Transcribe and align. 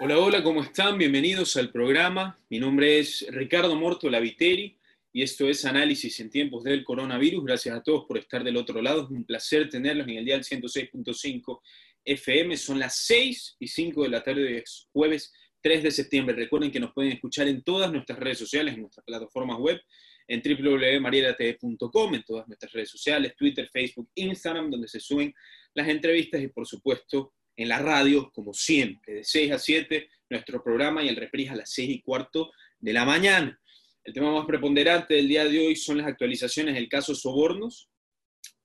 Hola, 0.00 0.16
hola, 0.16 0.44
¿cómo 0.44 0.62
están? 0.62 0.96
Bienvenidos 0.96 1.56
al 1.56 1.72
programa. 1.72 2.38
Mi 2.50 2.60
nombre 2.60 3.00
es 3.00 3.26
Ricardo 3.30 3.74
Morto 3.74 4.08
Laviteri 4.08 4.78
y 5.12 5.22
esto 5.22 5.48
es 5.48 5.64
Análisis 5.64 6.20
en 6.20 6.30
tiempos 6.30 6.62
del 6.62 6.84
coronavirus. 6.84 7.44
Gracias 7.44 7.76
a 7.76 7.82
todos 7.82 8.04
por 8.06 8.16
estar 8.16 8.44
del 8.44 8.56
otro 8.58 8.80
lado. 8.80 9.02
Es 9.02 9.10
un 9.10 9.24
placer 9.24 9.68
tenerlos 9.68 10.06
en 10.06 10.18
el 10.18 10.24
día 10.24 10.34
del 10.34 10.44
106.5 10.44 11.60
FM. 12.04 12.56
Son 12.56 12.78
las 12.78 12.94
6 13.06 13.56
y 13.58 13.66
5 13.66 14.04
de 14.04 14.08
la 14.08 14.22
tarde 14.22 14.42
de 14.42 14.64
jueves 14.92 15.32
3 15.62 15.82
de 15.82 15.90
septiembre. 15.90 16.36
Recuerden 16.36 16.70
que 16.70 16.78
nos 16.78 16.92
pueden 16.92 17.10
escuchar 17.10 17.48
en 17.48 17.64
todas 17.64 17.90
nuestras 17.90 18.20
redes 18.20 18.38
sociales, 18.38 18.74
en 18.74 18.82
nuestras 18.82 19.04
plataformas 19.04 19.58
web, 19.58 19.80
en 20.28 20.40
www.marielatv.com, 20.40 22.14
en 22.14 22.22
todas 22.22 22.46
nuestras 22.46 22.72
redes 22.72 22.90
sociales, 22.90 23.34
Twitter, 23.36 23.68
Facebook, 23.72 24.08
Instagram, 24.14 24.70
donde 24.70 24.86
se 24.86 25.00
suben 25.00 25.34
las 25.74 25.88
entrevistas 25.88 26.40
y 26.40 26.46
por 26.46 26.68
supuesto 26.68 27.32
en 27.58 27.68
la 27.68 27.80
radio, 27.80 28.30
como 28.32 28.54
siempre, 28.54 29.14
de 29.14 29.24
6 29.24 29.52
a 29.52 29.58
7, 29.58 30.08
nuestro 30.30 30.62
programa 30.62 31.02
y 31.02 31.08
el 31.08 31.16
reprise 31.16 31.50
a 31.50 31.56
las 31.56 31.72
6 31.72 31.90
y 31.90 32.02
cuarto 32.02 32.52
de 32.78 32.92
la 32.92 33.04
mañana. 33.04 33.60
El 34.04 34.14
tema 34.14 34.32
más 34.32 34.46
preponderante 34.46 35.14
del 35.14 35.26
día 35.26 35.44
de 35.44 35.58
hoy 35.58 35.74
son 35.74 35.98
las 35.98 36.06
actualizaciones 36.06 36.76
del 36.76 36.88
caso 36.88 37.16
Sobornos. 37.16 37.90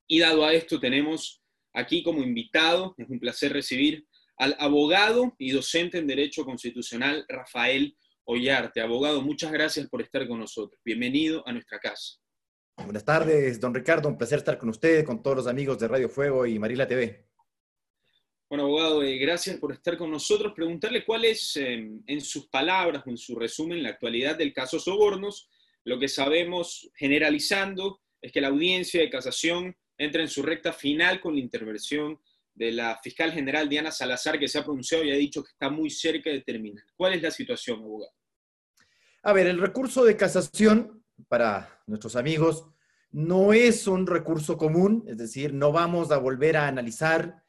Y 0.06 0.20
dado 0.20 0.44
a 0.44 0.54
esto, 0.54 0.78
tenemos 0.78 1.42
aquí 1.72 2.04
como 2.04 2.22
invitado, 2.22 2.94
es 2.96 3.10
un 3.10 3.18
placer 3.18 3.52
recibir 3.52 4.06
al 4.36 4.54
abogado 4.60 5.34
y 5.38 5.50
docente 5.50 5.98
en 5.98 6.06
Derecho 6.06 6.44
Constitucional 6.44 7.24
Rafael 7.28 7.96
Ollarte. 8.24 8.80
Abogado, 8.80 9.22
muchas 9.22 9.50
gracias 9.50 9.88
por 9.88 10.02
estar 10.02 10.28
con 10.28 10.38
nosotros. 10.38 10.80
Bienvenido 10.84 11.42
a 11.48 11.52
nuestra 11.52 11.80
casa. 11.80 12.20
Buenas 12.76 13.04
tardes, 13.04 13.58
don 13.58 13.74
Ricardo. 13.74 14.08
Un 14.08 14.16
placer 14.16 14.38
estar 14.38 14.56
con 14.56 14.68
usted, 14.68 15.04
con 15.04 15.20
todos 15.20 15.36
los 15.38 15.46
amigos 15.48 15.80
de 15.80 15.88
Radio 15.88 16.08
Fuego 16.08 16.46
y 16.46 16.60
Marila 16.60 16.86
TV. 16.86 17.33
Bueno, 18.54 18.68
abogado, 18.68 19.02
eh, 19.02 19.18
gracias 19.18 19.56
por 19.56 19.72
estar 19.72 19.98
con 19.98 20.12
nosotros. 20.12 20.52
Preguntarle 20.54 21.04
cuál 21.04 21.24
es, 21.24 21.56
em, 21.56 22.00
en 22.06 22.20
sus 22.20 22.46
palabras 22.46 23.02
o 23.04 23.10
en 23.10 23.16
su 23.16 23.34
resumen, 23.34 23.82
la 23.82 23.88
actualidad 23.88 24.38
del 24.38 24.52
caso 24.52 24.78
Sobornos. 24.78 25.48
Lo 25.82 25.98
que 25.98 26.06
sabemos, 26.06 26.88
generalizando, 26.94 28.00
es 28.22 28.30
que 28.30 28.40
la 28.40 28.46
audiencia 28.46 29.00
de 29.00 29.10
casación 29.10 29.76
entra 29.98 30.22
en 30.22 30.28
su 30.28 30.40
recta 30.40 30.72
final 30.72 31.20
con 31.20 31.34
la 31.34 31.40
intervención 31.40 32.20
de 32.54 32.70
la 32.70 32.96
fiscal 33.02 33.32
general 33.32 33.68
Diana 33.68 33.90
Salazar, 33.90 34.38
que 34.38 34.46
se 34.46 34.60
ha 34.60 34.64
pronunciado 34.64 35.02
y 35.02 35.10
ha 35.10 35.16
dicho 35.16 35.42
que 35.42 35.50
está 35.50 35.68
muy 35.68 35.90
cerca 35.90 36.30
de 36.30 36.42
terminar. 36.42 36.84
¿Cuál 36.94 37.14
es 37.14 37.22
la 37.22 37.32
situación, 37.32 37.80
abogado? 37.80 38.12
A 39.24 39.32
ver, 39.32 39.48
el 39.48 39.58
recurso 39.58 40.04
de 40.04 40.16
casación, 40.16 41.02
para 41.26 41.82
nuestros 41.88 42.14
amigos, 42.14 42.68
no 43.10 43.52
es 43.52 43.88
un 43.88 44.06
recurso 44.06 44.56
común, 44.56 45.04
es 45.08 45.18
decir, 45.18 45.52
no 45.52 45.72
vamos 45.72 46.12
a 46.12 46.18
volver 46.18 46.56
a 46.56 46.68
analizar 46.68 47.43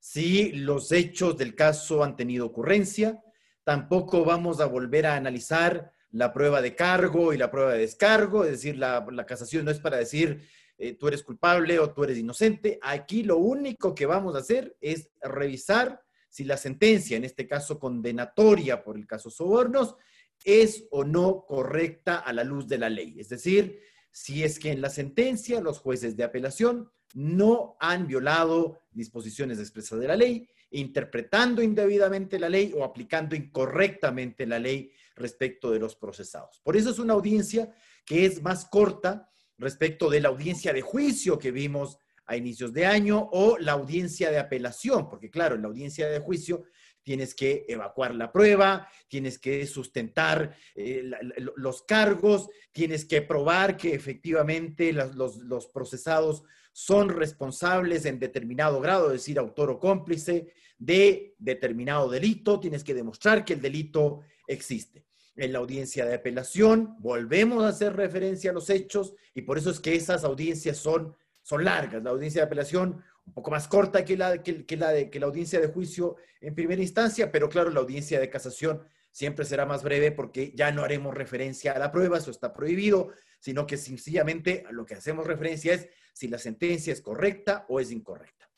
si 0.00 0.50
los 0.52 0.90
hechos 0.90 1.36
del 1.36 1.54
caso 1.54 2.02
han 2.02 2.16
tenido 2.16 2.46
ocurrencia. 2.46 3.22
Tampoco 3.62 4.24
vamos 4.24 4.60
a 4.60 4.66
volver 4.66 5.06
a 5.06 5.14
analizar 5.14 5.92
la 6.10 6.32
prueba 6.32 6.60
de 6.60 6.74
cargo 6.74 7.32
y 7.32 7.38
la 7.38 7.50
prueba 7.50 7.74
de 7.74 7.80
descargo, 7.80 8.44
es 8.44 8.50
decir, 8.50 8.76
la, 8.76 9.06
casación 9.28 9.64
no 9.64 9.70
es 9.70 9.78
para 9.78 9.98
decir 9.98 10.42
eh, 10.76 10.94
tú 10.94 11.06
eres 11.06 11.22
culpable 11.22 11.78
o 11.78 11.92
tú 11.92 12.02
eres 12.02 12.18
inocente. 12.18 12.80
Aquí 12.82 13.22
lo 13.22 13.36
único 13.36 13.94
que 13.94 14.06
vamos 14.06 14.34
a 14.34 14.38
hacer 14.38 14.76
es 14.80 15.10
revisar 15.20 16.02
si 16.28 16.44
la 16.44 16.56
sentencia, 16.56 17.16
en 17.16 17.24
este 17.24 17.46
caso 17.46 17.78
condenatoria 17.78 18.82
por 18.82 18.96
el 18.96 19.06
caso 19.06 19.30
sobornos, 19.30 19.96
es 20.44 20.86
o 20.90 21.04
no 21.04 21.44
correcta 21.46 22.16
a 22.16 22.32
la 22.32 22.44
luz 22.44 22.66
de 22.66 22.78
la 22.78 22.88
ley. 22.88 23.16
Es 23.18 23.28
decir, 23.28 23.80
si 24.10 24.42
es 24.42 24.58
que 24.58 24.72
en 24.72 24.80
la 24.80 24.88
sentencia 24.88 25.60
los 25.60 25.78
jueces 25.78 26.16
de 26.16 26.24
apelación 26.24 26.90
no 27.14 27.76
han 27.80 28.06
violado 28.06 28.80
disposiciones 28.92 29.58
expresas 29.58 29.98
de 30.00 30.08
la 30.08 30.16
ley, 30.16 30.48
interpretando 30.70 31.62
indebidamente 31.62 32.38
la 32.38 32.48
ley 32.48 32.72
o 32.76 32.84
aplicando 32.84 33.34
incorrectamente 33.34 34.46
la 34.46 34.58
ley 34.58 34.92
respecto 35.16 35.70
de 35.70 35.80
los 35.80 35.96
procesados. 35.96 36.60
Por 36.62 36.76
eso 36.76 36.90
es 36.90 36.98
una 36.98 37.14
audiencia 37.14 37.72
que 38.04 38.24
es 38.24 38.42
más 38.42 38.64
corta 38.64 39.30
respecto 39.58 40.08
de 40.08 40.20
la 40.20 40.28
audiencia 40.28 40.72
de 40.72 40.80
juicio 40.80 41.38
que 41.38 41.50
vimos 41.50 41.98
a 42.26 42.36
inicios 42.36 42.72
de 42.72 42.86
año 42.86 43.28
o 43.32 43.58
la 43.58 43.72
audiencia 43.72 44.30
de 44.30 44.38
apelación, 44.38 45.08
porque 45.08 45.30
claro, 45.30 45.56
en 45.56 45.62
la 45.62 45.68
audiencia 45.68 46.08
de 46.08 46.20
juicio 46.20 46.64
tienes 47.02 47.34
que 47.34 47.64
evacuar 47.68 48.14
la 48.14 48.30
prueba, 48.30 48.88
tienes 49.08 49.38
que 49.38 49.66
sustentar 49.66 50.56
eh, 50.74 51.10
los 51.56 51.82
cargos, 51.82 52.48
tienes 52.72 53.04
que 53.04 53.22
probar 53.22 53.76
que 53.76 53.94
efectivamente 53.94 54.92
los, 54.92 55.66
procesados 55.74 56.44
son 56.72 57.08
responsables 57.08 58.04
en 58.04 58.18
determinado 58.18 58.80
grado, 58.80 59.06
es 59.06 59.12
decir, 59.14 59.38
autor 59.38 59.70
o 59.70 59.78
cómplice 59.78 60.52
de 60.78 61.34
determinado 61.38 62.08
delito, 62.08 62.58
tienes 62.58 62.84
que 62.84 62.94
demostrar 62.94 63.44
que 63.44 63.52
el 63.52 63.60
delito 63.60 64.20
existe. 64.46 65.04
En 65.36 65.52
la 65.52 65.58
audiencia 65.58 66.04
de 66.06 66.14
apelación 66.14 66.96
volvemos 66.98 67.64
a 67.64 67.68
hacer 67.68 67.94
referencia 67.94 68.50
a 68.50 68.54
los 68.54 68.70
hechos 68.70 69.14
y 69.34 69.42
por 69.42 69.58
eso 69.58 69.70
es 69.70 69.80
que 69.80 69.94
esas 69.94 70.24
audiencias 70.24 70.78
son, 70.78 71.14
son 71.42 71.64
largas. 71.64 72.02
La 72.02 72.10
audiencia 72.10 72.42
de 72.42 72.46
apelación 72.46 73.02
un 73.26 73.34
poco 73.34 73.50
más 73.50 73.68
corta 73.68 74.04
que 74.04 74.16
la, 74.16 74.42
que, 74.42 74.76
la 74.76 74.90
de, 74.90 75.10
que 75.10 75.20
la 75.20 75.26
audiencia 75.26 75.60
de 75.60 75.68
juicio 75.68 76.16
en 76.40 76.54
primera 76.54 76.82
instancia, 76.82 77.30
pero 77.30 77.48
claro, 77.48 77.70
la 77.70 77.80
audiencia 77.80 78.18
de 78.18 78.30
casación 78.30 78.82
siempre 79.12 79.44
será 79.44 79.66
más 79.66 79.82
breve 79.82 80.12
porque 80.12 80.52
ya 80.54 80.72
no 80.72 80.82
haremos 80.82 81.14
referencia 81.14 81.72
a 81.72 81.78
la 81.78 81.92
prueba, 81.92 82.18
eso 82.18 82.30
está 82.30 82.52
prohibido, 82.52 83.12
sino 83.38 83.66
que 83.66 83.76
sencillamente 83.76 84.64
lo 84.70 84.84
que 84.84 84.94
hacemos 84.94 85.26
referencia 85.26 85.74
es 85.74 85.88
si 86.12 86.28
la 86.28 86.38
sentencia 86.38 86.92
es 86.92 87.00
correcta 87.00 87.66
o 87.68 87.80
es 87.80 87.90
incorrecta. 87.90 88.50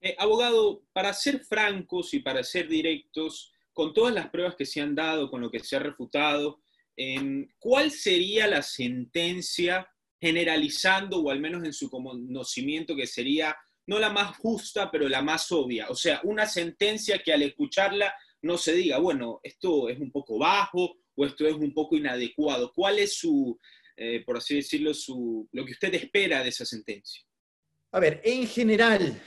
Eh, 0.00 0.14
abogado, 0.18 0.84
para 0.92 1.12
ser 1.12 1.40
francos 1.40 2.14
y 2.14 2.20
para 2.20 2.44
ser 2.44 2.68
directos, 2.68 3.52
con 3.72 3.92
todas 3.92 4.14
las 4.14 4.30
pruebas 4.30 4.56
que 4.56 4.66
se 4.66 4.80
han 4.80 4.94
dado, 4.94 5.30
con 5.30 5.40
lo 5.40 5.50
que 5.50 5.60
se 5.60 5.76
ha 5.76 5.80
refutado, 5.80 6.62
em, 6.96 7.48
¿cuál 7.58 7.90
sería 7.90 8.46
la 8.46 8.62
sentencia 8.62 9.88
generalizando 10.20 11.20
o 11.20 11.30
al 11.30 11.40
menos 11.40 11.64
en 11.64 11.72
su 11.72 11.88
conocimiento 11.88 12.96
que 12.96 13.06
sería 13.06 13.56
no 13.88 13.98
la 13.98 14.10
más 14.10 14.36
justa, 14.36 14.90
pero 14.90 15.08
la 15.08 15.22
más 15.22 15.50
obvia. 15.50 15.88
O 15.88 15.94
sea, 15.94 16.20
una 16.24 16.46
sentencia 16.46 17.22
que 17.22 17.32
al 17.32 17.42
escucharla 17.42 18.14
no 18.42 18.58
se 18.58 18.74
diga, 18.74 18.98
bueno, 18.98 19.40
esto 19.42 19.88
es 19.88 19.98
un 19.98 20.12
poco 20.12 20.38
bajo 20.38 20.98
o 21.16 21.24
esto 21.24 21.46
es 21.46 21.54
un 21.54 21.72
poco 21.72 21.96
inadecuado. 21.96 22.70
¿Cuál 22.74 22.98
es 22.98 23.14
su, 23.14 23.58
eh, 23.98 24.22
por 24.24 24.36
así 24.36 24.56
decirlo, 24.56 24.94
su, 24.94 25.48
lo 25.52 25.64
que 25.64 25.72
usted 25.72 25.92
espera 25.94 26.42
de 26.42 26.50
esa 26.50 26.64
sentencia? 26.64 27.22
A 27.90 28.00
ver, 28.00 28.20
en 28.24 28.46
general, 28.46 29.20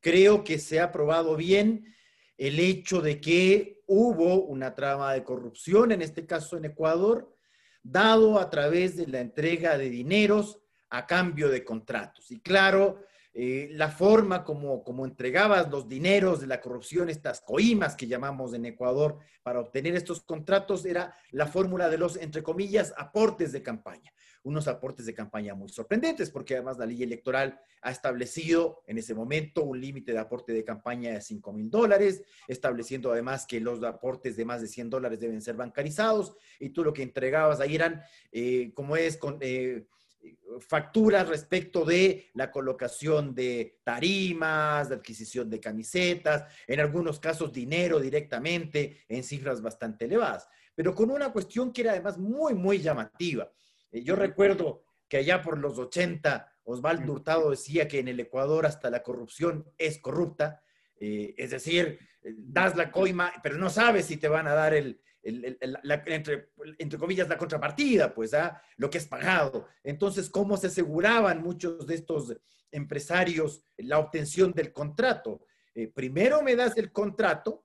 creo 0.00 0.42
que 0.42 0.58
se 0.58 0.80
ha 0.80 0.90
probado 0.90 1.36
bien 1.36 1.94
el 2.36 2.58
hecho 2.58 3.00
de 3.00 3.20
que 3.20 3.80
hubo 3.86 4.44
una 4.44 4.74
trama 4.74 5.12
de 5.12 5.22
corrupción, 5.22 5.92
en 5.92 6.02
este 6.02 6.26
caso 6.26 6.56
en 6.56 6.64
Ecuador, 6.64 7.32
dado 7.82 8.38
a 8.38 8.50
través 8.50 8.96
de 8.96 9.06
la 9.06 9.20
entrega 9.20 9.78
de 9.78 9.88
dineros 9.88 10.60
a 10.90 11.06
cambio 11.06 11.48
de 11.48 11.64
contratos. 11.64 12.30
Y 12.30 12.40
claro, 12.40 13.04
eh, 13.34 13.68
la 13.72 13.90
forma 13.90 14.42
como, 14.42 14.82
como 14.82 15.04
entregabas 15.04 15.70
los 15.70 15.88
dineros 15.88 16.40
de 16.40 16.46
la 16.46 16.60
corrupción, 16.60 17.08
estas 17.08 17.40
coimas 17.40 17.94
que 17.94 18.06
llamamos 18.06 18.54
en 18.54 18.64
Ecuador, 18.66 19.18
para 19.42 19.60
obtener 19.60 19.94
estos 19.94 20.22
contratos, 20.22 20.84
era 20.84 21.14
la 21.30 21.46
fórmula 21.46 21.88
de 21.88 21.98
los, 21.98 22.16
entre 22.16 22.42
comillas, 22.42 22.92
aportes 22.96 23.52
de 23.52 23.62
campaña. 23.62 24.12
Unos 24.42 24.66
aportes 24.66 25.06
de 25.06 25.14
campaña 25.14 25.54
muy 25.54 25.68
sorprendentes, 25.68 26.30
porque 26.30 26.54
además 26.54 26.78
la 26.78 26.86
ley 26.86 27.02
electoral 27.02 27.60
ha 27.82 27.90
establecido 27.90 28.82
en 28.86 28.98
ese 28.98 29.14
momento 29.14 29.62
un 29.62 29.80
límite 29.80 30.12
de 30.12 30.18
aporte 30.18 30.52
de 30.52 30.64
campaña 30.64 31.12
de 31.12 31.20
5 31.20 31.52
mil 31.52 31.70
dólares, 31.70 32.22
estableciendo 32.46 33.12
además 33.12 33.46
que 33.46 33.60
los 33.60 33.82
aportes 33.82 34.36
de 34.36 34.44
más 34.44 34.62
de 34.62 34.68
100 34.68 34.90
dólares 34.90 35.20
deben 35.20 35.42
ser 35.42 35.56
bancarizados, 35.56 36.34
y 36.58 36.70
tú 36.70 36.82
lo 36.82 36.92
que 36.92 37.02
entregabas 37.02 37.60
ahí 37.60 37.74
eran, 37.74 38.02
eh, 38.32 38.72
como 38.74 38.96
es, 38.96 39.16
con... 39.16 39.38
Eh, 39.40 39.86
facturas 40.60 41.28
respecto 41.28 41.84
de 41.84 42.30
la 42.34 42.50
colocación 42.50 43.34
de 43.34 43.80
tarimas, 43.84 44.88
de 44.88 44.96
adquisición 44.96 45.48
de 45.50 45.60
camisetas, 45.60 46.44
en 46.66 46.80
algunos 46.80 47.20
casos 47.20 47.52
dinero 47.52 48.00
directamente 48.00 49.04
en 49.08 49.22
cifras 49.22 49.62
bastante 49.62 50.06
elevadas, 50.06 50.48
pero 50.74 50.94
con 50.94 51.10
una 51.10 51.32
cuestión 51.32 51.72
que 51.72 51.82
era 51.82 51.92
además 51.92 52.18
muy, 52.18 52.54
muy 52.54 52.78
llamativa. 52.78 53.50
Eh, 53.90 54.02
yo 54.02 54.16
recuerdo 54.16 54.82
que 55.08 55.18
allá 55.18 55.42
por 55.42 55.58
los 55.58 55.78
80, 55.78 56.52
Osvaldo 56.64 57.12
Hurtado 57.12 57.50
decía 57.50 57.88
que 57.88 58.00
en 58.00 58.08
el 58.08 58.20
Ecuador 58.20 58.66
hasta 58.66 58.90
la 58.90 59.02
corrupción 59.02 59.70
es 59.78 59.98
corrupta, 59.98 60.62
eh, 61.00 61.34
es 61.38 61.50
decir, 61.50 61.98
eh, 62.22 62.34
das 62.36 62.76
la 62.76 62.90
coima, 62.90 63.32
pero 63.42 63.56
no 63.56 63.70
sabes 63.70 64.06
si 64.06 64.16
te 64.16 64.28
van 64.28 64.46
a 64.46 64.54
dar 64.54 64.74
el, 64.74 65.00
entre, 65.22 66.50
entre, 66.78 66.98
comillas, 66.98 67.28
la 67.28 67.38
contrapartida, 67.38 68.14
pues, 68.14 68.34
¿ah? 68.34 68.60
lo 68.76 68.88
que 68.88 68.98
es 68.98 69.06
pagado. 69.06 69.66
Entonces, 69.82 70.30
¿cómo 70.30 70.56
se 70.56 70.68
aseguraban 70.68 71.42
muchos 71.42 71.86
de 71.86 71.94
estos 71.94 72.36
empresarios 72.70 73.62
la 73.76 73.98
obtención 73.98 74.52
del 74.52 74.72
contrato? 74.72 75.44
Eh, 75.74 75.88
primero 75.88 76.42
me 76.42 76.56
das 76.56 76.76
el 76.76 76.92
contrato, 76.92 77.64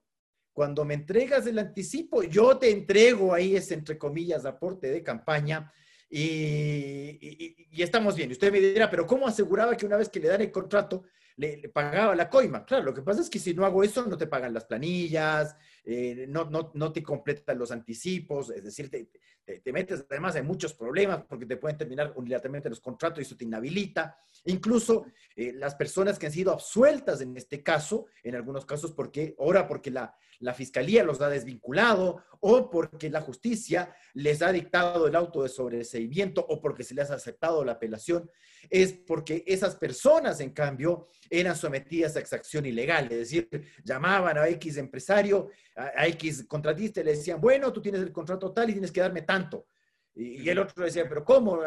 cuando 0.52 0.84
me 0.84 0.94
entregas 0.94 1.46
el 1.46 1.58
anticipo, 1.58 2.22
yo 2.22 2.56
te 2.58 2.70
entrego 2.70 3.34
ahí 3.34 3.56
ese, 3.56 3.74
entre 3.74 3.98
comillas, 3.98 4.44
aporte 4.44 4.88
de 4.88 5.02
campaña 5.02 5.72
y, 6.08 7.66
y, 7.72 7.82
estamos 7.82 8.14
bien. 8.14 8.30
Y 8.30 8.34
usted 8.34 8.52
me 8.52 8.60
dirá, 8.60 8.88
pero 8.88 9.04
¿cómo 9.04 9.26
aseguraba 9.26 9.76
que 9.76 9.84
una 9.84 9.96
vez 9.96 10.08
que 10.08 10.20
le 10.20 10.28
dan 10.28 10.42
el 10.42 10.52
contrato, 10.52 11.02
le, 11.36 11.68
pagaba 11.68 12.14
la 12.14 12.28
coima. 12.28 12.64
Claro, 12.64 12.84
lo 12.84 12.94
que 12.94 13.02
pasa 13.02 13.20
es 13.20 13.30
que 13.30 13.38
si 13.38 13.54
no 13.54 13.64
hago 13.64 13.82
eso, 13.82 14.06
no 14.06 14.16
te 14.16 14.26
pagan 14.26 14.54
las 14.54 14.64
planillas, 14.64 15.56
eh, 15.84 16.26
no, 16.28 16.44
no, 16.44 16.70
no, 16.74 16.92
te 16.92 17.02
completan 17.02 17.58
los 17.58 17.70
anticipos, 17.70 18.50
es 18.50 18.64
decir, 18.64 18.90
te, 18.90 19.08
te, 19.44 19.72
metes 19.72 20.04
además 20.08 20.36
en 20.36 20.46
muchos 20.46 20.74
problemas 20.74 21.24
porque 21.28 21.46
te 21.46 21.56
pueden 21.56 21.76
terminar 21.76 22.12
unilateralmente 22.16 22.70
los 22.70 22.80
contratos 22.80 23.18
y 23.18 23.22
eso 23.22 23.36
te 23.36 23.44
inhabilita. 23.44 24.18
Incluso 24.44 25.06
eh, 25.36 25.52
las 25.52 25.74
personas 25.74 26.18
que 26.18 26.26
han 26.26 26.32
sido 26.32 26.52
absueltas 26.52 27.20
en 27.20 27.36
este 27.36 27.62
caso, 27.62 28.06
en 28.22 28.34
algunos 28.34 28.64
casos, 28.64 28.92
porque 28.92 29.34
ahora 29.38 29.66
porque 29.66 29.90
la, 29.90 30.16
la 30.38 30.54
fiscalía 30.54 31.04
los 31.04 31.20
ha 31.20 31.28
desvinculado 31.28 32.22
o 32.40 32.70
porque 32.70 33.10
la 33.10 33.20
justicia 33.20 33.94
les 34.14 34.42
ha 34.42 34.52
dictado 34.52 35.06
el 35.06 35.16
auto 35.16 35.42
de 35.42 35.48
sobreseimiento 35.48 36.44
o 36.48 36.60
porque 36.60 36.84
se 36.84 36.94
les 36.94 37.10
ha 37.10 37.14
aceptado 37.14 37.64
la 37.64 37.72
apelación, 37.72 38.30
es 38.70 38.92
porque 38.92 39.44
esas 39.46 39.76
personas, 39.76 40.40
en 40.40 40.50
cambio, 40.50 41.08
eran 41.30 41.56
sometidas 41.56 42.16
a 42.16 42.20
exacción 42.20 42.66
ilegal, 42.66 43.10
es 43.10 43.18
decir, 43.18 43.48
llamaban 43.82 44.38
a 44.38 44.48
X 44.48 44.76
empresario, 44.76 45.50
a, 45.76 46.06
X 46.08 46.44
contratista 46.46 47.00
y 47.00 47.04
le 47.04 47.16
decían, 47.16 47.40
bueno, 47.40 47.72
tú 47.72 47.80
tienes 47.80 48.02
el 48.02 48.12
contrato 48.12 48.52
tal 48.52 48.70
y 48.70 48.74
tienes 48.74 48.92
que 48.92 49.00
darme 49.00 49.22
tanto. 49.22 49.66
Y, 50.14 50.48
el 50.48 50.58
otro 50.58 50.84
decía, 50.84 51.08
pero 51.08 51.24
¿cómo? 51.24 51.60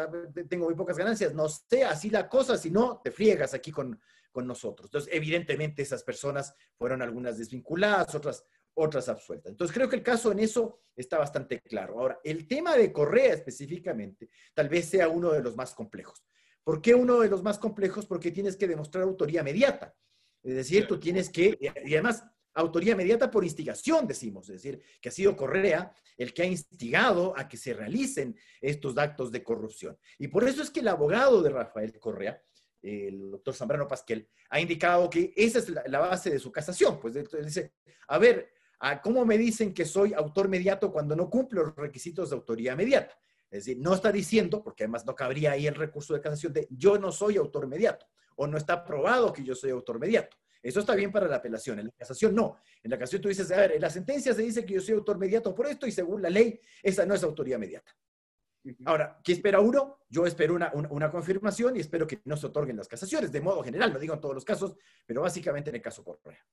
Tengo 0.48 0.66
muy 0.66 0.74
pocas 0.74 0.96
ganancias. 0.96 1.34
No 1.34 1.48
sé, 1.48 1.84
así 1.84 2.08
la 2.08 2.28
cosa, 2.28 2.56
si 2.56 2.70
no, 2.70 3.00
te 3.04 3.10
friegas 3.10 3.52
aquí 3.52 3.70
con, 3.70 4.00
con 4.32 4.46
nosotros. 4.46 4.86
Entonces, 4.86 5.10
evidentemente, 5.12 5.82
esas 5.82 6.02
personas 6.02 6.54
fueron 6.76 7.02
algunas 7.02 7.36
desvinculadas, 7.36 8.14
otras 8.14 8.44
otras 8.78 9.08
absueltas. 9.08 9.50
Entonces, 9.50 9.74
creo 9.74 9.88
que 9.88 9.96
el 9.96 10.02
caso 10.02 10.30
en 10.30 10.38
eso 10.38 10.82
está 10.94 11.18
bastante 11.18 11.60
claro. 11.60 11.98
Ahora, 11.98 12.20
el 12.22 12.46
tema 12.46 12.76
de 12.76 12.92
Correa 12.92 13.34
específicamente 13.34 14.30
tal 14.54 14.68
vez 14.68 14.86
sea 14.86 15.08
uno 15.08 15.32
de 15.32 15.42
los 15.42 15.56
más 15.56 15.74
complejos. 15.74 16.24
¿Por 16.64 16.82
qué 16.82 16.94
uno 16.94 17.20
de 17.20 17.28
los 17.28 17.42
más 17.42 17.58
complejos? 17.58 18.06
Porque 18.06 18.30
tienes 18.30 18.56
que 18.56 18.68
demostrar 18.68 19.04
autoría 19.04 19.42
mediata. 19.42 19.94
Es 20.42 20.54
decir, 20.54 20.86
tú 20.86 20.98
tienes 20.98 21.30
que, 21.30 21.58
y 21.84 21.94
además, 21.94 22.24
autoría 22.54 22.96
mediata 22.96 23.30
por 23.30 23.44
instigación, 23.44 24.06
decimos, 24.06 24.48
es 24.48 24.62
decir, 24.62 24.82
que 25.00 25.08
ha 25.08 25.12
sido 25.12 25.36
Correa 25.36 25.92
el 26.16 26.34
que 26.34 26.42
ha 26.42 26.46
instigado 26.46 27.32
a 27.36 27.48
que 27.48 27.56
se 27.56 27.72
realicen 27.72 28.36
estos 28.60 28.98
actos 28.98 29.30
de 29.30 29.42
corrupción. 29.42 29.96
Y 30.18 30.28
por 30.28 30.46
eso 30.48 30.62
es 30.62 30.70
que 30.70 30.80
el 30.80 30.88
abogado 30.88 31.42
de 31.42 31.50
Rafael 31.50 31.98
Correa, 31.98 32.42
el 32.82 33.30
doctor 33.30 33.54
Zambrano 33.54 33.86
Pasquel, 33.86 34.28
ha 34.50 34.60
indicado 34.60 35.08
que 35.08 35.32
esa 35.36 35.60
es 35.60 35.68
la, 35.68 35.98
base 36.00 36.30
de 36.30 36.38
su 36.38 36.50
casación. 36.50 36.98
Pues 36.98 37.14
dice, 37.44 37.74
a 38.08 38.18
ver, 38.18 38.50
¿Cómo 39.02 39.24
me 39.24 39.36
dicen 39.36 39.74
que 39.74 39.84
soy 39.84 40.14
autor 40.14 40.48
mediato 40.48 40.92
cuando 40.92 41.16
no 41.16 41.28
cumplo 41.28 41.64
los 41.64 41.76
requisitos 41.76 42.30
de 42.30 42.36
autoría 42.36 42.76
mediata? 42.76 43.18
Es 43.50 43.64
decir, 43.64 43.78
no 43.78 43.94
está 43.94 44.12
diciendo, 44.12 44.62
porque 44.62 44.84
además 44.84 45.06
no 45.06 45.14
cabría 45.14 45.52
ahí 45.52 45.66
el 45.66 45.74
recurso 45.74 46.14
de 46.14 46.20
casación 46.20 46.52
de 46.52 46.68
yo 46.70 46.98
no 46.98 47.12
soy 47.12 47.36
autor 47.36 47.66
mediato 47.66 48.06
o 48.36 48.46
no 48.46 48.56
está 48.56 48.84
probado 48.84 49.32
que 49.32 49.42
yo 49.42 49.54
soy 49.54 49.70
autor 49.70 49.98
mediato. 49.98 50.36
Eso 50.62 50.80
está 50.80 50.94
bien 50.94 51.10
para 51.10 51.28
la 51.28 51.36
apelación. 51.36 51.78
En 51.78 51.86
la 51.86 51.92
casación 51.92 52.34
no. 52.34 52.58
En 52.82 52.90
la 52.90 52.98
casación 52.98 53.22
tú 53.22 53.28
dices, 53.28 53.50
a 53.50 53.56
ver, 53.56 53.72
en 53.72 53.80
la 53.80 53.90
sentencia 53.90 54.34
se 54.34 54.42
dice 54.42 54.64
que 54.64 54.74
yo 54.74 54.80
soy 54.80 54.94
autor 54.94 55.18
mediato 55.18 55.54
por 55.54 55.66
esto 55.66 55.86
y 55.86 55.92
según 55.92 56.20
la 56.20 56.30
ley, 56.30 56.60
esa 56.82 57.06
no 57.06 57.14
es 57.14 57.22
autoría 57.22 57.58
mediata. 57.58 57.96
Ahora, 58.84 59.18
¿qué 59.24 59.32
espera 59.32 59.60
uno? 59.60 60.00
Yo 60.08 60.26
espero 60.26 60.54
una, 60.54 60.70
una, 60.72 61.10
confirmación 61.10 61.76
y 61.76 61.80
espero 61.80 62.06
que 62.06 62.20
no 62.24 62.36
se 62.36 62.48
otorguen 62.48 62.76
las 62.76 62.88
casaciones, 62.88 63.32
de 63.32 63.40
modo 63.40 63.62
general, 63.62 63.92
no 63.92 63.98
digo 63.98 64.14
en 64.14 64.20
todos 64.20 64.34
los 64.34 64.44
casos, 64.44 64.76
pero 65.06 65.22
básicamente 65.22 65.70
en 65.70 65.76
el 65.76 65.82
caso 65.82 66.04
Correa. 66.04 66.44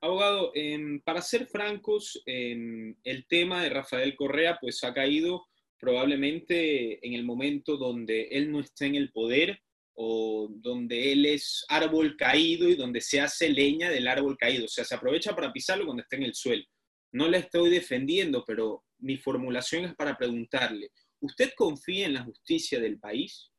Abogado, 0.00 0.50
em, 0.54 1.00
para 1.00 1.22
ser 1.22 1.46
francos, 1.46 2.20
em, 2.26 2.96
el 3.04 3.26
tema 3.28 3.62
de 3.62 3.70
Rafael 3.70 4.16
Correa 4.16 4.58
pues 4.60 4.82
ha 4.84 4.92
caído 4.92 5.46
probablemente 5.82 7.04
en 7.04 7.14
el 7.14 7.24
momento 7.24 7.76
donde 7.76 8.28
él 8.30 8.52
no 8.52 8.60
está 8.60 8.86
en 8.86 8.94
el 8.94 9.10
poder 9.10 9.58
o 9.94 10.48
donde 10.48 11.10
él 11.10 11.26
es 11.26 11.64
árbol 11.68 12.16
caído 12.16 12.68
y 12.68 12.76
donde 12.76 13.00
se 13.00 13.20
hace 13.20 13.48
leña 13.48 13.90
del 13.90 14.06
árbol 14.06 14.38
caído. 14.38 14.66
O 14.66 14.68
sea, 14.68 14.84
se 14.84 14.94
aprovecha 14.94 15.34
para 15.34 15.52
pisarlo 15.52 15.84
cuando 15.84 16.04
está 16.04 16.14
en 16.14 16.22
el 16.22 16.34
suelo. 16.34 16.62
No 17.10 17.26
le 17.26 17.38
estoy 17.38 17.68
defendiendo, 17.68 18.44
pero 18.46 18.84
mi 18.98 19.16
formulación 19.16 19.84
es 19.84 19.96
para 19.96 20.16
preguntarle, 20.16 20.92
¿usted 21.18 21.50
confía 21.56 22.06
en 22.06 22.14
la 22.14 22.22
justicia 22.22 22.78
del 22.78 23.00
país? 23.00 23.50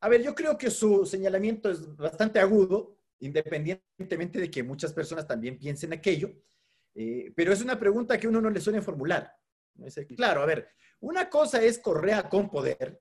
A 0.00 0.08
ver, 0.08 0.24
yo 0.24 0.34
creo 0.34 0.58
que 0.58 0.68
su 0.68 1.06
señalamiento 1.06 1.70
es 1.70 1.96
bastante 1.96 2.40
agudo 2.40 2.98
independientemente 3.20 4.40
de 4.40 4.50
que 4.50 4.64
muchas 4.64 4.92
personas 4.92 5.28
también 5.28 5.58
piensen 5.58 5.92
aquello, 5.92 6.32
eh, 6.96 7.32
pero 7.36 7.52
es 7.52 7.62
una 7.62 7.78
pregunta 7.78 8.18
que 8.18 8.26
uno 8.26 8.40
no 8.40 8.50
le 8.50 8.60
suele 8.60 8.82
formular. 8.82 9.32
Claro, 10.16 10.42
a 10.42 10.46
ver, 10.46 10.68
una 11.00 11.28
cosa 11.28 11.62
es 11.62 11.78
Correa 11.78 12.28
con 12.28 12.50
poder 12.50 13.00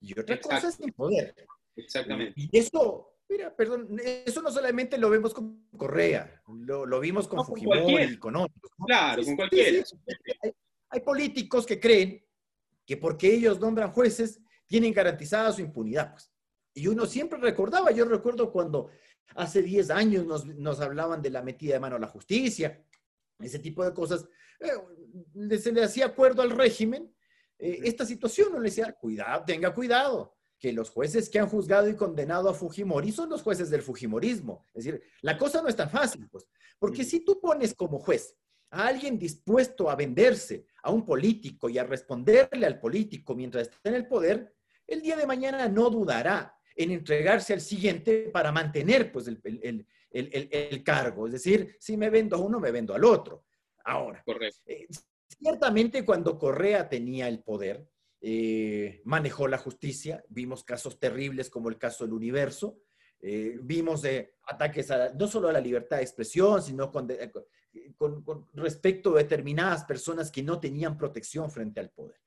y 0.00 0.18
otra 0.18 0.40
cosa 0.40 0.68
es 0.68 0.74
sin 0.74 0.92
poder. 0.92 1.34
Exactamente. 1.76 2.34
Y 2.36 2.58
eso, 2.58 3.18
mira, 3.28 3.54
perdón, 3.54 4.00
eso 4.02 4.42
no 4.42 4.50
solamente 4.50 4.98
lo 4.98 5.10
vemos 5.10 5.32
con 5.32 5.68
Correa, 5.76 6.42
lo, 6.46 7.00
vimos 7.00 7.28
con 7.28 7.44
Fujimori 7.44 8.02
y 8.04 8.18
con 8.18 8.36
otros. 8.36 8.72
Claro, 8.86 9.24
con 9.24 9.36
cualquiera. 9.36 9.84
hay, 10.42 10.52
hay 10.90 11.00
políticos 11.00 11.66
que 11.66 11.78
creen 11.78 12.24
que 12.84 12.96
porque 12.96 13.32
ellos 13.32 13.60
nombran 13.60 13.92
jueces, 13.92 14.40
tienen 14.66 14.92
garantizada 14.92 15.52
su 15.52 15.60
impunidad. 15.60 16.12
Pues. 16.12 16.32
Y 16.74 16.86
uno 16.86 17.06
siempre 17.06 17.38
recordaba, 17.38 17.90
yo 17.90 18.04
recuerdo 18.04 18.50
cuando 18.50 18.90
Hace 19.34 19.62
10 19.62 19.90
años 19.90 20.46
nos, 20.46 20.80
hablaban 20.80 21.22
de 21.22 21.30
la 21.30 21.42
metida 21.42 21.74
de 21.74 21.80
mano 21.80 21.96
a 21.96 22.00
la 22.00 22.06
justicia, 22.06 22.82
ese 23.38 23.58
tipo 23.58 23.84
de 23.84 23.92
cosas. 23.92 24.26
Eh, 24.58 25.58
se 25.58 25.72
le 25.72 25.84
hacía 25.84 26.06
acuerdo 26.06 26.42
al 26.42 26.50
régimen. 26.50 27.14
Eh, 27.58 27.80
esta 27.84 28.04
situación 28.06 28.52
no 28.52 28.60
le 28.60 28.70
decía, 28.70 28.92
cuidado, 28.92 29.44
tenga 29.44 29.74
cuidado, 29.74 30.34
que 30.58 30.72
los 30.72 30.90
jueces 30.90 31.28
que 31.28 31.38
han 31.38 31.48
juzgado 31.48 31.88
y 31.88 31.94
condenado 31.94 32.48
a 32.48 32.54
Fujimori 32.54 33.12
son 33.12 33.30
los 33.30 33.42
jueces 33.42 33.70
del 33.70 33.82
Fujimorismo. 33.82 34.64
Es 34.74 34.84
decir, 34.84 35.02
la 35.22 35.38
cosa 35.38 35.62
no 35.62 35.68
es 35.68 35.76
tan 35.76 35.90
fácil, 35.90 36.28
pues, 36.28 36.48
porque 36.78 37.04
si 37.04 37.20
tú 37.20 37.40
pones 37.40 37.74
como 37.74 37.98
juez 37.98 38.36
a 38.70 38.86
alguien 38.86 39.18
dispuesto 39.18 39.88
a 39.88 39.96
venderse 39.96 40.66
a 40.82 40.90
un 40.90 41.04
político 41.04 41.68
y 41.68 41.78
a 41.78 41.84
responderle 41.84 42.66
al 42.66 42.80
político 42.80 43.34
mientras 43.34 43.68
está 43.68 43.88
en 43.88 43.94
el 43.94 44.06
poder, 44.06 44.54
el 44.86 45.00
día 45.00 45.16
de 45.16 45.26
mañana 45.26 45.68
no 45.68 45.90
dudará 45.90 46.54
en 46.74 46.90
entregarse 46.92 47.52
al 47.52 47.60
siguiente 47.60 48.30
para 48.32 48.52
mantener 48.52 49.12
pues, 49.12 49.28
el, 49.28 50.84
cargo. 50.84 51.26
Es 51.26 51.32
decir, 51.32 51.76
si 51.78 51.96
me 51.96 52.10
vendo 52.10 52.36
a 52.36 52.40
uno, 52.40 52.60
me 52.60 52.70
vendo 52.70 52.94
al 52.94 53.04
otro. 53.04 53.44
Ahora, 53.84 54.22
eh, 54.66 54.86
ciertamente 55.40 56.04
cuando 56.04 56.38
Correa 56.38 56.88
tenía 56.88 57.28
el 57.28 57.40
poder, 57.42 57.88
eh, 58.20 59.00
manejó 59.04 59.46
la 59.48 59.58
justicia, 59.58 60.24
vimos 60.28 60.64
casos 60.64 60.98
terribles 60.98 61.50
como 61.50 61.68
el 61.68 61.78
caso 61.78 62.04
del 62.04 62.12
universo, 62.12 62.80
eh, 63.20 63.58
vimos 63.62 64.02
ataques 64.46 64.88
no 65.18 65.26
solo 65.26 65.48
a 65.48 65.52
la 65.52 65.60
libertad 65.60 65.96
de 65.96 66.02
expresión, 66.02 66.62
sino 66.62 66.90
con, 66.90 67.08
con, 67.96 68.48
respecto 68.54 69.14
a 69.14 69.18
determinadas 69.18 69.84
personas 69.84 70.30
que 70.30 70.42
no 70.42 70.60
tenían 70.60 70.96
protección 70.96 71.50
frente 71.50 71.80
al 71.80 71.90
poder. 71.90 72.20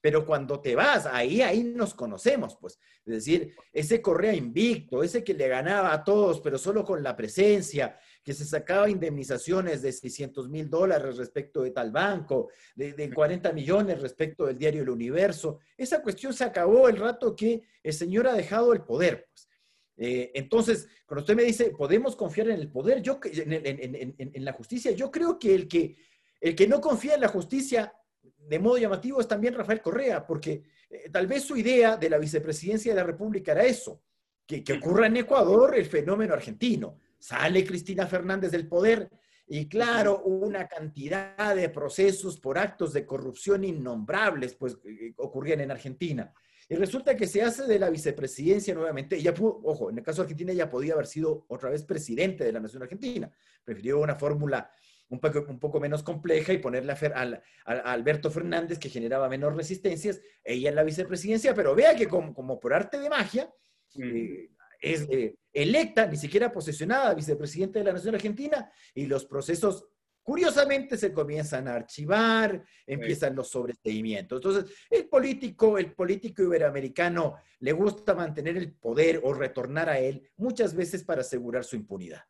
Pero 0.00 0.24
cuando 0.24 0.60
te 0.60 0.76
vas, 0.76 1.06
ahí, 1.06 1.42
ahí 1.42 1.64
nos 1.64 1.94
conocemos, 1.94 2.56
pues. 2.60 2.78
Es 3.04 3.14
decir, 3.14 3.54
ese 3.72 4.00
Correa 4.00 4.34
invicto, 4.34 5.02
ese 5.02 5.24
que 5.24 5.34
le 5.34 5.48
ganaba 5.48 5.92
a 5.92 6.04
todos, 6.04 6.40
pero 6.40 6.58
solo 6.58 6.84
con 6.84 7.02
la 7.02 7.16
presencia, 7.16 7.98
que 8.26 8.34
se 8.34 8.44
sacaba 8.44 8.90
indemnizaciones 8.90 9.82
de 9.82 9.92
600 9.92 10.48
mil 10.48 10.68
dólares 10.68 11.16
respecto 11.16 11.62
de 11.62 11.70
tal 11.70 11.92
banco, 11.92 12.48
de, 12.74 13.08
40 13.08 13.52
millones 13.52 14.02
respecto 14.02 14.46
del 14.46 14.58
diario 14.58 14.82
El 14.82 14.90
Universo. 14.90 15.60
Esa 15.78 16.02
cuestión 16.02 16.34
se 16.34 16.42
acabó 16.42 16.88
el 16.88 16.96
rato 16.96 17.36
que 17.36 17.62
el 17.84 17.92
señor 17.92 18.26
ha 18.26 18.34
dejado 18.34 18.72
el 18.72 18.82
poder, 18.82 19.28
pues. 19.30 19.48
Eh, 19.96 20.32
entonces, 20.34 20.88
cuando 21.06 21.20
usted 21.20 21.36
me 21.36 21.44
dice, 21.44 21.70
¿podemos 21.70 22.16
confiar 22.16 22.48
en 22.48 22.58
el 22.58 22.68
poder? 22.68 23.00
Yo, 23.00 23.20
en, 23.22 24.14
en, 24.18 24.44
la 24.44 24.52
justicia, 24.52 24.90
yo 24.90 25.12
creo 25.12 25.38
que 25.38 25.54
el, 25.54 25.68
que 25.68 25.96
el 26.40 26.56
que 26.56 26.66
no 26.66 26.80
confía 26.80 27.14
en 27.14 27.20
la 27.20 27.28
justicia 27.28 27.94
de 28.20 28.58
modo 28.58 28.76
llamativo 28.76 29.20
es 29.20 29.28
también 29.28 29.54
Rafael 29.54 29.80
Correa, 29.80 30.26
porque 30.26 30.64
eh, 30.90 31.10
tal 31.12 31.28
vez 31.28 31.44
su 31.44 31.56
idea 31.56 31.96
de 31.96 32.10
la 32.10 32.18
vicepresidencia 32.18 32.92
de 32.92 33.00
la 33.00 33.06
República 33.06 33.52
era 33.52 33.64
eso, 33.64 34.02
que, 34.44 34.64
ocurra 34.76 35.06
en 35.06 35.16
Ecuador 35.16 35.76
el 35.76 35.86
fenómeno 35.86 36.34
argentino. 36.34 36.98
Sale 37.26 37.64
Cristina 37.64 38.06
Fernández 38.06 38.52
del 38.52 38.68
poder 38.68 39.10
y 39.48 39.68
claro, 39.68 40.22
una 40.22 40.68
cantidad 40.68 41.56
de 41.56 41.68
procesos 41.70 42.38
por 42.38 42.56
actos 42.56 42.92
de 42.92 43.04
corrupción 43.04 43.64
innombrables 43.64 44.54
pues 44.54 44.78
eh, 44.84 45.12
ocurrían 45.16 45.60
en 45.60 45.72
Argentina. 45.72 46.32
Y 46.68 46.76
resulta 46.76 47.16
que 47.16 47.26
se 47.26 47.42
hace 47.42 47.64
de 47.64 47.80
la 47.80 47.90
vicepresidencia 47.90 48.74
nuevamente. 48.74 49.16
Ella 49.16 49.34
pudo, 49.34 49.60
ojo, 49.64 49.90
en 49.90 49.98
el 49.98 50.04
caso 50.04 50.18
de 50.18 50.26
Argentina 50.26 50.52
ella 50.52 50.70
podía 50.70 50.92
haber 50.92 51.08
sido 51.08 51.46
otra 51.48 51.68
vez 51.68 51.82
presidente 51.82 52.44
de 52.44 52.52
la 52.52 52.60
Nación 52.60 52.84
Argentina. 52.84 53.28
Prefirió 53.64 53.98
una 53.98 54.14
fórmula 54.14 54.70
un 55.08 55.18
poco, 55.18 55.46
un 55.48 55.58
poco 55.58 55.80
menos 55.80 56.04
compleja 56.04 56.52
y 56.52 56.58
ponerle 56.58 56.92
a, 56.92 57.42
Alberto 57.64 58.30
Fernández, 58.30 58.78
que 58.78 58.88
generaba 58.88 59.28
menos 59.28 59.52
resistencias, 59.56 60.20
ella 60.44 60.68
en 60.68 60.76
la 60.76 60.84
vicepresidencia, 60.84 61.54
pero 61.56 61.74
vea 61.74 61.96
que 61.96 62.06
como, 62.06 62.60
por 62.60 62.72
arte 62.72 63.00
de 63.00 63.10
magia, 63.10 63.52
eh, 63.96 64.50
es 64.80 65.02
eh, 65.10 65.36
electa, 65.52 66.06
ni 66.06 66.16
siquiera 66.16 66.52
posesionada, 66.52 67.14
vicepresidente 67.14 67.78
de 67.78 67.84
la 67.84 67.92
Nación 67.92 68.14
Argentina, 68.14 68.70
y 68.94 69.06
los 69.06 69.24
procesos 69.24 69.88
Curiosamente 70.26 70.98
se 70.98 71.12
comienzan 71.12 71.68
a 71.68 71.76
archivar, 71.76 72.64
empiezan 72.84 73.36
los 73.36 73.48
sobreseimientos. 73.48 74.38
Entonces, 74.38 74.76
el 74.90 75.08
político, 75.08 75.78
el 75.78 75.94
político 75.94 76.42
iberoamericano 76.42 77.36
le 77.60 77.70
gusta 77.70 78.12
mantener 78.12 78.56
el 78.56 78.72
poder 78.72 79.20
o 79.22 79.32
retornar 79.32 79.88
a 79.88 80.00
él 80.00 80.28
muchas 80.36 80.74
veces 80.74 81.04
para 81.04 81.20
asegurar 81.20 81.62
su 81.62 81.76
impunidad. 81.76 82.22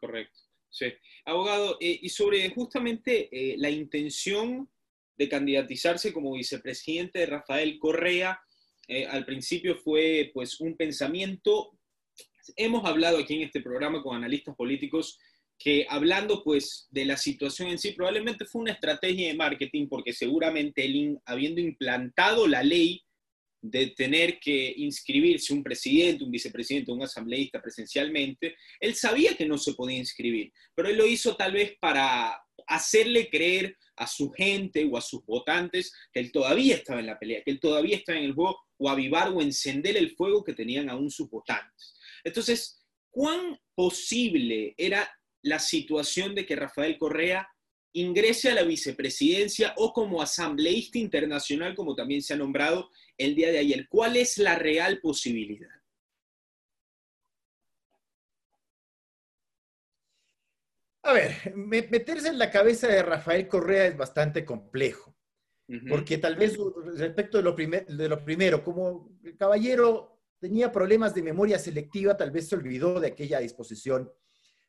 Correcto. 0.00 0.38
Sí. 0.70 0.94
Abogado, 1.24 1.76
eh, 1.80 1.98
y 2.02 2.08
sobre 2.08 2.48
justamente 2.50 3.28
eh, 3.32 3.56
la 3.58 3.70
intención 3.70 4.70
de 5.16 5.28
candidatizarse 5.28 6.12
como 6.12 6.34
vicepresidente 6.34 7.18
de 7.18 7.26
Rafael 7.26 7.80
Correa, 7.80 8.40
eh, 8.88 9.06
al 9.06 9.24
principio 9.26 9.76
fue 9.76 10.30
pues 10.32 10.60
un 10.60 10.76
pensamiento. 10.76 11.78
Hemos 12.56 12.84
hablado 12.86 13.18
aquí 13.18 13.34
en 13.34 13.42
este 13.42 13.60
programa 13.60 14.02
con 14.02 14.16
analistas 14.16 14.56
políticos 14.56 15.18
que 15.58 15.86
hablando 15.88 16.42
pues 16.42 16.86
de 16.90 17.04
la 17.04 17.16
situación 17.16 17.68
en 17.68 17.78
sí, 17.78 17.92
probablemente 17.92 18.46
fue 18.46 18.62
una 18.62 18.72
estrategia 18.72 19.28
de 19.28 19.34
marketing 19.34 19.88
porque 19.88 20.12
seguramente 20.12 20.84
él, 20.84 21.18
habiendo 21.26 21.60
implantado 21.60 22.46
la 22.46 22.62
ley 22.62 23.02
de 23.60 23.88
tener 23.88 24.38
que 24.38 24.72
inscribirse 24.76 25.52
un 25.52 25.64
presidente, 25.64 26.24
un 26.24 26.30
vicepresidente, 26.30 26.92
un 26.92 27.02
asambleísta 27.02 27.60
presencialmente, 27.60 28.54
él 28.78 28.94
sabía 28.94 29.36
que 29.36 29.46
no 29.46 29.58
se 29.58 29.74
podía 29.74 29.98
inscribir, 29.98 30.52
pero 30.76 30.88
él 30.88 30.96
lo 30.96 31.06
hizo 31.06 31.36
tal 31.36 31.52
vez 31.52 31.76
para 31.80 32.40
hacerle 32.68 33.28
creer 33.28 33.76
a 33.98 34.06
su 34.06 34.30
gente 34.30 34.88
o 34.90 34.96
a 34.96 35.00
sus 35.00 35.24
votantes 35.24 35.92
que 36.12 36.20
él 36.20 36.32
todavía 36.32 36.76
estaba 36.76 37.00
en 37.00 37.06
la 37.06 37.18
pelea, 37.18 37.42
que 37.44 37.50
él 37.50 37.60
todavía 37.60 37.96
estaba 37.96 38.18
en 38.18 38.24
el 38.24 38.34
juego, 38.34 38.58
o 38.78 38.88
avivar 38.88 39.28
o 39.30 39.42
encender 39.42 39.96
el 39.96 40.14
fuego 40.14 40.44
que 40.44 40.54
tenían 40.54 40.88
aún 40.88 41.10
sus 41.10 41.28
votantes. 41.28 41.94
Entonces, 42.22 42.84
¿cuán 43.10 43.58
posible 43.74 44.74
era 44.76 45.10
la 45.42 45.58
situación 45.58 46.34
de 46.34 46.46
que 46.46 46.56
Rafael 46.56 46.96
Correa 46.98 47.48
ingrese 47.92 48.50
a 48.50 48.54
la 48.54 48.62
vicepresidencia 48.62 49.74
o 49.76 49.92
como 49.92 50.22
asambleísta 50.22 50.98
internacional, 50.98 51.74
como 51.74 51.94
también 51.94 52.22
se 52.22 52.34
ha 52.34 52.36
nombrado 52.36 52.90
el 53.16 53.34
día 53.34 53.50
de 53.50 53.58
ayer. 53.58 53.88
¿Cuál 53.88 54.16
es 54.16 54.38
la 54.38 54.56
real 54.56 55.00
posibilidad? 55.00 55.77
A 61.08 61.14
ver, 61.14 61.54
meterse 61.56 62.28
en 62.28 62.38
la 62.38 62.50
cabeza 62.50 62.86
de 62.86 63.02
Rafael 63.02 63.48
Correa 63.48 63.86
es 63.86 63.96
bastante 63.96 64.44
complejo, 64.44 65.16
porque 65.88 66.18
tal 66.18 66.36
vez 66.36 66.58
respecto 66.96 67.38
de 67.38 67.44
lo, 67.44 67.52
de 67.54 68.08
lo 68.10 68.22
primero, 68.22 68.62
como 68.62 69.08
el 69.24 69.34
caballero 69.34 70.20
tenía 70.38 70.70
problemas 70.70 71.14
de 71.14 71.22
memoria 71.22 71.58
selectiva, 71.58 72.14
tal 72.14 72.30
vez 72.30 72.48
se 72.48 72.56
olvidó 72.56 73.00
de 73.00 73.06
aquella 73.06 73.40
disposición 73.40 74.12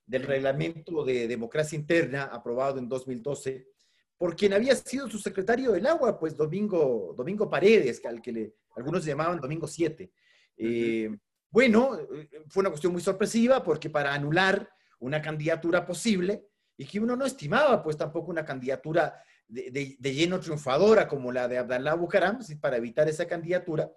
del 0.06 0.24
reglamento 0.24 1.04
de 1.04 1.28
democracia 1.28 1.78
interna 1.78 2.24
aprobado 2.24 2.80
en 2.80 2.88
2012 2.88 3.68
por 4.16 4.34
quien 4.34 4.54
había 4.54 4.76
sido 4.76 5.10
su 5.10 5.20
secretario 5.20 5.74
del 5.74 5.88
agua, 5.88 6.18
pues 6.18 6.38
Domingo, 6.38 7.14
Domingo 7.18 7.50
Paredes, 7.50 8.02
al 8.06 8.22
que 8.22 8.32
le, 8.32 8.56
algunos 8.78 9.04
llamaban 9.04 9.42
Domingo 9.42 9.68
7. 9.68 10.10
Eh, 10.56 11.18
bueno, 11.50 12.00
eh, 12.00 12.30
fue 12.48 12.62
una 12.62 12.70
cuestión 12.70 12.94
muy 12.94 13.02
sorpresiva 13.02 13.62
porque 13.62 13.90
para 13.90 14.14
anular 14.14 14.70
una 15.00 15.22
candidatura 15.22 15.86
posible 15.86 16.46
y 16.78 16.86
que 16.86 17.00
uno 17.00 17.16
no 17.16 17.26
estimaba, 17.26 17.84
pues 17.84 17.98
tampoco 17.98 18.32
una 18.32 18.46
candidatura 18.46 19.22
de, 19.48 19.98
lleno 20.02 20.40
triunfadora 20.40 21.08
como 21.08 21.32
la 21.32 21.48
de 21.48 21.58
Abdallah 21.58 21.96
Bucaram, 21.96 22.40
para 22.62 22.78
evitar 22.78 23.10
esa 23.10 23.26
candidatura, 23.26 23.92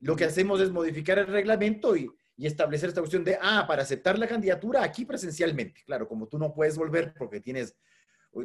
lo 0.00 0.14
que 0.14 0.24
hacemos 0.24 0.60
es 0.60 0.70
modificar 0.70 1.18
el 1.18 1.26
reglamento 1.26 1.96
y, 1.96 2.08
y 2.36 2.46
establecer 2.46 2.90
esta 2.90 3.00
cuestión 3.00 3.24
de, 3.24 3.36
ah, 3.40 3.64
para 3.66 3.82
aceptar 3.82 4.18
la 4.18 4.28
candidatura 4.28 4.84
aquí 4.84 5.04
presencialmente. 5.04 5.82
Claro, 5.84 6.06
como 6.06 6.28
tú 6.28 6.38
no 6.38 6.54
puedes 6.54 6.76
volver 6.76 7.12
porque 7.18 7.40
tienes, 7.40 7.76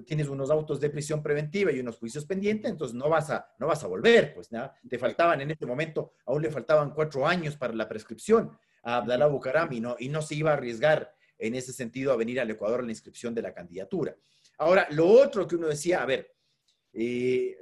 tienes 0.05 0.29
unos 0.29 0.49
autos 0.49 0.79
de 0.79 0.89
prisión 0.89 1.21
preventiva 1.21 1.71
y 1.71 1.79
unos 1.79 1.97
juicios 1.97 2.25
pendientes, 2.25 2.71
entonces 2.71 2.95
no 2.95 3.07
vas 3.09 3.29
a, 3.29 3.47
no 3.59 3.67
vas 3.67 3.83
a 3.83 3.87
volver, 3.87 4.33
pues 4.33 4.51
nada. 4.51 4.73
Te 4.89 4.97
faltaban 4.97 5.41
en 5.41 5.51
este 5.51 5.67
momento, 5.67 6.13
aún 6.25 6.41
le 6.41 6.49
faltaban 6.49 6.91
cuatro 6.91 7.27
años 7.27 7.55
para 7.55 7.73
la 7.73 7.87
prescripción 7.87 8.57
a 8.81 8.97
Abdalá 8.97 9.27
Bucaram 9.27 9.71
y 9.71 9.79
no, 9.79 9.95
y 9.99 10.09
no 10.09 10.23
se 10.23 10.35
iba 10.35 10.49
a 10.49 10.53
arriesgar 10.53 11.13
en 11.45 11.55
ese 11.55 11.73
sentido 11.73 12.13
a 12.13 12.15
venir 12.15 12.39
al 12.39 12.49
Ecuador 12.49 12.79
a 12.79 12.83
la 12.83 12.91
inscripción 12.91 13.35
de 13.35 13.41
la 13.41 13.53
candidatura. 13.53 14.15
Ahora, 14.57 14.87
lo 14.91 15.07
otro 15.07 15.45
que 15.45 15.55
uno 15.55 15.67
decía, 15.67 16.01
a 16.01 16.05
ver, 16.05 16.33
eh, 16.93 17.57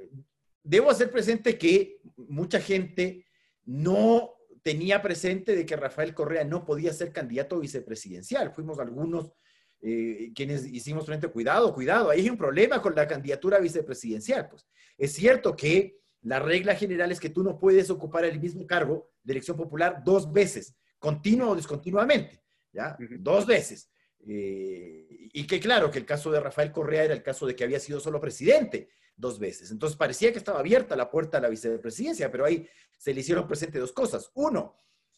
debo 0.62 0.90
hacer 0.90 1.10
presente 1.10 1.58
que 1.58 2.00
mucha 2.16 2.60
gente 2.60 3.26
no 3.64 4.34
tenía 4.62 5.02
presente 5.02 5.56
de 5.56 5.66
que 5.66 5.76
Rafael 5.76 6.14
Correa 6.14 6.44
no 6.44 6.64
podía 6.64 6.92
ser 6.92 7.12
candidato 7.12 7.58
vicepresidencial. 7.58 8.52
Fuimos 8.52 8.78
algunos 8.78 9.32
eh, 9.80 10.30
quienes 10.32 10.64
hicimos 10.64 11.04
frente, 11.04 11.26
cuidado, 11.26 11.74
cuidado, 11.74 12.10
ahí 12.10 12.20
hay 12.20 12.30
un 12.30 12.38
problema 12.38 12.80
con 12.80 12.94
la 12.94 13.08
candidatura 13.08 13.58
vicepresidencial. 13.58 14.48
Pues 14.48 14.64
es 14.96 15.12
cierto 15.12 15.56
que 15.56 15.98
la 16.20 16.38
regla 16.38 16.76
general 16.76 17.10
es 17.10 17.18
que 17.18 17.30
tú 17.30 17.42
no 17.42 17.58
puedes 17.58 17.90
ocupar 17.90 18.24
el 18.24 18.38
mismo 18.38 18.64
cargo 18.64 19.10
de 19.24 19.32
elección 19.32 19.56
popular 19.56 20.02
dos 20.04 20.32
veces, 20.32 20.76
continuo 21.00 21.50
o 21.50 21.56
discontinuamente, 21.56 22.40
¿ya? 22.72 22.96
Dos 23.18 23.46
veces. 23.46 23.90
Eh, 24.26 25.28
y 25.32 25.46
que 25.46 25.58
claro, 25.58 25.90
que 25.90 25.98
el 25.98 26.06
caso 26.06 26.30
de 26.30 26.40
Rafael 26.40 26.70
Correa 26.70 27.04
era 27.04 27.14
el 27.14 27.22
caso 27.22 27.46
de 27.46 27.56
que 27.56 27.64
había 27.64 27.80
sido 27.80 28.00
solo 28.00 28.20
presidente 28.20 28.88
dos 29.16 29.38
veces. 29.38 29.70
Entonces 29.70 29.96
parecía 29.96 30.32
que 30.32 30.38
estaba 30.38 30.60
abierta 30.60 30.96
la 30.96 31.10
puerta 31.10 31.38
a 31.38 31.40
la 31.40 31.48
vicepresidencia, 31.48 32.30
pero 32.30 32.44
ahí 32.44 32.68
se 32.96 33.12
le 33.12 33.20
hicieron 33.20 33.46
presente 33.46 33.78
dos 33.78 33.92
cosas. 33.92 34.30
Uno, 34.34 34.76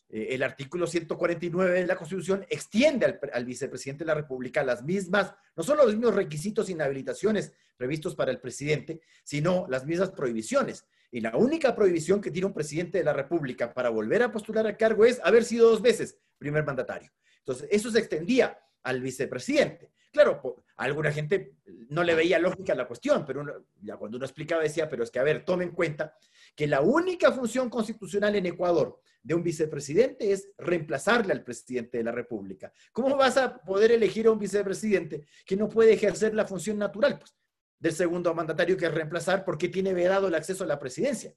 eh, 0.09 0.29
el 0.31 0.43
artículo 0.43 0.87
149 0.87 1.81
de 1.81 1.87
la 1.87 1.97
Constitución 1.97 2.47
extiende 2.49 3.19
al, 3.33 3.45
vicepresidente 3.45 4.05
de 4.05 4.09
la 4.09 4.15
República 4.15 4.63
las 4.63 4.83
mismas, 4.83 5.35
no 5.57 5.63
solo 5.63 5.85
los 5.85 5.95
mismos 5.95 6.15
requisitos 6.15 6.69
e 6.69 6.73
inhabilitaciones 6.73 7.53
previstos 7.77 8.15
para 8.15 8.31
el 8.31 8.41
presidente, 8.41 9.01
sino 9.23 9.67
las 9.69 9.85
mismas 9.85 10.11
prohibiciones. 10.11 10.87
Y 11.11 11.21
la 11.21 11.37
única 11.37 11.75
prohibición 11.77 12.21
que 12.21 12.31
tiene 12.31 12.47
un 12.47 12.55
presidente 12.55 12.99
de 12.99 13.05
la 13.05 13.13
República 13.13 13.73
para 13.73 13.89
volver 13.89 14.23
a 14.23 14.33
postular 14.33 14.67
al 14.67 14.77
cargo 14.77 15.05
es 15.05 15.21
haber 15.23 15.45
sido 15.45 15.71
dos 15.71 15.81
veces 15.81 16.19
primer 16.39 16.65
mandatario. 16.65 17.11
Entonces, 17.47 17.69
eso 17.71 17.91
se 17.91 17.99
extendía 17.99 18.59
al 18.83 19.01
vicepresidente. 19.01 19.93
Claro, 20.11 20.65
alguna 20.77 21.13
gente 21.13 21.57
no 21.89 22.05
le 22.05 22.15
veía 22.15 22.39
lógica 22.39 22.73
a 22.73 22.77
la 22.77 22.87
cuestión, 22.87 23.25
pero 23.27 23.67
ya 23.83 23.97
cuando 23.97 24.17
uno 24.17 24.25
explicaba 24.25 24.63
decía, 24.63 24.89
pero 24.89 25.03
es 25.03 25.11
que, 25.11 25.19
a 25.19 25.25
ver, 25.25 25.45
tome 25.45 25.65
en 25.65 25.73
cuenta 25.73 26.17
que 26.55 26.67
la 26.67 26.81
única 26.81 27.33
función 27.33 27.69
constitucional 27.69 28.37
en 28.37 28.47
Ecuador 28.47 29.01
de 29.23 29.35
un 29.35 29.43
vicepresidente 29.43 30.31
es 30.31 30.51
reemplazarle 30.57 31.33
al 31.33 31.43
presidente 31.43 31.99
de 31.99 32.05
la 32.05 32.13
República. 32.13 32.73
¿Cómo 32.93 33.17
vas 33.17 33.37
a 33.37 33.59
poder 33.59 33.91
elegir 33.91 34.27
a 34.27 34.31
un 34.31 34.39
vicepresidente 34.39 35.27
que 35.45 35.57
no 35.57 35.69
puede 35.69 35.95
ejercer 35.95 36.35
la 36.35 36.47
función 36.47 36.79
natural 36.79 37.19
pues, 37.19 37.35
del 37.79 37.93
segundo 37.93 38.33
mandatario 38.35 38.77
que 38.77 38.87
es 38.87 38.95
reemplazar 38.95 39.45
porque 39.45 39.69
tiene 39.69 39.93
vedado 39.95 40.29
el 40.29 40.35
acceso 40.35 40.63
a 40.65 40.69
la 40.69 40.79
presidencia? 40.79 41.35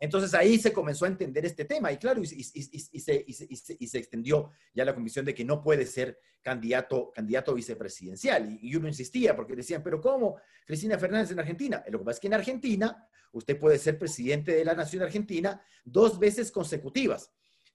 Entonces 0.00 0.32
ahí 0.32 0.58
se 0.58 0.72
comenzó 0.72 1.04
a 1.04 1.08
entender 1.08 1.44
este 1.44 1.66
tema 1.66 1.92
y 1.92 1.98
claro, 1.98 2.22
y, 2.22 2.26
se, 2.26 3.98
extendió 3.98 4.50
ya 4.72 4.86
la 4.86 4.94
convicción 4.94 5.26
de 5.26 5.34
que 5.34 5.44
no 5.44 5.62
puede 5.62 5.84
ser 5.84 6.18
candidato, 6.40 7.12
candidato 7.14 7.54
vicepresidencial. 7.54 8.58
Y, 8.62 8.74
uno 8.74 8.88
insistía 8.88 9.36
porque 9.36 9.54
decían, 9.54 9.82
pero 9.82 10.00
¿cómo? 10.00 10.36
Cristina 10.64 10.98
Fernández 10.98 11.30
en 11.32 11.40
Argentina. 11.40 11.84
Lo 11.90 11.98
que 11.98 12.04
pasa 12.06 12.16
es 12.16 12.20
que 12.20 12.26
en 12.28 12.34
Argentina 12.34 13.08
usted 13.32 13.60
puede 13.60 13.78
ser 13.78 13.98
presidente 13.98 14.52
de 14.52 14.64
la 14.64 14.74
nación 14.74 15.02
argentina 15.02 15.62
dos 15.84 16.18
veces 16.18 16.50
consecutivas. 16.50 17.30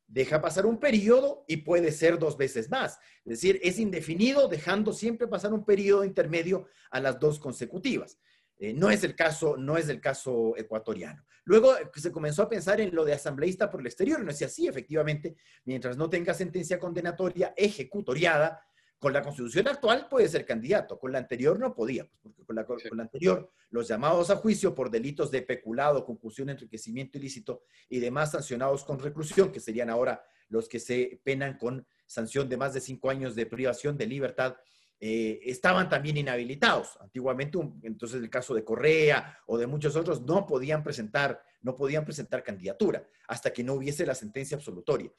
Deja 0.08 0.42
pasar 0.42 0.66
un 0.66 0.80
periodo 0.80 1.46
y 1.48 1.58
puede 1.58 1.92
ser 1.92 2.18
dos 2.18 2.38
veces 2.38 2.72
más. 2.72 2.98
Es 3.24 3.42
decir, 3.42 3.60
es 3.64 3.78
indefinido 3.78 4.48
dejando 4.48 4.94
siempre 4.94 5.28
pasar 5.28 5.54
un 5.54 5.64
periodo 5.64 6.04
intermedio 6.04 6.68
a 6.90 7.00
las 7.00 7.20
dos 7.20 7.40
consecutivas. 7.40 8.18
Eh, 8.58 8.74
no, 8.74 8.90
es 8.90 9.04
el 9.04 9.16
caso, 9.16 9.58
no 9.58 9.78
es 9.78 9.90
el 9.90 10.00
caso 10.00 10.56
ecuatoriano. 10.58 11.26
Luego 11.44 11.76
eh, 11.78 11.90
se 11.96 12.12
comenzó 12.12 12.44
a 12.44 12.50
pensar 12.50 12.80
en 12.80 12.96
lo 12.96 13.04
de 13.04 13.14
asambleísta 13.14 13.70
por 13.70 13.82
el 13.82 13.88
exterior. 13.88 14.24
No 14.24 14.32
es 14.32 14.42
así, 14.42 14.68
efectivamente, 14.68 15.36
mientras 15.66 15.98
no 15.98 16.10
tenga 16.10 16.34
sentencia 16.34 16.80
condenatoria 16.80 17.54
ejecutoriada, 17.56 18.62
con 18.98 19.14
la 19.14 19.22
constitución 19.22 19.68
actual 19.68 20.08
puede 20.10 20.28
ser 20.28 20.46
candidato, 20.46 20.98
con 20.98 21.12
la 21.12 21.20
anterior 21.20 21.60
no 21.60 21.76
podía, 21.76 22.06
pues, 22.06 22.22
porque 22.22 22.44
con 22.44 22.56
la, 22.56 22.66
con 22.66 22.80
la, 22.98 23.04
anterior 23.04 23.52
los 23.70 23.88
llamados 23.88 24.30
a 24.30 24.38
juicio 24.38 24.74
por 24.74 24.90
delitos 24.90 25.30
de 25.32 25.42
peculado, 25.42 26.06
concusión, 26.06 26.50
enriquecimiento 26.50 27.18
ilícito 27.18 27.64
y 27.90 28.00
demás 28.00 28.32
sancionados 28.32 28.84
con 28.84 29.00
reclusión, 29.00 29.52
que 29.52 29.60
serían 29.60 29.90
ahora 29.90 30.24
los 30.50 30.70
que 30.70 30.80
se 30.80 31.22
penan 31.24 31.58
con 31.58 31.86
sanción 32.06 32.48
de 32.50 32.58
más 32.58 32.74
de 32.74 32.82
cinco 32.82 33.10
años 33.10 33.36
de 33.36 33.46
privación 33.46 33.98
de 33.98 34.08
libertad, 34.08 34.56
eh, 35.00 35.42
estaban 35.44 35.90
también 35.90 36.18
inhabilitados. 36.18 36.98
Antiguamente, 37.02 37.60
entonces 37.84 38.22
el 38.22 38.30
caso 38.30 38.54
de 38.54 38.64
Correa 38.64 39.40
o 39.46 39.58
de 39.58 39.68
muchos 39.68 39.96
otros 39.96 40.22
no 40.22 40.46
podían 40.46 40.84
presentar, 40.84 41.42
no 41.62 41.76
podían 41.76 42.06
presentar 42.06 42.44
candidatura 42.44 43.06
hasta 43.28 43.52
que 43.52 43.64
no 43.64 43.74
hubiese 43.74 44.06
la 44.06 44.16
sentencia 44.16 44.56
absolutoria. 44.56 45.12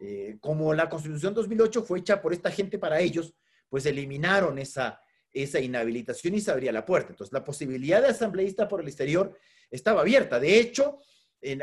Eh, 0.00 0.38
como 0.40 0.72
la 0.72 0.88
Constitución 0.88 1.34
2008 1.34 1.82
fue 1.82 2.00
hecha 2.00 2.22
por 2.22 2.32
esta 2.32 2.50
gente 2.50 2.78
para 2.78 3.00
ellos, 3.00 3.34
pues 3.68 3.86
eliminaron 3.86 4.58
esa, 4.58 5.00
esa 5.32 5.58
inhabilitación 5.58 6.34
y 6.34 6.40
se 6.40 6.52
abría 6.52 6.70
la 6.70 6.84
puerta. 6.84 7.10
Entonces, 7.10 7.32
la 7.32 7.44
posibilidad 7.44 8.00
de 8.00 8.08
asambleísta 8.08 8.68
por 8.68 8.80
el 8.80 8.88
exterior 8.88 9.36
estaba 9.68 10.02
abierta. 10.02 10.38
De 10.38 10.60
hecho, 10.60 11.00
en, 11.40 11.60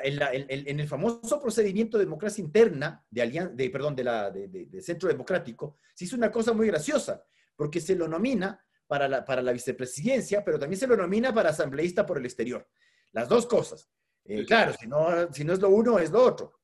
el 0.80 0.88
famoso 0.88 1.42
procedimiento 1.42 1.98
de 1.98 2.04
democracia 2.04 2.44
interna 2.44 3.04
de, 3.10 3.50
de, 3.54 3.70
perdón, 3.70 3.96
de, 3.96 4.04
la, 4.04 4.30
de 4.30 4.82
Centro 4.82 5.10
Democrático, 5.10 5.78
se 5.96 6.06
hizo 6.06 6.16
una 6.16 6.32
cosa 6.32 6.54
muy 6.54 6.68
graciosa 6.68 7.24
porque 7.56 7.82
se 7.82 7.96
lo 7.96 8.08
nomina 8.08 8.64
para 8.88 9.08
la, 9.08 9.24
para 9.24 9.42
la 9.42 9.52
vicepresidencia, 9.54 10.44
pero 10.44 10.60
también 10.60 10.80
se 10.80 10.88
lo 10.88 10.98
nomina 10.98 11.34
para 11.34 11.52
asambleísta 11.52 12.06
por 12.06 12.18
el 12.18 12.26
exterior. 12.26 12.68
Las 13.12 13.30
dos 13.30 13.46
cosas. 13.46 13.90
Eh, 14.26 14.46
claro, 14.46 14.74
si 14.74 14.88
no, 14.88 15.32
si 15.34 15.44
no 15.44 15.54
es 15.54 15.60
lo 15.60 15.70
uno, 15.70 16.00
es 16.00 16.12
lo 16.12 16.24
otro. 16.24 16.60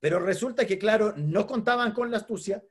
Pero 0.00 0.18
resulta 0.18 0.66
que, 0.66 0.78
claro, 0.78 1.14
no 1.16 1.46
contaban 1.46 1.92
con 1.92 2.10
la 2.10 2.16
astucia 2.16 2.64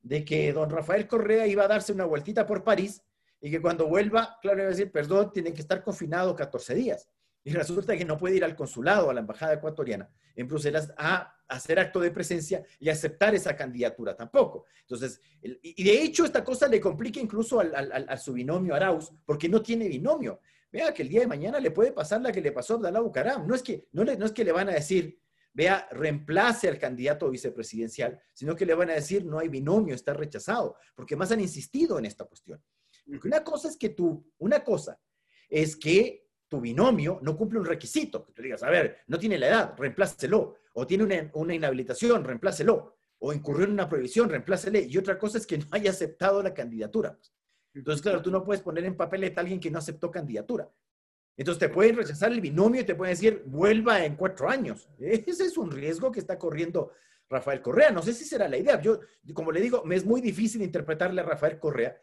de 0.00 0.24
que 0.24 0.52
don 0.52 0.68
Rafael 0.70 1.08
Correa 1.08 1.46
iba 1.46 1.64
a 1.64 1.68
darse 1.68 1.92
una 1.92 2.04
vueltita 2.04 2.46
por 2.46 2.62
París 2.62 3.02
y 3.40 3.50
que 3.50 3.60
cuando 3.60 3.88
vuelva, 3.88 4.38
claro, 4.42 4.58
iba 4.58 4.68
a 4.68 4.70
decir, 4.70 4.92
perdón, 4.92 5.32
tienen 5.32 5.54
que 5.54 5.62
estar 5.62 5.82
confinados 5.82 6.34
14 6.34 6.74
días. 6.74 7.08
Y 7.44 7.52
resulta 7.52 7.96
que 7.96 8.06
no 8.06 8.16
puede 8.16 8.36
ir 8.36 8.44
al 8.44 8.56
consulado, 8.56 9.10
a 9.10 9.14
la 9.14 9.20
embajada 9.20 9.52
ecuatoriana 9.54 10.10
en 10.34 10.48
Bruselas 10.48 10.92
a 10.96 11.36
hacer 11.46 11.78
acto 11.78 12.00
de 12.00 12.10
presencia 12.10 12.64
y 12.80 12.88
aceptar 12.88 13.34
esa 13.34 13.54
candidatura 13.54 14.16
tampoco. 14.16 14.64
Entonces, 14.80 15.20
y 15.42 15.84
de 15.84 16.02
hecho 16.02 16.24
esta 16.24 16.42
cosa 16.42 16.66
le 16.68 16.80
complica 16.80 17.20
incluso 17.20 17.60
al, 17.60 18.06
a 18.08 18.16
su 18.16 18.32
binomio 18.32 18.74
Arauz, 18.74 19.12
porque 19.24 19.48
no 19.48 19.62
tiene 19.62 19.88
binomio. 19.88 20.40
Vea 20.72 20.92
que 20.92 21.02
el 21.02 21.08
día 21.08 21.20
de 21.20 21.26
mañana 21.26 21.60
le 21.60 21.70
puede 21.70 21.92
pasar 21.92 22.20
la 22.20 22.32
que 22.32 22.40
le 22.40 22.50
pasó 22.50 22.74
a 22.74 22.76
Abdalá 22.78 23.00
Bucaram. 23.00 23.46
No 23.46 23.54
es 23.54 23.62
que, 23.62 23.86
no, 23.92 24.04
no 24.04 24.26
es 24.26 24.32
que 24.32 24.44
le 24.44 24.50
van 24.50 24.68
a 24.68 24.72
decir, 24.72 25.20
vea, 25.52 25.86
reemplace 25.92 26.68
al 26.68 26.78
candidato 26.78 27.30
vicepresidencial, 27.30 28.20
sino 28.32 28.56
que 28.56 28.66
le 28.66 28.74
van 28.74 28.90
a 28.90 28.94
decir, 28.94 29.24
no 29.24 29.38
hay 29.38 29.48
binomio, 29.48 29.94
está 29.94 30.14
rechazado, 30.14 30.76
porque 30.96 31.14
más 31.14 31.30
han 31.30 31.40
insistido 31.40 31.98
en 31.98 32.06
esta 32.06 32.24
cuestión. 32.24 32.60
Una 33.22 33.44
cosa 33.44 33.68
es 33.68 33.76
que 33.76 33.90
tú, 33.90 34.26
una 34.38 34.64
cosa 34.64 34.98
es 35.48 35.76
que 35.76 36.23
binomio 36.60 37.18
no 37.22 37.36
cumple 37.36 37.58
un 37.58 37.66
requisito, 37.66 38.24
que 38.24 38.32
tú 38.32 38.42
digas, 38.42 38.62
a 38.62 38.70
ver, 38.70 38.98
no 39.06 39.18
tiene 39.18 39.38
la 39.38 39.48
edad, 39.48 39.74
reemplácelo, 39.76 40.56
o 40.74 40.86
tiene 40.86 41.04
una, 41.04 41.30
una 41.34 41.54
inhabilitación, 41.54 42.24
reemplácelo, 42.24 42.96
o 43.18 43.32
incurrió 43.32 43.64
en 43.64 43.72
una 43.72 43.88
prohibición, 43.88 44.28
reemplácele, 44.28 44.86
y 44.88 44.98
otra 44.98 45.18
cosa 45.18 45.38
es 45.38 45.46
que 45.46 45.58
no 45.58 45.66
haya 45.70 45.90
aceptado 45.90 46.42
la 46.42 46.52
candidatura. 46.52 47.18
Entonces, 47.74 48.02
claro, 48.02 48.22
tú 48.22 48.30
no 48.30 48.44
puedes 48.44 48.62
poner 48.62 48.84
en 48.84 48.96
papeleta 48.96 49.40
a 49.40 49.42
alguien 49.42 49.60
que 49.60 49.70
no 49.70 49.78
aceptó 49.78 50.10
candidatura. 50.10 50.70
Entonces 51.36 51.58
te 51.58 51.68
pueden 51.68 51.96
rechazar 51.96 52.30
el 52.30 52.40
binomio 52.40 52.82
y 52.82 52.84
te 52.84 52.94
pueden 52.94 53.14
decir, 53.14 53.42
vuelva 53.46 54.04
en 54.04 54.16
cuatro 54.16 54.48
años. 54.48 54.88
Ese 54.98 55.44
es 55.44 55.58
un 55.58 55.70
riesgo 55.70 56.12
que 56.12 56.20
está 56.20 56.38
corriendo 56.38 56.92
Rafael 57.28 57.60
Correa. 57.60 57.90
No 57.90 58.02
sé 58.02 58.12
si 58.12 58.24
será 58.24 58.48
la 58.48 58.56
idea. 58.56 58.80
Yo, 58.80 59.00
como 59.32 59.50
le 59.50 59.60
digo, 59.60 59.82
me 59.84 59.96
es 59.96 60.04
muy 60.04 60.20
difícil 60.20 60.62
interpretarle 60.62 61.20
a 61.20 61.24
Rafael 61.24 61.58
Correa, 61.58 61.96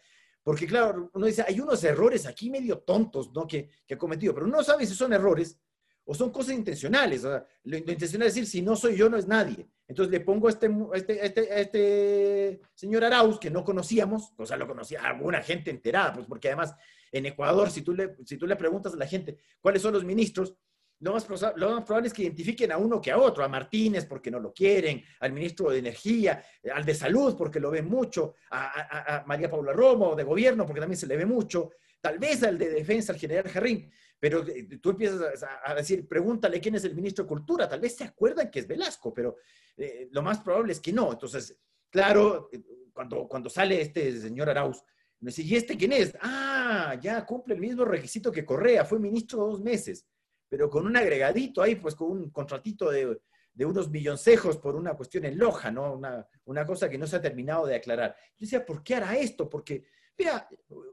porque 0.44 0.66
claro, 0.66 1.10
uno 1.14 1.26
dice, 1.26 1.44
hay 1.48 1.60
unos 1.60 1.84
errores 1.84 2.26
aquí 2.26 2.50
medio 2.50 2.80
tontos, 2.80 3.32
¿no? 3.34 3.46
Que, 3.46 3.70
que 3.86 3.94
ha 3.94 3.98
cometido, 3.98 4.34
pero 4.34 4.48
no 4.48 4.64
sabe 4.64 4.86
si 4.86 4.96
son 4.96 5.14
errores 5.14 5.60
o 6.06 6.16
son 6.16 6.32
cosas 6.32 6.56
intencionales. 6.56 7.24
lo, 7.24 7.78
intencional 7.78 8.28
es 8.28 8.36
decir, 8.36 8.50
si 8.50 8.62
no 8.62 8.76
soy 8.76 8.96
yo, 8.96 9.10
no 9.10 9.18
es 9.18 9.28
nadie. 9.28 9.68
Entonces 9.88 10.12
le 10.12 10.22
pongo 10.22 10.48
a 10.48 10.52
este, 10.52 10.70
este, 10.94 11.26
este, 11.26 11.62
este 11.62 12.62
señor 12.74 13.04
Arauz, 13.04 13.40
que 13.40 13.50
no 13.50 13.64
conocíamos, 13.64 14.34
o 14.38 14.46
sea, 14.46 14.58
lo 14.58 14.68
conocía 14.68 15.02
alguna 15.04 15.42
gente 15.42 15.70
enterada, 15.70 16.14
pues 16.14 16.26
porque 16.28 16.48
además 16.48 16.76
en 17.12 17.26
Ecuador, 17.26 17.70
si 17.70 17.82
tú 17.82 17.94
le, 17.94 18.16
si 18.26 18.38
tú 18.38 18.48
le 18.48 18.56
preguntas 18.56 18.94
a 18.94 18.98
la 18.98 19.06
gente 19.06 19.38
cuáles 19.60 19.82
son 19.82 19.94
los 19.94 20.04
ministros, 20.04 20.56
lo 21.02 21.14
más, 21.14 21.26
probable 21.26 22.08
es 22.08 22.14
que 22.14 22.24
identifiquen 22.24 22.72
a 22.72 22.78
uno 22.78 23.02
que 23.02 23.12
a 23.12 23.18
otro, 23.18 23.44
a 23.44 23.48
Martínez 23.48 24.06
porque 24.06 24.30
no 24.30 24.40
lo 24.40 24.54
quieren, 24.54 25.04
al 25.20 25.34
ministro 25.34 25.72
de 25.72 25.80
Energía, 25.80 26.44
al 26.74 26.86
de 26.86 26.94
Salud 26.94 27.36
porque 27.36 27.60
lo 27.60 27.72
ven 27.72 27.88
mucho, 27.88 28.36
a, 28.52 29.24
María 29.26 29.50
Paula 29.50 29.74
Romo 29.74 30.16
de 30.16 30.24
Gobierno 30.24 30.66
porque 30.66 30.80
también 30.80 30.98
se 30.98 31.08
le 31.08 31.18
ve 31.18 31.26
mucho, 31.26 31.72
tal 32.00 32.20
vez 32.20 32.44
al 32.44 32.58
de 32.58 32.70
Defensa, 32.70 33.14
al 33.14 33.20
general 33.20 33.50
Jarrín, 33.50 33.92
pero 34.20 34.48
eh, 34.48 34.78
tú 34.80 34.92
empiezas 34.92 35.44
a, 35.66 35.74
decir, 35.74 36.08
pregúntale 36.08 36.62
quién 36.62 36.76
es 36.76 36.84
el 36.84 36.94
ministro 36.94 37.24
de 37.24 37.30
Cultura, 37.30 37.68
tal 37.68 37.80
vez 37.80 37.96
se 37.96 38.04
acuerdan 38.04 38.52
que 38.52 38.60
es 38.60 38.68
Velasco, 38.68 39.12
pero 39.12 39.38
eh, 39.76 40.08
lo 40.12 40.22
más 40.22 40.40
probable 40.40 40.74
es 40.74 40.80
que 40.80 40.94
no. 40.94 41.12
Entonces, 41.12 41.58
claro, 41.90 42.50
eh, 42.52 42.62
cuando, 42.94 43.28
cuando 43.28 43.50
sale 43.50 43.82
este 43.82 44.20
señor 44.20 44.48
Arauz, 44.48 44.84
me 45.22 45.30
dice, 45.30 45.42
¿y 45.42 45.56
este 45.56 45.76
quién 45.76 45.94
es? 45.94 46.16
Ah, 46.22 46.96
ya 47.02 47.26
cumple 47.26 47.56
el 47.56 47.62
mismo 47.62 47.84
requisito 47.86 48.32
que 48.32 48.46
Correa, 48.46 48.86
fue 48.86 49.00
ministro 49.00 49.40
dos 49.40 49.62
meses, 49.62 50.06
pero 50.52 50.70
con 50.70 50.86
un 50.86 50.98
agregadito 50.98 51.62
ahí, 51.62 51.76
pues 51.76 51.96
con 51.96 52.12
un 52.12 52.30
contratito 52.30 52.92
de, 52.92 53.22
de 53.54 53.66
unos 53.66 53.90
milloncejos 53.90 54.58
por 54.58 54.76
una 54.76 54.96
cuestión 54.96 55.24
en 55.24 55.38
Loja, 55.38 55.72
¿no? 55.72 55.94
Una, 55.94 56.28
una 56.44 56.66
cosa 56.66 56.90
que 56.90 56.98
no 56.98 57.08
se 57.08 57.16
ha 57.16 57.22
terminado 57.22 57.66
de 57.66 57.76
aclarar. 57.76 58.18
Yo 58.38 58.46
decía, 58.46 58.66
¿por 58.66 58.84
qué 58.84 58.96
hará 58.96 59.16
esto? 59.16 59.50
Porque 59.50 59.86
Mira, 60.18 60.48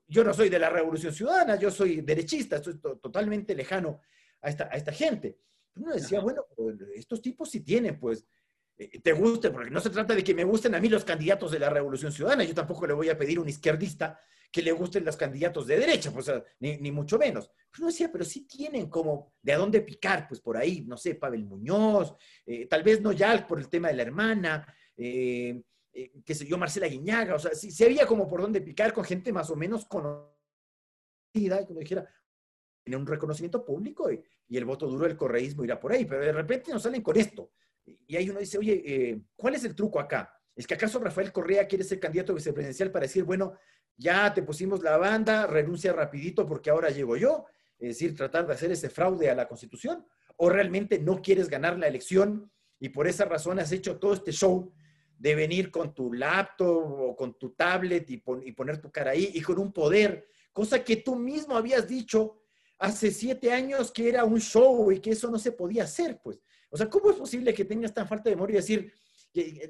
yo 0.07 0.25
no 0.25 0.33
soy 0.33 0.49
de 0.49 0.59
la 0.59 0.71
Revolución 0.71 1.13
Ciudadana, 1.13 1.57
yo 1.57 1.71
soy 1.71 2.01
derechista, 2.03 2.57
estoy 2.57 2.79
totalmente 2.79 3.55
lejano 3.55 4.01
a 4.41 4.49
esta, 4.49 4.71
a 4.73 4.77
esta 4.77 4.93
gente. 4.93 5.39
Uno 5.75 5.93
decía, 5.93 6.21
bueno, 6.21 6.47
estos 6.95 7.21
tipos 7.21 7.51
sí 7.51 7.61
tienen, 7.61 7.99
pues, 7.99 8.25
eh, 8.79 9.01
te 9.01 9.13
guste, 9.13 9.51
porque 9.51 9.71
no 9.71 9.81
se 9.81 9.91
trata 9.91 10.15
de 10.15 10.25
que 10.25 10.35
me 10.35 10.45
gusten 10.45 10.75
a 10.75 10.81
mí 10.81 10.89
los 10.89 11.05
candidatos 11.05 11.51
de 11.51 11.59
la 11.59 11.69
Revolución 11.69 12.13
Ciudadana, 12.13 12.45
yo 12.45 12.55
tampoco 12.55 12.87
le 12.87 12.95
voy 12.95 13.11
a 13.11 13.19
pedir 13.19 13.39
un 13.39 13.49
izquierdista 13.49 14.19
que 14.51 14.63
le 14.63 14.73
gusten 14.73 15.05
los 15.05 15.17
candidatos 15.17 15.67
de 15.67 15.79
derecha, 15.79 16.11
pues, 16.11 16.31
ni, 16.61 16.79
ni 16.79 16.91
mucho 16.91 17.19
menos. 17.19 17.51
Pero 17.71 17.85
uno 17.85 17.87
decía, 17.89 18.11
pero 18.11 18.25
sí 18.25 18.47
tienen 18.47 18.89
como 18.89 19.35
de 19.43 19.53
a 19.53 19.59
dónde 19.59 19.81
picar, 19.83 20.27
pues 20.27 20.41
por 20.41 20.57
ahí, 20.57 20.85
no 20.87 20.97
sé, 20.97 21.15
Pavel 21.15 21.45
Muñoz, 21.45 22.15
eh, 22.47 22.67
tal 22.67 22.83
vez 22.83 23.01
no 23.01 23.13
ya 23.13 23.47
por 23.47 23.59
el 23.59 23.69
tema 23.69 23.89
de 23.89 23.95
la 23.95 24.03
hermana, 24.03 24.75
eh, 24.97 25.63
eh, 25.93 26.13
qué 26.25 26.35
sé 26.35 26.47
yo, 26.47 26.57
Marcela 26.57 26.87
Guiñaga, 26.87 27.35
o 27.35 27.39
sea, 27.39 27.55
si, 27.55 27.85
había 27.85 28.07
como 28.07 28.29
por 28.29 28.41
dónde 28.41 28.61
picar 28.61 28.93
con 28.93 29.05
gente 29.05 29.33
más 29.33 29.51
o 29.51 29.57
menos 29.57 29.85
conocida, 29.87 31.67
como 31.67 31.81
dijera, 31.81 32.09
tiene 32.85 32.97
un 32.97 33.07
reconocimiento 33.07 33.65
público 33.65 34.11
y, 34.11 34.23
el 34.51 34.65
voto 34.65 34.87
duro 34.87 35.07
del 35.07 35.17
correísmo 35.17 35.65
irá 35.65 35.79
por 35.79 35.93
ahí, 35.93 36.07
pero 36.07 36.25
de 36.25 36.33
repente 36.33 36.73
nos 36.73 36.83
salen 36.83 37.03
con 37.03 37.19
esto. 37.19 37.53
Y 37.85 38.17
ahí 38.17 38.31
uno 38.31 38.41
dice, 38.41 38.57
oye, 38.59 38.83
eh, 38.87 39.21
¿cuál 39.37 39.57
es 39.57 39.65
el 39.65 39.75
truco 39.75 40.01
acá? 40.01 40.33
¿Es 40.57 40.67
que 40.67 40.75
acaso 40.75 40.99
Rafael 40.99 41.33
Correa 41.33 41.67
quiere 41.67 41.85
ser 41.85 42.01
candidato 42.01 42.33
vicepresidencial 42.33 42.91
para 42.91 43.05
decir, 43.05 43.25
bueno, 43.25 43.59
ya 43.99 44.33
te 44.33 44.43
pusimos 44.43 44.83
la 44.83 44.97
banda, 44.97 45.47
renuncia 45.47 45.93
rapidito 45.93 46.47
porque 46.47 46.71
ahora 46.71 46.89
llego 46.89 47.17
yo? 47.17 47.45
Es 47.79 47.89
decir, 47.89 48.17
tratar 48.17 48.47
de 48.47 48.55
hacer 48.55 48.71
ese 48.71 48.89
fraude 48.89 49.29
a 49.29 49.35
la 49.35 49.49
Constitución. 49.49 50.07
¿O 50.37 50.49
realmente 50.49 51.01
no 51.01 51.21
quieres 51.21 51.49
ganar 51.49 51.79
la 51.79 51.89
elección 51.89 52.51
y 52.79 52.91
por 52.91 53.09
esa 53.09 53.25
razón 53.25 53.59
has 53.59 53.73
hecho 53.73 53.99
todo 53.99 54.15
este 54.15 54.31
show 54.31 54.73
de 55.19 55.35
venir 55.35 55.71
con 55.71 55.93
tu 55.93 56.13
laptop 56.13 57.01
o 57.01 57.17
con 57.17 57.37
tu 57.37 57.51
tablet 57.51 58.09
y, 58.09 58.19
poner 58.19 58.81
tu 58.81 58.91
cara 58.93 59.11
ahí 59.11 59.33
y 59.35 59.41
con 59.41 59.59
un 59.59 59.73
poder, 59.73 60.29
cosa 60.53 60.85
que 60.85 60.97
tú 60.97 61.17
mismo 61.17 61.57
habías 61.57 61.89
dicho 61.89 62.41
hace 62.79 63.11
siete 63.11 63.53
años 63.53 63.91
que 63.91 64.09
era 64.09 64.25
un 64.25 64.41
show 64.41 64.93
y 64.93 65.01
que 65.01 65.11
eso 65.11 65.29
no 65.29 65.39
se 65.41 65.51
podía 65.51 65.85
hacer, 65.85 66.21
pues. 66.23 66.41
O 66.71 66.77
sea, 66.77 66.89
¿cómo 66.89 67.11
es 67.11 67.17
posible 67.17 67.53
que 67.53 67.65
tengas 67.65 67.93
tan 67.93 68.07
falta 68.07 68.31
de 68.31 68.37
memoria 68.37 68.55
y 68.55 68.61
decir, 68.61 68.93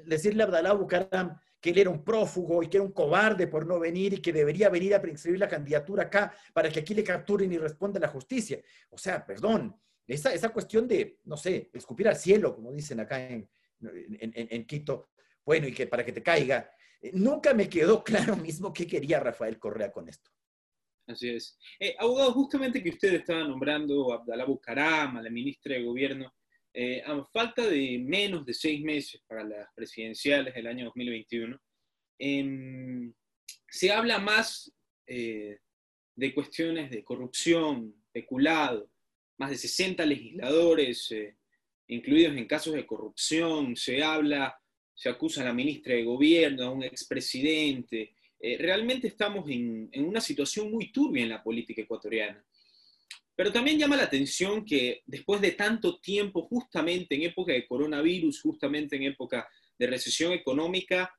decirle 0.05 0.43
a 0.43 0.45
Abdalá 0.45 0.73
Bucaram 0.73 1.35
que 1.59 1.71
él 1.71 1.79
era 1.79 1.89
un 1.89 2.03
prófugo 2.03 2.63
y 2.63 2.67
que 2.67 2.77
era 2.77 2.85
un 2.85 2.91
cobarde 2.91 3.47
por 3.47 3.65
no 3.65 3.79
venir 3.79 4.13
y 4.13 4.21
que 4.21 4.31
debería 4.33 4.69
venir 4.69 4.95
a 4.95 5.07
inscribir 5.07 5.39
la 5.39 5.47
candidatura 5.47 6.03
acá 6.03 6.33
para 6.53 6.69
que 6.69 6.79
aquí 6.79 6.93
le 6.93 7.03
capturen 7.03 7.51
y 7.51 7.57
responda 7.57 7.99
la 7.99 8.07
justicia? 8.07 8.61
O 8.89 8.97
sea, 8.97 9.25
perdón, 9.25 9.75
esa, 10.07 10.33
esa 10.33 10.49
cuestión 10.49 10.87
de, 10.87 11.19
no 11.25 11.37
sé, 11.37 11.69
escupir 11.73 12.07
al 12.07 12.15
cielo, 12.15 12.55
como 12.55 12.71
dicen 12.71 12.99
acá 12.99 13.27
en, 13.27 13.49
en 13.81 14.65
Quito, 14.65 15.09
bueno, 15.45 15.67
y 15.67 15.73
que 15.73 15.87
para 15.87 16.05
que 16.05 16.11
te 16.11 16.21
caiga. 16.21 16.69
Eh, 17.01 17.11
nunca 17.13 17.53
me 17.53 17.67
quedó 17.67 18.03
claro 18.03 18.35
mismo 18.35 18.71
qué 18.73 18.85
quería 18.85 19.19
Rafael 19.19 19.57
Correa 19.57 19.91
con 19.91 20.07
esto. 20.07 20.29
Así 21.07 21.29
es. 21.29 21.57
Eh, 21.79 21.95
abogado, 21.97 22.33
justamente 22.33 22.83
que 22.83 22.91
usted 22.91 23.15
estaba 23.15 23.43
nombrando 23.43 24.11
a 24.11 24.17
Abdalá 24.17 24.45
Bucaram, 24.45 25.19
la 25.23 25.29
ministra 25.31 25.73
de 25.73 25.83
Gobierno, 25.83 26.31
eh, 26.73 27.01
a 27.05 27.23
falta 27.25 27.67
de 27.67 27.99
menos 27.99 28.45
de 28.45 28.53
seis 28.53 28.81
meses 28.81 29.21
para 29.27 29.43
las 29.43 29.67
presidenciales 29.73 30.53
del 30.53 30.67
año 30.67 30.85
2021, 30.85 31.59
em, 32.17 33.13
se 33.69 33.91
habla 33.91 34.19
más 34.19 34.71
de 35.07 36.33
cuestiones 36.35 36.91
de 36.91 37.03
corrupción, 37.03 37.95
peculado, 38.11 38.91
más 39.39 39.49
de 39.49 39.57
60 39.57 40.05
legisladores 40.05 41.11
incluidos 41.87 42.37
en 42.37 42.45
casos 42.45 42.75
de 42.75 42.85
corrupción, 42.85 43.75
se 43.75 44.03
habla 44.03 44.55
se 44.99 45.07
acusa 45.07 45.41
a 45.41 45.45
la 45.45 45.53
ministra 45.53 45.95
de 45.95 46.03
Gobierno, 46.03 46.65
a 46.65 46.71
un 46.71 46.83
expresidente. 46.83 48.15
Eh, 48.37 48.57
realmente 48.57 49.07
estamos 49.07 49.49
en, 49.49 49.89
una 49.95 50.19
situación 50.19 50.69
muy 50.69 50.91
turbia 50.91 51.23
en 51.23 51.29
la 51.29 51.41
política 51.41 51.83
ecuatoriana. 51.83 52.43
Pero 53.39 53.53
también 53.53 53.79
llama 53.79 53.95
la 53.95 54.03
atención 54.03 54.65
que 54.65 55.01
después 55.05 55.39
de 55.39 55.51
tanto 55.51 55.97
tiempo, 56.01 56.41
justamente 56.41 57.15
en 57.15 57.21
época 57.21 57.53
de 57.53 57.65
coronavirus, 57.65 58.41
justamente 58.41 58.97
en 58.97 59.03
época 59.03 59.47
de 59.77 59.87
recesión 59.87 60.33
económica, 60.33 61.17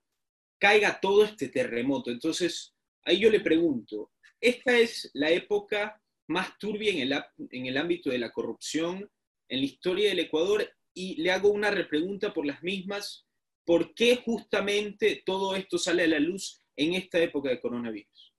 caiga 0.58 1.00
todo 1.00 1.24
este 1.24 1.48
terremoto. 1.48 2.10
Entonces, 2.10 2.74
ahí 3.04 3.20
yo 3.20 3.30
le 3.30 3.40
pregunto, 3.40 4.12
¿esta 4.38 4.78
es 4.78 5.10
la 5.14 5.30
época 5.30 5.98
más 6.26 6.58
turbia 6.58 6.92
en 6.92 6.98
el, 6.98 7.24
en 7.52 7.64
el 7.64 7.78
ámbito 7.78 8.10
de 8.10 8.18
la 8.18 8.30
corrupción 8.30 9.10
en 9.48 9.60
la 9.60 9.64
historia 9.64 10.10
del 10.10 10.18
Ecuador? 10.18 10.70
Y 10.92 11.22
le 11.22 11.30
hago 11.30 11.48
una 11.48 11.70
repregunta 11.70 12.34
por 12.34 12.44
las 12.44 12.62
mismas 12.62 13.24
¿Por 13.64 13.94
qué 13.94 14.16
justamente 14.16 15.22
todo 15.24 15.54
esto 15.54 15.78
sale 15.78 16.02
a 16.02 16.08
la 16.08 16.18
luz 16.18 16.60
en 16.76 16.94
esta 16.94 17.18
época 17.18 17.50
de 17.50 17.60
coronavirus? 17.60 18.29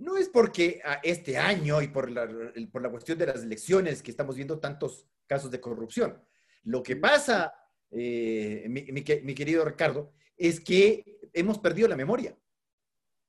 No 0.00 0.16
es 0.16 0.30
porque 0.30 0.80
este 1.02 1.36
año 1.36 1.82
y 1.82 1.88
por 1.88 2.10
la, 2.10 2.26
por 2.72 2.80
la 2.80 2.90
cuestión 2.90 3.18
de 3.18 3.26
las 3.26 3.42
elecciones 3.42 4.02
que 4.02 4.10
estamos 4.10 4.34
viendo 4.34 4.58
tantos 4.58 5.06
casos 5.26 5.50
de 5.50 5.60
corrupción. 5.60 6.18
Lo 6.62 6.82
que 6.82 6.96
pasa, 6.96 7.52
eh, 7.90 8.64
mi, 8.66 9.02
querido 9.34 9.62
Ricardo, 9.62 10.14
es 10.38 10.58
que 10.60 11.28
hemos 11.34 11.58
perdido 11.58 11.86
la 11.86 11.96
memoria. 11.96 12.34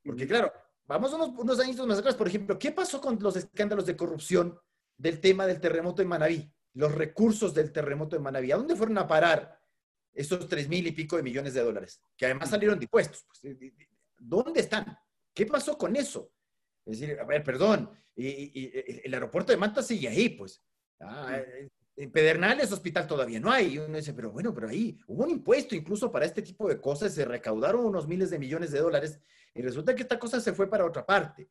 Porque 0.02 0.26
claro, 0.26 0.54
vamos 0.86 1.12
unos, 1.12 1.38
unos 1.38 1.60
años 1.60 1.86
más 1.86 2.00
atrás, 2.00 2.16
por 2.16 2.30
ejemplo, 2.30 2.58
¿qué 2.58 2.72
pasó 2.72 3.02
con 3.02 3.20
los 3.22 3.36
escándalos 3.36 3.86
de 3.86 3.98
corrupción 3.98 4.58
del 4.96 5.20
tema 5.20 5.46
del 5.46 5.60
terremoto 5.60 6.02
en 6.02 6.08
Manabí? 6.08 6.54
Los 6.74 6.96
recursos 6.96 7.54
del 7.54 7.74
terremoto 7.74 8.16
en 8.16 8.22
Manabí. 8.22 8.50
¿A 8.54 8.56
dónde 8.56 8.78
fueron 8.78 8.98
a 8.98 9.06
parar 9.06 9.60
esos 10.14 10.48
tres 10.48 10.70
mil 10.70 10.88
y 10.88 10.94
pico 10.94 11.18
de 11.18 11.24
millones 11.24 11.54
de 11.54 11.64
dólares? 11.64 12.02
Que 12.16 12.28
además 12.28 12.50
salieron 12.50 12.80
de 12.80 12.86
impuestos. 12.86 13.26
Pues, 13.28 13.58
¿Dónde 14.18 14.62
están? 14.62 14.98
¿Qué 15.34 15.46
pasó 15.46 15.78
con 15.78 15.98
eso? 15.98 16.32
Es 16.86 17.00
decir, 17.00 17.20
a 17.20 17.26
ver, 17.26 17.44
perdón, 17.44 17.90
y, 18.16 18.72
el 19.04 19.14
aeropuerto 19.14 19.52
de 19.52 19.58
Manta 19.58 19.82
sigue 19.82 20.08
ahí, 20.08 20.30
pues. 20.30 20.64
Ah, 21.00 21.42
en 21.96 22.12
Pedernales 22.12 22.72
hospital 22.72 23.08
todavía 23.08 23.40
no 23.40 23.52
hay. 23.52 23.74
Y 23.74 23.78
uno 23.78 23.98
dice, 23.98 24.14
pero 24.14 24.32
bueno, 24.32 24.54
pero 24.54 24.70
ahí 24.70 24.98
hubo 25.08 25.24
un 25.24 25.30
impuesto 25.30 25.76
incluso 25.76 26.12
para 26.12 26.26
este 26.26 26.42
tipo 26.42 26.68
de 26.68 26.80
cosas, 26.80 27.14
se 27.14 27.26
recaudaron 27.26 27.86
unos 27.86 28.08
miles 28.08 28.30
de 28.30 28.40
millones 28.40 28.72
de 28.72 28.80
dólares 28.80 29.20
y 29.54 29.62
resulta 29.62 29.96
que 29.96 30.04
esta 30.04 30.18
cosa 30.18 30.40
se 30.40 30.54
fue 30.54 30.70
para 30.70 30.86
otra 30.86 31.06
parte. 31.06 31.50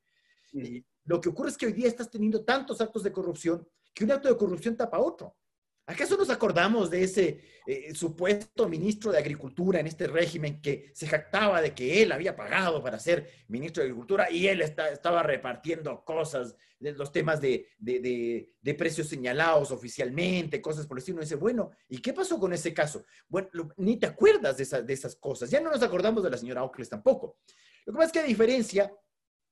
Y 0.52 0.84
lo 1.04 1.20
que 1.20 1.28
ocurre 1.28 1.50
es 1.50 1.56
que 1.56 1.66
hoy 1.66 1.72
día 1.72 1.88
estás 1.88 2.10
teniendo 2.10 2.44
tantos 2.44 2.80
actos 2.80 3.02
de 3.02 3.12
corrupción 3.12 3.66
que 3.94 4.04
un 4.04 4.12
acto 4.12 4.28
de 4.28 4.36
corrupción 4.36 4.76
tapa 4.76 4.98
otro. 4.98 5.36
¿Acaso 5.90 6.16
nos 6.16 6.30
acordamos 6.30 6.88
de 6.88 7.02
ese 7.02 7.40
eh, 7.66 7.92
supuesto 7.96 8.68
ministro 8.68 9.10
de 9.10 9.18
Agricultura 9.18 9.80
en 9.80 9.88
este 9.88 10.06
régimen 10.06 10.62
que 10.62 10.92
se 10.94 11.08
jactaba 11.08 11.60
de 11.60 11.74
que 11.74 12.00
él 12.00 12.12
había 12.12 12.36
pagado 12.36 12.80
para 12.80 13.00
ser 13.00 13.28
ministro 13.48 13.82
de 13.82 13.88
Agricultura 13.88 14.30
y 14.30 14.46
él 14.46 14.62
estaba 14.62 15.24
repartiendo 15.24 16.04
cosas, 16.04 16.54
de 16.78 16.92
los 16.92 17.10
temas 17.10 17.40
de, 17.40 17.66
precios 18.78 19.08
señalados 19.08 19.72
oficialmente, 19.72 20.62
cosas 20.62 20.86
por 20.86 20.96
el 20.96 21.00
estilo? 21.00 21.18
Y 21.18 21.22
dice, 21.22 21.34
bueno, 21.34 21.72
¿y 21.88 21.98
qué 21.98 22.12
pasó 22.12 22.38
con 22.38 22.52
ese 22.52 22.72
caso? 22.72 23.04
Bueno, 23.26 23.48
ni 23.76 23.96
te 23.96 24.06
acuerdas 24.06 24.58
de, 24.58 24.82
de 24.84 24.92
esas 24.92 25.16
cosas. 25.16 25.50
Ya 25.50 25.60
no 25.60 25.72
nos 25.72 25.82
acordamos 25.82 26.22
de 26.22 26.30
la 26.30 26.38
señora 26.38 26.62
Ocles 26.62 26.88
tampoco. 26.88 27.38
Lo 27.84 27.94
que 27.94 27.96
pasa 27.96 28.06
es 28.06 28.12
que 28.12 28.20
a 28.20 28.24
diferencia 28.24 28.94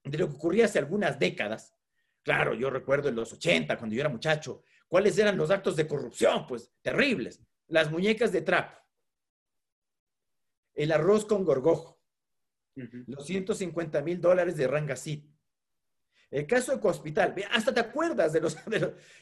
de 0.05 0.19
lo 0.19 0.29
que 0.29 0.37
ocurría 0.37 0.67
hace 0.67 0.79
algunas 0.79 1.19
décadas, 1.19 1.75
claro, 2.23 2.55
yo 2.55 2.71
recuerdo 2.71 3.09
en 3.09 3.17
los 3.17 3.33
80, 3.33 3.77
cuando 3.77 3.97
yo 3.97 4.03
era 4.03 4.09
muchacho, 4.09 4.63
¿cuáles 4.89 5.17
eran 5.19 5.37
los 5.37 5.51
actos 5.51 5.77
de 5.77 5.87
corrupción? 5.87 6.47
Pues 6.47 6.73
terribles. 6.83 7.41
Las 7.69 7.91
muñecas 7.91 8.33
de 8.33 8.41
trapo, 8.41 8.77
el 10.75 10.91
arroz 10.91 11.27
con 11.27 11.45
gorgojo, 11.45 12.01
los 12.75 13.27
150 13.27 14.01
mil 14.03 14.21
dólares 14.21 14.57
de 14.57 14.67
Rangasit, 14.67 15.29
el 16.31 16.47
caso 16.47 16.73
de 16.73 16.81
Cohospital, 16.81 17.35
hasta 17.51 17.73
te 17.73 17.81
acuerdas 17.81 18.33
de 18.35 18.41
los, 18.41 18.57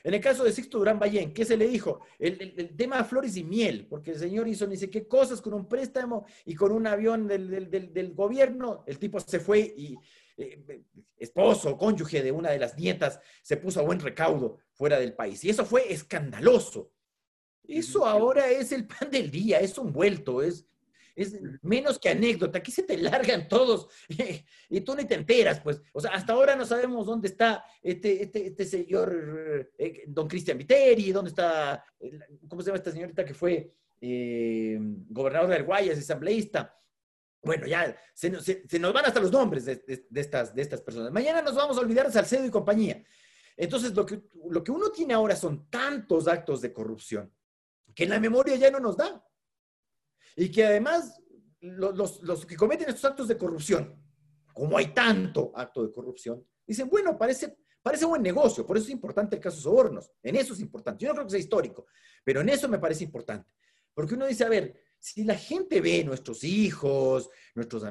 En 0.02 0.14
el 0.14 0.20
caso 0.20 0.44
de 0.44 0.52
Sixto 0.52 0.78
Durán 0.78 0.98
Ballén, 0.98 1.32
¿qué 1.32 1.44
se 1.44 1.56
le 1.56 1.68
dijo? 1.68 2.00
El, 2.18 2.74
tema 2.76 2.98
de 2.98 3.04
flores 3.04 3.36
y 3.36 3.44
miel, 3.44 3.86
porque 3.88 4.12
el 4.12 4.18
señor 4.18 4.48
hizo 4.48 4.66
ni 4.66 4.76
sé 4.76 4.90
qué 4.90 5.06
cosas 5.06 5.40
con 5.40 5.54
un 5.54 5.68
préstamo 5.68 6.26
y 6.44 6.54
con 6.54 6.72
un 6.72 6.86
avión 6.86 7.28
del, 7.28 8.12
gobierno. 8.14 8.84
El 8.86 8.98
tipo 8.98 9.20
se 9.20 9.38
fue 9.38 9.60
y 9.60 9.96
eh, 10.36 10.82
esposo, 11.16 11.78
cónyuge 11.78 12.22
de 12.22 12.32
una 12.32 12.50
de 12.50 12.58
las 12.58 12.76
nietas, 12.76 13.20
se 13.42 13.56
puso 13.56 13.80
a 13.80 13.84
buen 13.84 14.00
recaudo 14.00 14.58
fuera 14.72 14.98
del 14.98 15.14
país. 15.14 15.42
Y 15.44 15.50
eso 15.50 15.64
fue 15.64 15.92
escandaloso. 15.92 16.92
Eso 17.66 18.06
ahora 18.06 18.50
es 18.50 18.70
el 18.72 18.86
pan 18.86 19.10
del 19.10 19.30
día, 19.30 19.58
es 19.58 19.76
un 19.78 19.92
vuelto, 19.92 20.42
es, 20.42 20.66
es 21.14 21.40
menos 21.62 21.98
que 21.98 22.10
anécdota. 22.10 22.58
Aquí 22.58 22.70
se 22.70 22.82
te 22.82 22.96
largan 22.98 23.48
todos 23.48 23.88
y 24.68 24.80
tú 24.82 24.94
ni 24.94 25.04
te 25.04 25.14
enteras, 25.14 25.60
pues. 25.60 25.80
O 25.92 26.00
sea, 26.00 26.12
hasta 26.12 26.34
ahora 26.34 26.54
no 26.54 26.66
sabemos 26.66 27.06
dónde 27.06 27.28
está 27.28 27.64
este, 27.82 28.22
este, 28.22 28.48
este 28.48 28.64
señor, 28.64 29.72
eh, 29.78 30.04
don 30.06 30.28
Cristian 30.28 30.58
Viteri, 30.58 31.12
dónde 31.12 31.30
está, 31.30 31.82
¿cómo 32.48 32.62
se 32.62 32.66
llama 32.66 32.78
esta 32.78 32.92
señorita 32.92 33.24
que 33.24 33.34
fue 33.34 33.72
eh, 34.00 34.78
gobernador 35.08 35.50
de 35.50 35.62
Guayas, 35.62 35.98
asambleísta? 35.98 36.78
Bueno, 37.46 37.66
ya 37.66 37.96
se, 38.12 38.30
nos 38.30 38.92
van 38.92 39.06
hasta 39.06 39.20
los 39.20 39.32
nombres 39.32 39.64
de, 39.64 39.82
estas, 40.14 40.54
de 40.54 40.62
estas 40.62 40.82
personas. 40.82 41.12
Mañana 41.12 41.40
nos 41.40 41.54
vamos 41.54 41.78
a 41.78 41.80
olvidar 41.80 42.06
de 42.06 42.12
Salcedo 42.12 42.44
y 42.44 42.50
compañía. 42.50 43.02
Entonces, 43.56 43.94
lo 43.94 44.04
que, 44.04 44.22
lo 44.50 44.62
que 44.62 44.72
uno 44.72 44.90
tiene 44.90 45.14
ahora 45.14 45.34
son 45.34 45.70
tantos 45.70 46.28
actos 46.28 46.60
de 46.60 46.72
corrupción 46.72 47.32
que 47.96 48.04
en 48.04 48.10
la 48.10 48.20
memoria 48.20 48.54
ya 48.56 48.70
no 48.70 48.78
nos 48.78 48.96
da. 48.96 49.24
Y 50.36 50.50
que 50.50 50.66
además 50.66 51.18
los, 51.60 52.46
que 52.46 52.54
cometen 52.54 52.90
estos 52.90 53.06
actos 53.06 53.26
de 53.26 53.38
corrupción, 53.38 53.98
como 54.52 54.76
hay 54.76 54.92
tanto 54.92 55.50
acto 55.54 55.84
de 55.84 55.90
corrupción, 55.90 56.46
dicen, 56.66 56.90
bueno, 56.90 57.16
parece, 57.16 57.56
parece 57.82 58.04
buen 58.04 58.22
negocio, 58.22 58.66
por 58.66 58.76
eso 58.76 58.86
es 58.86 58.92
importante 58.92 59.36
el 59.36 59.42
caso 59.42 59.58
Sobornos, 59.58 60.12
en 60.22 60.36
eso 60.36 60.52
es 60.52 60.60
importante. 60.60 61.04
Yo 61.04 61.08
no 61.08 61.14
creo 61.14 61.26
que 61.26 61.30
sea 61.30 61.40
histórico, 61.40 61.86
pero 62.22 62.42
en 62.42 62.50
eso 62.50 62.68
me 62.68 62.78
parece 62.78 63.04
importante. 63.04 63.50
Porque 63.94 64.14
uno 64.14 64.26
dice, 64.26 64.44
a 64.44 64.50
ver, 64.50 64.78
si 65.06 65.22
la 65.22 65.36
gente 65.36 65.80
ve, 65.80 66.02
nuestros 66.02 66.42
hijos, 66.42 67.30
nuestros, 67.54 67.84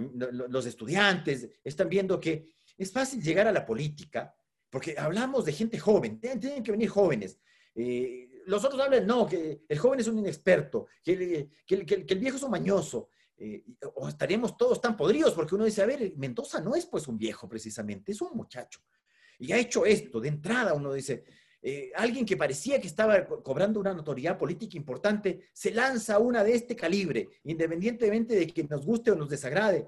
los 0.50 0.66
estudiantes, 0.66 1.50
están 1.64 1.88
viendo 1.88 2.20
que 2.20 2.50
es 2.78 2.92
fácil 2.92 3.24
llegar 3.24 3.48
a 3.48 3.54
la 3.54 3.66
política, 3.66 4.36
porque 4.70 4.96
hablamos 4.98 5.46
de 5.46 5.54
gente 5.54 5.80
joven, 5.80 6.20
tienen 6.20 6.62
que 6.62 6.72
venir 6.74 6.90
jóvenes. 6.90 7.40
Eh, 7.74 8.44
los 8.48 8.66
otros 8.66 8.82
hablan, 8.82 9.08
no, 9.08 9.26
que 9.26 9.64
el 9.66 9.78
joven 9.78 10.02
es 10.02 10.08
un 10.08 10.20
inexperto, 10.20 10.88
que, 11.02 11.50
el 11.70 12.20
viejo 12.20 12.36
es 12.36 12.44
un 12.44 12.52
mañoso. 12.52 13.08
Eh, 13.38 13.64
o 13.96 14.10
estaríamos 14.10 14.58
todos 14.58 14.82
tan 14.82 14.98
podridos, 14.98 15.34
porque 15.34 15.56
uno 15.56 15.64
dice, 15.64 15.84
a 15.84 15.86
ver, 15.86 16.18
Mendoza 16.18 16.60
no 16.60 16.76
es 16.76 16.86
pues 16.86 17.08
un 17.08 17.18
viejo 17.18 17.48
precisamente, 17.48 18.12
es 18.12 18.20
un 18.20 18.36
muchacho. 18.36 18.82
Y 19.40 19.54
ha 19.54 19.58
hecho 19.58 19.86
esto, 19.86 20.20
de 20.20 20.28
entrada 20.28 20.74
uno 20.74 20.92
dice, 20.92 21.24
eh, 21.68 21.92
alguien 21.96 22.28
que 22.28 22.38
parecía 22.38 22.80
que 22.80 22.86
estaba 22.86 23.26
cobrando 23.26 23.80
una 23.80 23.92
notoriedad 23.92 24.38
política 24.38 24.78
importante, 24.78 25.50
se 25.52 25.72
lanza 25.72 26.20
una 26.20 26.44
de 26.44 26.54
este 26.54 26.76
calibre, 26.76 27.28
independientemente 27.46 28.36
de 28.36 28.46
que 28.46 28.66
nos 28.66 28.86
guste 28.86 29.10
o 29.10 29.16
nos 29.16 29.30
desagrade 29.30 29.88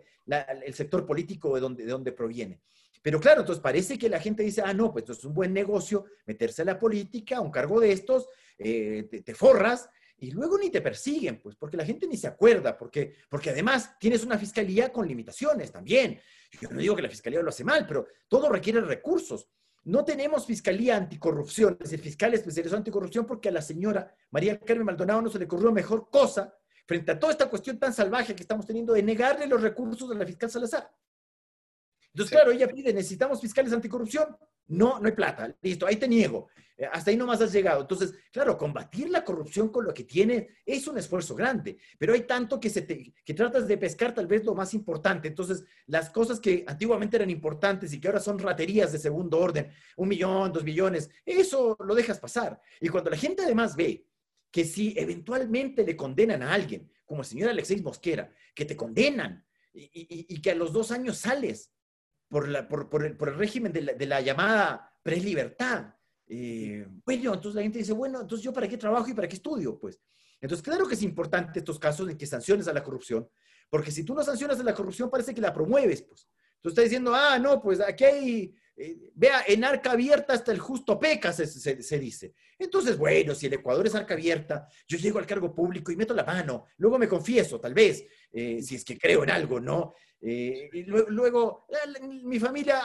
el 0.65 0.73
sector 0.73 1.05
político 1.05 1.53
de 1.53 1.61
donde, 1.61 1.85
de 1.85 1.91
donde 1.91 2.11
proviene. 2.13 2.61
Pero 3.03 3.19
claro, 3.19 3.41
entonces 3.41 3.61
parece 3.61 3.95
que 3.95 4.09
la 4.09 4.19
gente 4.19 4.41
dice, 4.41 4.63
ah, 4.65 4.73
no, 4.73 4.91
pues 4.91 5.03
esto 5.03 5.13
es 5.13 5.23
un 5.25 5.35
buen 5.35 5.53
negocio, 5.53 6.05
meterse 6.25 6.63
a 6.63 6.65
la 6.65 6.79
política, 6.79 7.41
un 7.41 7.51
cargo 7.51 7.79
de 7.79 7.91
estos, 7.91 8.27
eh, 8.57 9.07
te, 9.23 9.35
forras 9.35 9.87
y 10.17 10.31
luego 10.31 10.57
ni 10.57 10.71
te 10.71 10.81
persiguen, 10.81 11.39
pues, 11.39 11.55
porque 11.55 11.77
la 11.77 11.85
gente 11.85 12.07
ni 12.07 12.17
se 12.17 12.25
acuerda, 12.25 12.75
porque, 12.75 13.13
porque 13.29 13.51
además 13.51 13.99
tienes 13.99 14.23
una 14.23 14.39
fiscalía 14.39 14.91
con 14.91 15.07
limitaciones 15.07 15.71
también. 15.71 16.19
Yo 16.59 16.71
no 16.71 16.79
digo 16.79 16.95
que 16.95 17.03
la 17.03 17.09
fiscalía 17.09 17.43
lo 17.43 17.49
hace 17.49 17.63
mal, 17.63 17.85
pero 17.85 18.07
todo 18.27 18.49
requiere 18.49 18.81
recursos. 18.81 19.47
No 19.83 20.03
tenemos 20.03 20.45
fiscalía 20.45 20.97
anticorrupción, 20.97 21.77
es 21.79 21.91
decir, 21.91 21.99
fiscal 21.99 22.33
especializado 22.33 22.77
anticorrupción, 22.77 23.25
porque 23.25 23.49
a 23.49 23.51
la 23.51 23.61
señora 23.61 24.13
María 24.31 24.59
Carmen 24.59 24.85
Maldonado 24.85 25.21
no 25.21 25.29
se 25.29 25.39
le 25.39 25.45
ocurrió 25.45 25.71
mejor 25.71 26.09
cosa 26.09 26.53
frente 26.85 27.11
a 27.11 27.19
toda 27.19 27.31
esta 27.31 27.49
cuestión 27.49 27.77
tan 27.79 27.93
salvaje 27.93 28.35
que 28.35 28.43
estamos 28.43 28.65
teniendo 28.65 28.93
de 28.93 29.03
negarle 29.03 29.47
los 29.47 29.61
recursos 29.61 30.09
a 30.11 30.15
la 30.15 30.25
fiscal 30.25 30.49
Salazar. 30.49 30.91
Entonces, 32.17 32.35
claro, 32.35 32.51
ella 32.51 32.67
pide, 32.67 32.91
necesitamos 32.91 33.39
fiscales 33.39 33.71
anticorrupción. 33.71 34.35
No, 34.69 34.99
no 34.99 35.05
hay 35.05 35.11
plata. 35.11 35.55
Listo, 35.61 35.85
ahí 35.85 35.97
te 35.97 36.07
niego. 36.07 36.49
Eh, 36.75 36.87
hasta 36.91 37.11
ahí 37.11 37.15
nomás 37.15 37.39
has 37.41 37.53
llegado. 37.53 37.81
Entonces, 37.81 38.15
claro, 38.31 38.57
combatir 38.57 39.11
la 39.11 39.23
corrupción 39.23 39.69
con 39.69 39.85
lo 39.85 39.93
que 39.93 40.03
tiene 40.03 40.49
es 40.65 40.87
un 40.87 40.97
esfuerzo 40.97 41.35
grande, 41.35 41.77
pero 41.99 42.15
hay 42.15 42.21
tanto 42.21 42.59
que, 42.59 42.71
se 42.71 42.87
que 42.87 43.33
tratas 43.35 43.67
de 43.67 43.77
pescar 43.77 44.15
tal 44.15 44.25
vez 44.25 44.43
lo 44.43 44.55
más 44.55 44.73
importante. 44.73 45.27
Entonces, 45.27 45.63
las 45.85 46.09
cosas 46.09 46.39
que 46.39 46.65
antiguamente 46.65 47.17
eran 47.17 47.29
importantes 47.29 47.93
y 47.93 47.99
que 47.99 48.07
ahora 48.07 48.19
son 48.19 48.39
raterías 48.39 48.91
de 48.91 48.97
segundo 48.97 49.37
orden, 49.37 49.69
un 49.95 50.07
millón, 50.07 50.51
dos 50.51 50.63
millones, 50.63 51.11
eso 51.23 51.77
lo 51.79 51.93
dejas 51.93 52.19
pasar. 52.19 52.59
Y 52.81 52.89
cuando 52.89 53.11
la 53.11 53.17
gente 53.17 53.43
además 53.43 53.75
ve 53.75 54.07
que 54.49 54.65
si 54.65 54.95
eventualmente 54.97 55.85
le 55.85 55.95
condenan 55.95 56.41
a 56.41 56.51
alguien, 56.51 56.91
como 57.05 57.21
el 57.21 57.27
señor 57.27 57.51
Alexei 57.51 57.79
Mosquera, 57.79 58.33
que 58.55 58.65
te 58.65 58.75
condenan 58.75 59.45
y 59.71 60.41
que 60.41 60.49
a 60.49 60.55
los 60.55 60.73
dos 60.73 60.91
años 60.91 61.19
sales 61.19 61.71
por, 62.27 62.47
la, 62.47 62.67
por, 62.67 62.89
por, 62.89 63.05
el, 63.05 63.15
por 63.15 63.29
el, 63.29 63.35
régimen 63.35 63.71
de 63.71 64.05
la, 64.05 64.21
llamada 64.21 64.93
prelibertad. 65.03 65.93
Eh, 66.27 66.85
bueno, 67.05 67.33
entonces 67.33 67.55
la 67.55 67.61
gente 67.61 67.79
dice, 67.79 67.93
bueno, 67.93 68.21
entonces 68.21 68.43
yo 68.43 68.53
para 68.53 68.67
qué 68.67 68.77
trabajo 68.77 69.09
y 69.09 69.13
para 69.13 69.27
qué 69.27 69.35
estudio, 69.35 69.79
pues. 69.79 70.01
Entonces, 70.39 70.63
claro 70.63 70.87
que 70.87 70.93
es 70.93 71.01
importante 71.03 71.59
estos 71.59 71.79
casos 71.79 72.09
en 72.09 72.17
que 72.17 72.25
sanciones 72.25 72.67
a 72.67 72.73
la 72.73 72.83
corrupción, 72.83 73.27
porque 73.69 73.91
si 73.91 74.03
tú 74.03 74.13
no 74.13 74.23
sancionas 74.23 74.59
a 74.59 74.63
la 74.63 74.73
corrupción, 74.73 75.09
parece 75.09 75.33
que 75.33 75.41
la 75.41 75.53
promueves, 75.53 76.01
pues. 76.01 76.27
Tú 76.61 76.69
estás 76.69 76.85
diciendo, 76.85 77.13
ah, 77.13 77.39
no, 77.39 77.61
pues 77.61 77.79
aquí 77.79 78.03
hay, 78.03 78.55
eh, 78.79 79.11
vea, 79.15 79.43
en 79.47 79.63
arca 79.63 79.93
abierta 79.93 80.33
hasta 80.33 80.51
el 80.51 80.59
justo 80.59 80.99
peca, 80.99 81.33
se, 81.33 81.47
se, 81.47 81.99
dice. 81.99 82.35
Entonces, 82.59 82.95
bueno, 82.95 83.33
si 83.33 83.47
el 83.47 83.53
Ecuador 83.53 83.87
es 83.87 83.95
arca 83.95 84.13
abierta, 84.13 84.67
yo 84.87 84.99
llego 84.99 85.17
al 85.17 85.25
cargo 85.25 85.53
público 85.53 85.91
y 85.91 85.95
meto 85.95 86.13
la 86.13 86.23
mano, 86.23 86.67
luego 86.77 86.99
me 86.99 87.07
confieso, 87.07 87.59
tal 87.59 87.73
vez, 87.73 88.05
eh, 88.31 88.61
si 88.61 88.75
es 88.75 88.85
que 88.85 88.95
creo 88.95 89.23
en 89.23 89.31
algo, 89.31 89.59
¿no? 89.59 89.95
Eh, 90.21 90.69
luego, 90.85 91.65
mi 92.23 92.39
familia, 92.39 92.79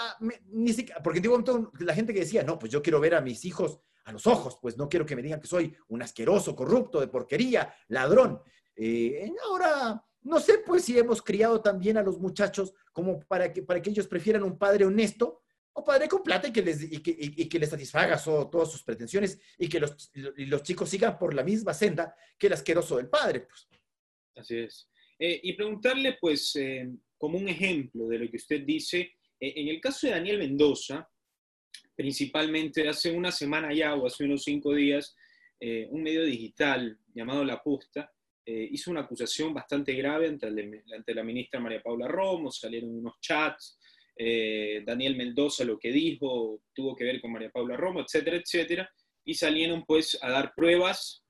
ni 0.46 0.72
siquiera, 0.72 1.02
porque 1.02 1.20
digo, 1.20 1.38
la 1.80 1.94
gente 1.94 2.14
que 2.14 2.20
decía, 2.20 2.42
no, 2.42 2.58
pues 2.58 2.72
yo 2.72 2.80
quiero 2.82 2.98
ver 2.98 3.14
a 3.14 3.20
mis 3.20 3.44
hijos 3.44 3.78
a 4.04 4.12
los 4.12 4.26
ojos, 4.26 4.58
pues 4.62 4.78
no 4.78 4.88
quiero 4.88 5.04
que 5.04 5.14
me 5.14 5.22
digan 5.22 5.42
que 5.42 5.46
soy 5.46 5.76
un 5.88 6.00
asqueroso, 6.00 6.56
corrupto, 6.56 7.00
de 7.00 7.08
porquería, 7.08 7.74
ladrón. 7.88 8.40
Ahora, 9.44 10.02
no 10.22 10.40
sé, 10.40 10.58
pues 10.64 10.84
si 10.84 10.98
hemos 10.98 11.20
criado 11.20 11.60
también 11.60 11.98
a 11.98 12.02
los 12.02 12.18
muchachos 12.18 12.72
como 12.92 13.20
para 13.20 13.52
que, 13.52 13.62
para 13.62 13.82
que 13.82 13.90
ellos 13.90 14.06
prefieran 14.06 14.42
un 14.42 14.58
padre 14.58 14.86
honesto 14.86 15.41
o 15.74 15.84
padre 15.84 16.08
con 16.08 16.22
plata 16.22 16.48
y 16.48 16.52
que 16.52 16.62
les, 16.62 16.82
y 16.92 17.02
que, 17.02 17.16
y, 17.18 17.48
que 17.48 17.58
les 17.58 17.70
satisfaga 17.70 18.22
todas 18.22 18.70
sus 18.70 18.82
pretensiones 18.82 19.38
y 19.58 19.68
que 19.68 19.80
los, 19.80 20.10
los 20.14 20.62
chicos 20.62 20.88
sigan 20.88 21.18
por 21.18 21.34
la 21.34 21.42
misma 21.42 21.72
senda 21.72 22.14
que 22.38 22.48
el 22.48 22.52
asqueroso 22.52 22.96
del 22.96 23.08
padre. 23.08 23.40
Pues. 23.40 23.68
Así 24.36 24.58
es. 24.58 24.88
y 25.18 25.52
preguntarle, 25.54 26.18
pues, 26.20 26.54
como 27.16 27.38
un 27.38 27.48
ejemplo 27.48 28.06
de 28.08 28.18
lo 28.18 28.30
que 28.30 28.36
usted 28.36 28.62
dice, 28.62 29.12
E, 29.42 29.60
en 29.60 29.68
el 29.68 29.80
caso 29.80 30.06
de 30.06 30.12
Daniel 30.12 30.38
Mendoza, 30.38 31.08
principalmente 31.96 32.88
hace 32.88 33.10
una 33.10 33.32
semana 33.32 33.74
ya 33.74 33.94
o 33.96 34.06
hace 34.06 34.24
unos 34.24 34.44
cinco 34.44 34.72
días, 34.72 35.16
eh, 35.58 35.88
un 35.90 36.02
medio 36.02 36.24
digital 36.24 36.96
llamado 37.12 37.44
La 37.44 37.60
Posta 37.60 38.10
eh, 38.46 38.68
hizo 38.70 38.92
una 38.92 39.00
acusación 39.00 39.52
bastante 39.52 39.94
grave 39.94 40.28
ante, 40.28 40.46
ante, 40.46 41.14
la 41.14 41.24
ministra 41.24 41.60
María 41.60 41.82
Paula 41.82 42.06
Romo, 42.06 42.52
salieron 42.52 42.90
unos 42.90 43.20
chats, 43.20 43.78
eh, 44.16 44.82
Daniel 44.86 45.16
Mendoza 45.16 45.64
lo 45.64 45.78
que 45.78 45.90
dijo 45.90 46.62
tuvo 46.72 46.94
que 46.94 47.04
ver 47.04 47.20
con 47.20 47.32
María 47.32 47.50
Paula 47.50 47.76
Romo, 47.76 48.00
etcétera, 48.00 48.36
etcétera, 48.36 48.90
y 49.24 49.34
salieron 49.34 49.84
pues 49.84 50.18
a 50.20 50.30
dar 50.30 50.52
pruebas 50.54 51.24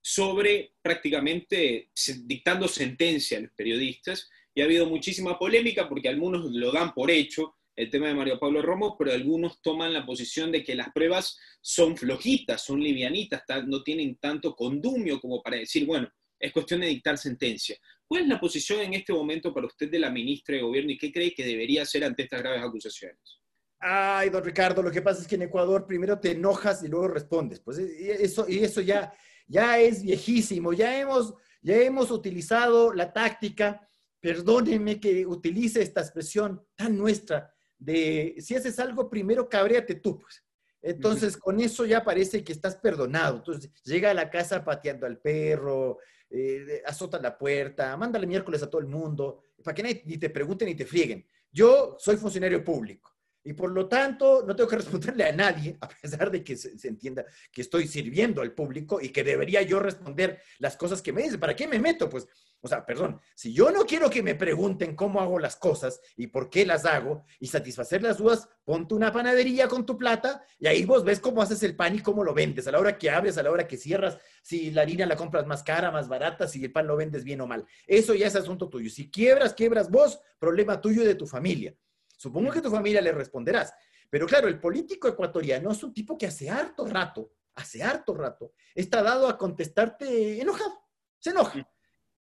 sobre 0.00 0.72
prácticamente 0.82 1.90
dictando 2.24 2.68
sentencia 2.68 3.38
a 3.38 3.42
los 3.42 3.52
periodistas, 3.52 4.28
y 4.54 4.60
ha 4.60 4.64
habido 4.64 4.86
muchísima 4.86 5.38
polémica 5.38 5.88
porque 5.88 6.08
algunos 6.08 6.50
lo 6.50 6.72
dan 6.72 6.92
por 6.92 7.10
hecho, 7.10 7.54
el 7.76 7.90
tema 7.90 8.08
de 8.08 8.14
Mario 8.14 8.40
Pablo 8.40 8.60
Romo, 8.60 8.96
pero 8.98 9.12
algunos 9.12 9.62
toman 9.62 9.92
la 9.92 10.04
posición 10.04 10.50
de 10.50 10.64
que 10.64 10.74
las 10.74 10.90
pruebas 10.92 11.38
son 11.60 11.96
flojitas, 11.96 12.64
son 12.64 12.80
livianitas, 12.82 13.44
no 13.66 13.84
tienen 13.84 14.16
tanto 14.16 14.56
condumio 14.56 15.20
como 15.20 15.40
para 15.40 15.58
decir, 15.58 15.86
bueno, 15.86 16.10
es 16.38 16.52
cuestión 16.52 16.80
de 16.80 16.86
dictar 16.86 17.18
sentencia. 17.18 17.76
¿Cuál 18.06 18.22
es 18.22 18.28
la 18.28 18.40
posición 18.40 18.80
en 18.80 18.94
este 18.94 19.12
momento 19.12 19.52
para 19.52 19.66
usted 19.66 19.90
de 19.90 19.98
la 19.98 20.10
ministra 20.10 20.56
de 20.56 20.62
Gobierno 20.62 20.92
y 20.92 20.98
qué 20.98 21.12
cree 21.12 21.34
que 21.34 21.44
debería 21.44 21.82
hacer 21.82 22.04
ante 22.04 22.22
estas 22.22 22.40
graves 22.40 22.62
acusaciones? 22.62 23.40
Ay, 23.80 24.30
don 24.30 24.42
Ricardo, 24.42 24.82
lo 24.82 24.90
que 24.90 25.02
pasa 25.02 25.20
es 25.22 25.28
que 25.28 25.36
en 25.36 25.42
Ecuador 25.42 25.86
primero 25.86 26.18
te 26.18 26.32
enojas 26.32 26.82
y 26.82 26.88
luego 26.88 27.08
respondes. 27.08 27.60
Pues 27.60 27.78
eso, 27.78 28.46
y 28.48 28.58
eso 28.58 28.80
ya, 28.80 29.12
ya 29.46 29.78
es 29.78 30.02
viejísimo. 30.02 30.72
Ya 30.72 30.98
hemos, 30.98 31.34
ya 31.60 31.76
hemos 31.76 32.10
utilizado 32.10 32.92
la 32.92 33.12
táctica, 33.12 33.86
perdónenme 34.20 34.98
que 34.98 35.26
utilice 35.26 35.82
esta 35.82 36.00
expresión 36.00 36.66
tan 36.74 36.96
nuestra, 36.96 37.54
de 37.78 38.34
si 38.38 38.56
haces 38.56 38.78
algo, 38.80 39.08
primero 39.08 39.48
cabréate 39.48 39.96
tú, 39.96 40.18
pues. 40.18 40.44
Entonces, 40.80 41.36
con 41.36 41.60
eso 41.60 41.84
ya 41.86 42.04
parece 42.04 42.44
que 42.44 42.52
estás 42.52 42.76
perdonado. 42.76 43.38
Entonces, 43.38 43.70
llega 43.84 44.10
a 44.10 44.14
la 44.14 44.30
casa 44.30 44.64
pateando 44.64 45.06
al 45.06 45.18
perro, 45.18 45.98
eh, 46.30 46.82
azota 46.84 47.18
la 47.20 47.36
puerta, 47.36 47.96
mándale 47.96 48.26
miércoles 48.26 48.62
a 48.62 48.70
todo 48.70 48.80
el 48.80 48.86
mundo, 48.86 49.42
para 49.62 49.74
que 49.74 49.82
nadie 49.82 50.02
ni 50.04 50.18
te 50.18 50.30
pregunten 50.30 50.68
ni 50.68 50.74
te 50.74 50.86
frieguen. 50.86 51.26
Yo 51.50 51.96
soy 51.98 52.16
funcionario 52.16 52.62
público 52.62 53.14
y 53.42 53.54
por 53.54 53.70
lo 53.70 53.88
tanto 53.88 54.44
no 54.46 54.54
tengo 54.54 54.68
que 54.68 54.76
responderle 54.76 55.24
a 55.24 55.32
nadie, 55.32 55.76
a 55.80 55.88
pesar 55.88 56.30
de 56.30 56.44
que 56.44 56.56
se, 56.56 56.78
se, 56.78 56.88
entienda 56.88 57.24
que 57.50 57.62
estoy 57.62 57.88
sirviendo 57.88 58.42
al 58.42 58.52
público 58.52 59.00
y 59.00 59.08
que 59.08 59.24
debería 59.24 59.62
yo 59.62 59.80
responder 59.80 60.40
las 60.58 60.76
cosas 60.76 61.00
que 61.00 61.12
me 61.12 61.22
dicen. 61.22 61.40
¿Para 61.40 61.56
qué 61.56 61.66
me 61.66 61.78
meto? 61.78 62.10
Pues 62.10 62.26
o 62.60 62.66
sea, 62.66 62.84
perdón, 62.84 63.20
si 63.34 63.52
yo 63.52 63.70
no 63.70 63.86
quiero 63.86 64.10
que 64.10 64.22
me 64.22 64.34
pregunten 64.34 64.96
cómo 64.96 65.20
hago 65.20 65.38
las 65.38 65.54
cosas 65.54 66.00
y 66.16 66.26
por 66.26 66.50
qué 66.50 66.66
las 66.66 66.84
hago 66.84 67.24
y 67.38 67.46
satisfacer 67.46 68.02
las 68.02 68.18
dudas, 68.18 68.48
ponte 68.64 68.94
una 68.94 69.12
panadería 69.12 69.68
con 69.68 69.86
tu 69.86 69.96
plata 69.96 70.42
y 70.58 70.66
ahí 70.66 70.84
vos 70.84 71.04
ves 71.04 71.20
cómo 71.20 71.40
haces 71.40 71.62
el 71.62 71.76
pan 71.76 71.94
y 71.94 72.00
cómo 72.00 72.24
lo 72.24 72.34
vendes, 72.34 72.66
a 72.66 72.72
la 72.72 72.80
hora 72.80 72.98
que 72.98 73.10
abres, 73.10 73.38
a 73.38 73.44
la 73.44 73.52
hora 73.52 73.68
que 73.68 73.76
cierras, 73.76 74.18
si 74.42 74.72
la 74.72 74.82
harina 74.82 75.06
la 75.06 75.14
compras 75.14 75.46
más 75.46 75.62
cara, 75.62 75.92
más 75.92 76.08
barata, 76.08 76.48
si 76.48 76.64
el 76.64 76.72
pan 76.72 76.88
lo 76.88 76.96
vendes 76.96 77.22
bien 77.22 77.40
o 77.40 77.46
mal. 77.46 77.64
Eso 77.86 78.12
ya 78.14 78.26
es 78.26 78.34
asunto 78.34 78.68
tuyo. 78.68 78.90
Si 78.90 79.08
quiebras, 79.08 79.54
quiebras 79.54 79.88
vos, 79.88 80.20
problema 80.40 80.80
tuyo 80.80 81.02
y 81.02 81.06
de 81.06 81.14
tu 81.14 81.26
familia. 81.26 81.76
Supongo 82.16 82.50
que 82.50 82.60
tu 82.60 82.70
familia 82.70 83.00
le 83.00 83.12
responderás. 83.12 83.72
Pero 84.10 84.26
claro, 84.26 84.48
el 84.48 84.58
político 84.58 85.06
ecuatoriano 85.06 85.70
es 85.70 85.82
un 85.84 85.94
tipo 85.94 86.18
que 86.18 86.26
hace 86.26 86.50
harto 86.50 86.86
rato, 86.86 87.34
hace 87.54 87.84
harto 87.84 88.14
rato, 88.14 88.52
está 88.74 89.02
dado 89.02 89.28
a 89.28 89.38
contestarte 89.38 90.40
enojado. 90.40 90.72
Se 91.20 91.30
enoja 91.30 91.68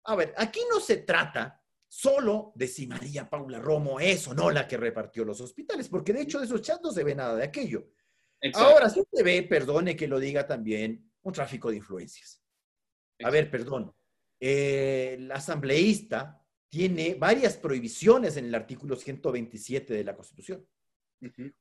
a 0.06 0.16
ver, 0.16 0.34
aquí 0.36 0.60
no 0.70 0.80
se 0.80 0.98
trata 0.98 1.62
solo 1.88 2.52
de 2.54 2.66
si 2.66 2.86
María 2.86 3.28
Paula 3.28 3.58
Romo 3.58 3.98
es 4.00 4.26
o 4.28 4.34
no 4.34 4.50
la 4.50 4.66
que 4.68 4.76
repartió 4.76 5.24
los 5.24 5.40
hospitales, 5.40 5.88
porque 5.88 6.12
de 6.12 6.22
hecho 6.22 6.38
de 6.38 6.46
esos 6.46 6.62
chats 6.62 6.82
no 6.82 6.92
se 6.92 7.04
ve 7.04 7.14
nada 7.14 7.36
de 7.36 7.44
aquello. 7.44 7.88
Ahora 8.54 8.88
sí 8.88 9.02
se 9.12 9.22
ve, 9.22 9.42
perdone 9.42 9.96
que 9.96 10.06
lo 10.06 10.20
diga 10.20 10.46
también, 10.46 11.10
un 11.22 11.32
tráfico 11.32 11.70
de 11.70 11.78
influencias. 11.78 12.42
A 13.24 13.30
ver, 13.30 13.50
perdón. 13.50 13.92
Eh, 14.38 15.14
el 15.18 15.32
asambleísta 15.32 16.44
tiene 16.68 17.14
varias 17.14 17.56
prohibiciones 17.56 18.36
en 18.36 18.44
el 18.44 18.54
artículo 18.54 18.94
127 18.94 19.94
de 19.94 20.04
la 20.04 20.14
Constitución. 20.14 20.66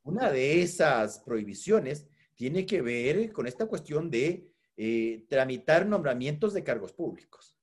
Una 0.04 0.30
de 0.30 0.62
esas 0.62 1.20
prohibiciones 1.20 2.08
tiene 2.36 2.66
que 2.66 2.82
ver 2.82 3.32
con 3.32 3.48
esta 3.48 3.66
cuestión 3.66 4.12
de 4.12 4.52
eh, 4.76 5.26
tramitar 5.30 5.86
nombramientos 5.86 6.54
de 6.54 6.64
cargos 6.64 6.92
públicos. 6.92 7.55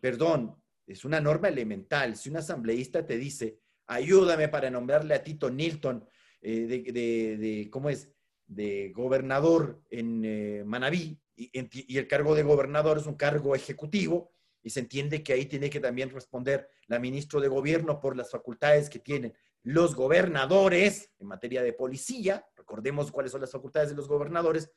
Perdón, 0.00 0.56
es 0.86 1.04
una 1.04 1.20
norma 1.20 1.48
elemental. 1.48 2.16
Si 2.16 2.28
un 2.28 2.36
asambleísta 2.36 3.06
te 3.06 3.16
dice, 3.16 3.60
ayúdame 3.86 4.48
para 4.48 4.70
nombrarle 4.70 5.14
a 5.14 5.22
Tito 5.22 5.50
Nilton 5.50 6.06
eh, 6.40 6.66
de, 6.66 7.68
¿cómo 7.70 7.88
es? 7.88 8.10
De 8.46 8.92
gobernador 8.94 9.82
en 9.90 10.22
eh, 10.24 10.62
Manabí, 10.66 11.18
y, 11.36 11.50
y, 11.92 11.98
el 11.98 12.06
cargo 12.06 12.34
de 12.34 12.42
gobernador 12.42 12.98
es 12.98 13.06
un 13.06 13.16
cargo 13.16 13.54
ejecutivo, 13.54 14.30
y 14.62 14.70
se 14.70 14.80
entiende 14.80 15.22
que 15.22 15.32
ahí 15.32 15.46
tiene 15.46 15.70
que 15.70 15.80
también 15.80 16.10
responder 16.10 16.68
la 16.86 16.98
ministra 16.98 17.40
de 17.40 17.48
Gobierno 17.48 18.00
por 18.00 18.16
las 18.16 18.30
facultades 18.30 18.88
que 18.88 18.98
tienen 18.98 19.34
los 19.62 19.94
gobernadores 19.94 21.10
en 21.18 21.26
materia 21.26 21.62
de 21.62 21.72
policía. 21.72 22.46
Recordemos 22.56 23.10
cuáles 23.10 23.32
son 23.32 23.40
las 23.40 23.50
facultades 23.50 23.90
de 23.90 23.96
los 23.96 24.08
gobernadores. 24.08 24.70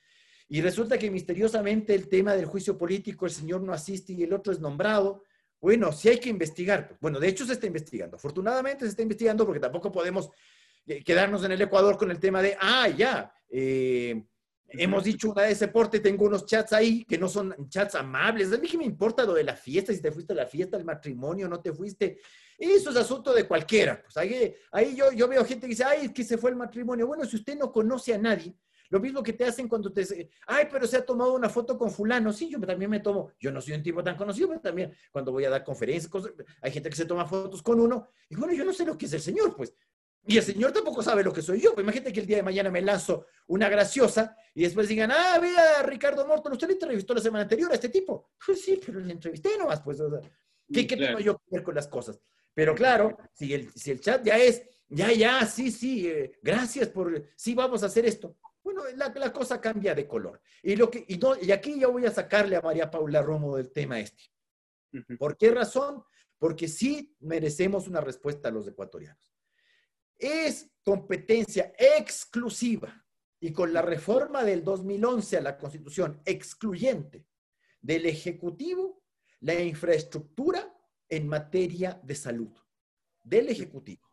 Y 0.50 0.62
resulta 0.62 0.98
que 0.98 1.12
misteriosamente 1.12 1.94
el 1.94 2.08
tema 2.08 2.34
del 2.34 2.46
juicio 2.46 2.78
político, 2.78 3.26
el 3.26 3.32
señor 3.32 3.62
no 3.62 3.74
asiste 3.74 4.14
y 4.14 4.24
el 4.24 4.34
otro 4.34 4.54
es 4.54 4.60
nombrado. 4.60 5.24
Bueno, 5.60 5.92
si 5.92 6.10
hay 6.10 6.20
que 6.20 6.30
investigar. 6.30 6.98
Bueno, 7.02 7.20
de 7.20 7.28
hecho 7.28 7.46
se 7.46 7.54
está 7.54 7.68
investigando. 7.68 8.16
Afortunadamente 8.16 8.86
se 8.86 8.92
está 8.92 9.02
investigando 9.02 9.46
porque 9.46 9.60
tampoco 9.60 9.92
podemos 9.92 10.30
eh, 10.86 11.04
quedarnos 11.04 11.44
en 11.44 11.52
el 11.52 11.62
Ecuador 11.62 11.98
con 11.98 12.12
el 12.12 12.20
tema 12.20 12.42
de, 12.42 12.56
ah, 12.62 12.88
ya, 12.88 13.34
eh, 13.50 14.24
hemos 14.70 15.04
dicho 15.04 15.32
una 15.32 15.48
ese 15.48 15.68
porte, 15.68 16.00
tengo 16.00 16.26
unos 16.26 16.46
chats 16.46 16.74
ahí 16.74 17.04
que 17.04 17.18
no 17.18 17.28
son 17.28 17.54
chats 17.70 17.96
amables. 17.96 18.54
A 18.54 18.58
mí 18.58 18.68
que 18.70 18.78
me 18.78 18.86
importa 18.86 19.26
lo 19.26 19.34
de 19.34 19.44
la 19.44 19.56
fiesta, 19.56 19.94
si 19.94 20.02
te 20.02 20.12
fuiste 20.12 20.34
a 20.34 20.38
la 20.38 20.46
fiesta, 20.46 20.78
al 20.78 20.86
matrimonio, 20.86 21.50
no 21.50 21.60
te 21.60 21.74
fuiste. 21.74 22.20
Eso 22.58 22.90
es 22.90 22.96
asunto 22.96 23.34
de 23.34 23.46
cualquiera. 23.46 24.02
Pues 24.02 24.16
ahí, 24.18 24.56
ahí 24.72 24.96
yo, 24.96 25.12
yo 25.12 25.28
veo 25.28 25.44
gente 25.44 25.62
que 25.62 25.72
dice, 25.72 25.84
ay, 25.84 26.06
es 26.06 26.12
que 26.12 26.24
se 26.24 26.38
fue 26.38 26.52
el 26.52 26.56
matrimonio. 26.56 27.06
Bueno, 27.06 27.26
si 27.26 27.36
usted 27.36 27.58
no 27.58 27.72
conoce 27.72 28.14
a 28.14 28.18
nadie, 28.18 28.56
lo 28.90 29.00
mismo 29.00 29.22
que 29.24 29.34
te 29.34 29.46
hacen 29.46 29.68
cuando 29.68 29.92
te... 29.92 30.30
Ay, 30.46 30.68
pero 30.72 30.88
se 30.88 30.98
ha 30.98 31.06
tomado 31.06 31.34
una 31.34 31.50
foto 31.50 31.78
con 31.78 31.92
fulano. 31.92 32.32
Sí, 32.32 32.50
yo 32.50 32.60
también 32.60 32.90
me 32.90 33.00
tomo. 33.00 33.32
Yo 33.40 33.52
no 33.52 33.62
soy 33.62 33.74
un 33.74 33.84
tipo 33.84 34.04
tan 34.04 34.16
conocido, 34.16 34.48
pero 34.50 34.62
también 34.62 34.94
cuando 35.12 35.32
voy 35.32 35.46
a 35.46 35.50
dar 35.50 35.64
conferencias, 35.64 36.12
hay 36.62 36.72
gente 36.72 36.90
que 36.90 36.96
se 36.96 37.06
toma 37.06 37.26
fotos 37.26 37.62
con 37.62 37.80
uno. 37.80 38.10
Y 38.30 38.36
bueno, 38.36 38.54
yo 38.54 38.64
no 38.64 38.74
sé 38.74 38.86
lo 38.86 38.98
que 38.98 39.06
es 39.06 39.14
el 39.14 39.22
señor, 39.22 39.56
pues. 39.56 39.74
Y 40.30 40.38
el 40.38 40.44
señor 40.44 40.74
tampoco 40.74 41.02
sabe 41.02 41.24
lo 41.24 41.32
que 41.32 41.42
soy 41.42 41.62
yo. 41.62 41.74
Pues 41.74 41.84
imagínate 41.84 42.12
que 42.12 42.20
el 42.20 42.28
día 42.28 42.38
de 42.38 42.44
mañana 42.44 42.70
me 42.70 42.82
lanzo 42.82 43.26
una 43.48 43.70
graciosa 43.70 44.36
y 44.54 44.64
después 44.64 44.88
digan, 44.88 45.12
ah, 45.12 45.40
vea, 45.40 45.84
Ricardo 45.84 46.28
Morton, 46.28 46.52
usted 46.52 46.68
le 46.68 46.74
entrevistó 46.74 47.14
la 47.14 47.22
semana 47.22 47.44
anterior 47.44 47.72
a 47.72 47.76
este 47.76 47.90
tipo. 47.90 48.32
Pues 48.46 48.62
sí, 48.62 48.80
pero 48.86 49.00
le 49.00 49.14
entrevisté 49.14 49.58
nomás, 49.58 49.82
pues. 49.82 50.00
¿Qué, 50.72 50.86
¿qué 50.86 50.98
tengo 50.98 51.20
yo 51.20 51.38
que 51.38 51.44
ver 51.50 51.64
con 51.64 51.76
las 51.76 51.88
cosas? 51.88 52.20
Pero 52.54 52.74
claro, 52.76 53.16
si 53.34 53.54
el, 53.54 53.72
si 53.74 53.92
el 53.92 54.02
chat 54.02 54.26
ya 54.26 54.38
es, 54.38 54.64
ya, 54.90 55.14
ya, 55.14 55.46
sí, 55.46 55.72
sí, 55.72 56.08
eh, 56.08 56.32
gracias 56.42 56.90
por, 56.90 57.30
sí, 57.36 57.54
vamos 57.54 57.84
a 57.84 57.86
hacer 57.86 58.06
esto. 58.06 58.36
Bueno, 58.68 58.84
la, 58.98 59.32
cosa 59.32 59.62
cambia 59.62 59.96
de 59.96 60.06
color. 60.06 60.42
Y, 60.62 60.76
lo 60.76 60.92
que, 60.92 61.06
y, 61.08 61.52
aquí 61.54 61.80
yo 61.80 61.90
voy 61.90 62.06
a 62.06 62.12
sacarle 62.12 62.58
a 62.58 62.62
María 62.62 62.92
Paula 62.92 63.22
Romo 63.22 63.56
del 63.56 63.72
tema 63.72 63.98
este. 63.98 64.26
¿Por 65.18 65.38
qué 65.38 65.52
razón? 65.52 66.04
Porque 66.38 66.68
sí 66.68 67.16
merecemos 67.22 67.88
una 67.88 68.02
respuesta 68.02 68.50
a 68.50 68.52
los 68.52 68.68
ecuatorianos. 68.68 69.34
Es 70.18 70.70
competencia 70.84 71.72
exclusiva 71.78 73.06
y 73.40 73.54
con 73.54 73.72
la 73.72 73.82
reforma 73.82 74.44
del 74.44 74.66
2011 74.66 75.38
a 75.38 75.42
la 75.44 75.58
Constitución 75.58 76.22
excluyente 76.26 77.26
del 77.80 78.06
Ejecutivo 78.06 79.02
la 79.40 79.54
infraestructura 79.62 80.78
en 81.08 81.26
materia 81.26 82.02
de 82.04 82.16
salud 82.16 82.52
del 83.24 83.48
Ejecutivo. 83.48 84.12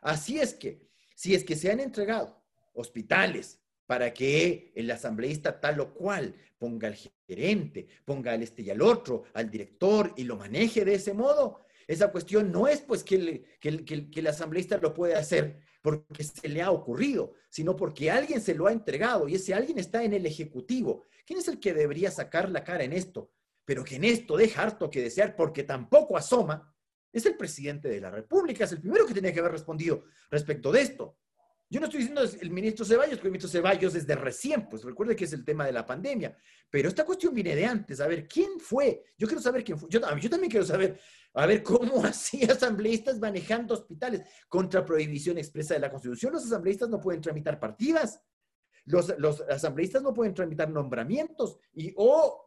Así 0.00 0.40
es 0.40 0.54
que, 0.54 0.88
si 1.14 1.34
es 1.34 1.44
que 1.44 1.56
se 1.56 1.70
han 1.70 1.80
entregado 1.80 2.42
hospitales, 2.72 3.61
para 3.86 4.12
que 4.12 4.72
el 4.74 4.90
asambleísta 4.90 5.60
tal 5.60 5.80
o 5.80 5.92
cual 5.94 6.34
ponga 6.58 6.88
al 6.88 6.96
gerente, 7.26 7.86
ponga 8.04 8.32
al 8.32 8.42
este 8.42 8.62
y 8.62 8.70
al 8.70 8.82
otro, 8.82 9.24
al 9.34 9.50
director 9.50 10.12
y 10.16 10.24
lo 10.24 10.36
maneje 10.36 10.84
de 10.84 10.94
ese 10.94 11.12
modo. 11.12 11.60
Esa 11.86 12.10
cuestión 12.12 12.52
no 12.52 12.68
es 12.68 12.80
pues 12.80 13.02
que 13.02 13.16
el, 13.60 13.84
que 13.84 14.20
el, 14.20 14.26
asambleísta 14.26 14.78
lo 14.78 14.94
puede 14.94 15.14
hacer 15.14 15.60
porque 15.82 16.22
se 16.22 16.48
le 16.48 16.62
ha 16.62 16.70
ocurrido, 16.70 17.34
sino 17.48 17.74
porque 17.74 18.10
alguien 18.10 18.40
se 18.40 18.54
lo 18.54 18.66
ha 18.66 18.72
entregado 18.72 19.28
y 19.28 19.34
ese 19.34 19.52
alguien 19.52 19.78
está 19.78 20.04
en 20.04 20.12
el 20.12 20.24
ejecutivo. 20.24 21.04
¿Quién 21.26 21.40
es 21.40 21.48
el 21.48 21.58
que 21.58 21.74
debería 21.74 22.10
sacar 22.10 22.48
la 22.48 22.62
cara 22.62 22.84
en 22.84 22.92
esto? 22.92 23.32
Pero 23.64 23.84
que 23.84 23.96
en 23.96 24.04
esto 24.04 24.36
deja 24.36 24.62
harto 24.62 24.90
que 24.90 25.02
desear 25.02 25.34
porque 25.34 25.64
tampoco 25.64 26.16
asoma, 26.16 26.72
es 27.12 27.26
el 27.26 27.36
presidente 27.36 27.88
de 27.88 28.00
la 28.00 28.10
República, 28.10 28.64
es 28.64 28.72
el 28.72 28.80
primero 28.80 29.06
que 29.06 29.14
tenía 29.14 29.32
que 29.32 29.40
haber 29.40 29.52
respondido 29.52 30.04
respecto 30.30 30.72
de 30.72 30.80
esto. 30.80 31.18
Yo 31.72 31.80
no 31.80 31.86
estoy 31.86 32.00
diciendo 32.00 32.20
el 32.38 32.50
ministro 32.50 32.84
Ceballos, 32.84 33.14
porque 33.14 33.28
el 33.28 33.32
ministro 33.32 33.48
Ceballos 33.48 33.94
es 33.94 34.06
de 34.06 34.14
recién, 34.14 34.68
pues 34.68 34.84
recuerde 34.84 35.16
que 35.16 35.24
es 35.24 35.32
el 35.32 35.42
tema 35.42 35.64
de 35.64 35.72
la 35.72 35.86
pandemia. 35.86 36.36
Pero 36.68 36.90
esta 36.90 37.02
cuestión 37.02 37.32
viene 37.32 37.56
de 37.56 37.64
antes. 37.64 37.98
A 38.02 38.06
ver, 38.06 38.28
¿quién 38.28 38.60
fue? 38.60 39.02
Yo 39.16 39.26
quiero 39.26 39.40
saber 39.40 39.64
quién 39.64 39.78
fue. 39.78 39.88
Yo, 39.88 39.98
también 39.98 40.50
quiero 40.50 40.66
saber, 40.66 41.00
a 41.32 41.46
ver, 41.46 41.62
cómo 41.62 42.04
así 42.04 42.44
asambleístas 42.44 43.18
manejando 43.18 43.72
hospitales 43.72 44.20
contra 44.50 44.84
prohibición 44.84 45.38
expresa 45.38 45.72
de 45.72 45.80
la 45.80 45.90
Constitución. 45.90 46.34
Los 46.34 46.44
asambleístas 46.44 46.90
no 46.90 47.00
pueden 47.00 47.22
tramitar 47.22 47.58
partidas. 47.58 48.22
Los, 48.84 49.18
los 49.18 49.40
asambleístas 49.40 50.02
no 50.02 50.12
pueden 50.12 50.34
tramitar 50.34 50.68
nombramientos. 50.68 51.58
Y, 51.72 51.94
o, 51.96 52.44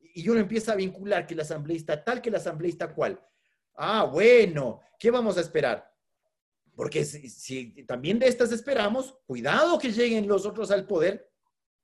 y 0.00 0.28
uno 0.28 0.40
empieza 0.40 0.72
a 0.72 0.74
vincular 0.74 1.28
que 1.28 1.34
el 1.34 1.40
asambleísta 1.40 2.02
tal, 2.02 2.20
que 2.20 2.30
el 2.30 2.34
asambleísta 2.34 2.92
cual. 2.92 3.24
Ah, 3.76 4.02
bueno, 4.02 4.80
¿qué 4.98 5.12
vamos 5.12 5.38
a 5.38 5.42
esperar? 5.42 5.88
Porque 6.78 7.04
si, 7.04 7.72
también 7.86 8.20
de 8.20 8.28
estas 8.28 8.52
esperamos, 8.52 9.18
cuidado 9.26 9.80
que 9.80 9.90
lleguen 9.90 10.28
los 10.28 10.46
otros 10.46 10.70
al 10.70 10.86
poder 10.86 11.28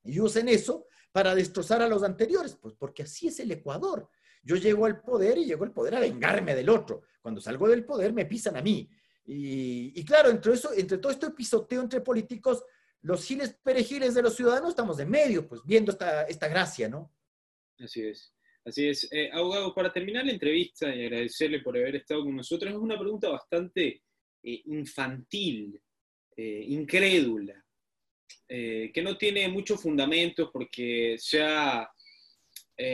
y 0.04 0.20
usen 0.20 0.48
eso 0.48 0.87
para 1.11 1.35
destrozar 1.35 1.83
a 1.83 1.88
los 1.88 2.04
anteriores, 2.04 2.54
pues 2.54 2.76
porque 2.78 3.02
así 3.02 3.26
es 3.26 3.40
el 3.40 3.50
Ecuador. 3.50 4.09
Yo 4.44 4.54
llego 4.54 4.87
al 4.87 5.00
poder 5.00 5.37
y 5.37 5.46
llego 5.46 5.64
al 5.64 5.72
poder 5.72 5.96
a 5.96 5.98
vengarme 5.98 6.54
del 6.54 6.68
otro. 6.68 7.02
Cuando 7.20 7.40
salgo 7.40 7.66
del 7.66 7.85
poder 7.85 8.12
me 8.12 8.24
pisan 8.24 8.57
a 8.57 8.62
mí. 8.62 8.88
Y, 9.24 10.04
claro, 10.04 10.30
entre, 10.30 10.52
eso, 10.52 10.72
entre 10.72 10.98
todo 10.98 11.11
este 11.11 11.28
pisoteo 11.33 11.83
entre 11.83 12.00
políticos, 12.00 12.62
los 13.02 13.24
giles 13.24 13.52
perejiles 13.64 14.14
de 14.14 14.22
los 14.22 14.37
ciudadanos 14.37 14.68
estamos 14.68 14.96
en 15.00 15.11
medio, 15.11 15.48
pues 15.48 15.61
viendo 15.64 15.90
esta, 15.90 16.22
esta 16.22 16.46
gracia, 16.46 16.88
¿no? 16.88 17.12
Así 17.80 18.00
es. 18.00 18.33
Así 18.64 18.87
es. 18.87 19.09
Eh, 19.11 19.28
abogado, 19.33 19.74
para 19.74 19.92
terminar 19.92 20.24
la 20.24 20.30
entrevista 20.30 20.94
y 20.94 21.07
agradecerle 21.07 21.62
por 21.62 21.76
haber 21.76 21.96
estado 21.96 22.22
con 22.22 22.37
nosotros, 22.37 22.70
es 22.70 22.78
una 22.78 22.96
pregunta 22.96 23.28
bastante 23.28 24.04
eh, 24.46 24.62
infantil, 24.66 25.80
eh, 26.37 26.64
incrédula, 26.68 27.64
eh, 28.46 28.90
que 28.92 29.00
no 29.00 29.16
tiene 29.16 29.48
muchos 29.48 29.80
fundamentos 29.80 30.50
porque 30.52 31.16
se 31.18 31.42
ha 31.42 31.90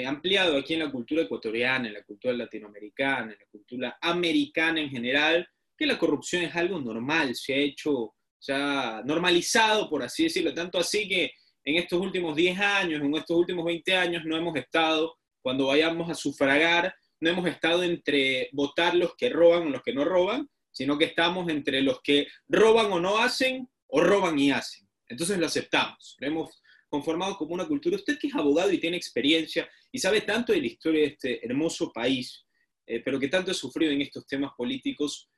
ampliado 0.06 0.58
aquí 0.58 0.74
en 0.74 0.80
la 0.80 0.92
cultura 0.92 1.22
ecuatoriana, 1.22 1.88
en 1.88 1.94
la 1.94 2.04
cultura 2.04 2.34
latinoamericana, 2.34 3.32
en 3.32 3.38
la 3.38 3.46
cultura 3.50 3.98
americana 4.00 4.80
en 4.80 4.90
general, 4.90 5.48
que 5.76 5.86
la 5.86 5.98
corrupción 5.98 6.42
es 6.42 6.54
algo 6.54 6.78
normal, 6.78 7.34
se 7.34 7.54
ha 7.54 7.56
hecho, 7.56 8.14
se 8.38 8.52
ha 8.52 9.02
normalizado, 9.04 9.88
por 9.88 10.02
así 10.02 10.24
decirlo, 10.24 10.52
tanto 10.52 10.78
así 10.78 11.08
que 11.08 11.32
en 11.64 11.76
estos 11.76 11.98
últimos 11.98 12.36
10 12.36 12.60
años, 12.60 13.02
en 13.02 13.14
estos 13.14 13.36
últimos 13.36 13.64
20 13.64 13.96
años, 13.96 14.22
no 14.24 14.36
hemos 14.36 14.54
estado, 14.56 15.16
cuando 15.42 15.66
vayamos 15.66 16.10
a 16.10 16.14
sufragar, 16.14 16.94
no 17.20 17.30
hemos 17.30 17.46
estado 17.46 17.82
entre 17.82 18.50
votar 18.52 18.94
los 18.94 19.16
que 19.16 19.30
roban 19.30 19.66
o 19.66 19.70
los 19.70 19.82
que 19.82 19.94
no 19.94 20.04
roban, 20.04 20.48
sino 20.70 20.98
que 20.98 21.06
estamos 21.06 21.48
entre 21.48 21.82
los 21.82 22.00
que 22.02 22.26
roban 22.48 22.92
o 22.92 23.00
no 23.00 23.18
hacen 23.18 23.68
o 23.88 24.00
roban 24.00 24.38
y 24.38 24.50
hacen. 24.50 24.88
Entonces 25.08 25.38
lo 25.38 25.46
aceptamos, 25.46 26.16
lo 26.18 26.26
hemos 26.26 26.62
conformado 26.88 27.36
como 27.36 27.54
una 27.54 27.66
cultura. 27.66 27.96
Usted 27.96 28.18
que 28.18 28.28
es 28.28 28.34
abogado 28.34 28.70
y 28.72 28.78
tiene 28.78 28.96
experiencia 28.96 29.68
y 29.90 29.98
sabe 29.98 30.20
tanto 30.22 30.52
de 30.52 30.60
la 30.60 30.66
historia 30.66 31.00
de 31.00 31.06
este 31.08 31.46
hermoso 31.46 31.92
país, 31.92 32.44
eh, 32.86 33.00
pero 33.00 33.18
que 33.18 33.28
tanto 33.28 33.50
ha 33.50 33.54
sufrido 33.54 33.92
en 33.92 34.02
estos 34.02 34.26
temas 34.26 34.52
políticos, 34.56 35.28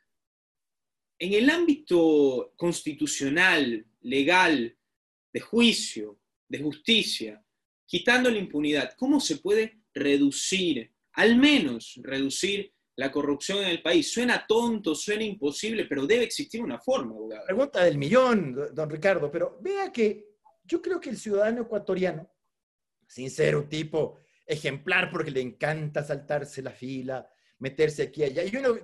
en 1.18 1.35
el 1.35 1.49
ámbito 1.51 2.53
constitucional, 2.57 3.87
legal, 4.01 4.77
de 5.33 5.40
juicio, 5.40 6.18
de 6.49 6.59
justicia, 6.59 7.42
quitando 7.87 8.31
la 8.31 8.38
impunidad, 8.38 8.95
¿cómo 8.99 9.21
se 9.21 9.37
puede 9.37 9.79
reducir, 9.95 10.92
al 11.12 11.37
menos 11.37 11.99
reducir 12.03 12.73
la 12.96 13.11
corrupción 13.11 13.59
en 13.59 13.68
el 13.68 13.83
país. 13.83 14.12
Suena 14.12 14.46
tonto, 14.46 14.94
suena 14.94 15.24
imposible, 15.24 15.87
pero 15.87 16.07
debe 16.07 16.24
existir 16.24 16.62
una 16.62 16.78
forma, 16.78 17.12
abogado. 17.12 17.46
Pregunta 17.46 17.85
del 17.85 17.98
millón, 17.98 18.74
don 18.74 18.90
Ricardo, 18.90 19.31
pero 19.31 19.59
vea 19.61 19.90
que 19.90 20.33
yo 20.64 20.81
creo 20.81 21.00
que 21.00 21.11
el 21.11 21.18
ciudadano 21.18 21.62
ecuatoriano, 21.62 22.31
sin 23.07 23.31
ser 23.31 23.57
un 23.57 23.68
tipo 23.68 24.18
ejemplar 24.46 25.11
porque 25.11 25.31
le 25.31 25.40
encanta 25.40 26.02
saltarse 26.02 26.62
la 26.62 26.70
fila, 26.70 27.28
meterse 27.59 28.02
aquí 28.02 28.22
y 28.22 28.24
allá. 28.24 28.44
Y 28.44 28.57
uno 28.57 28.76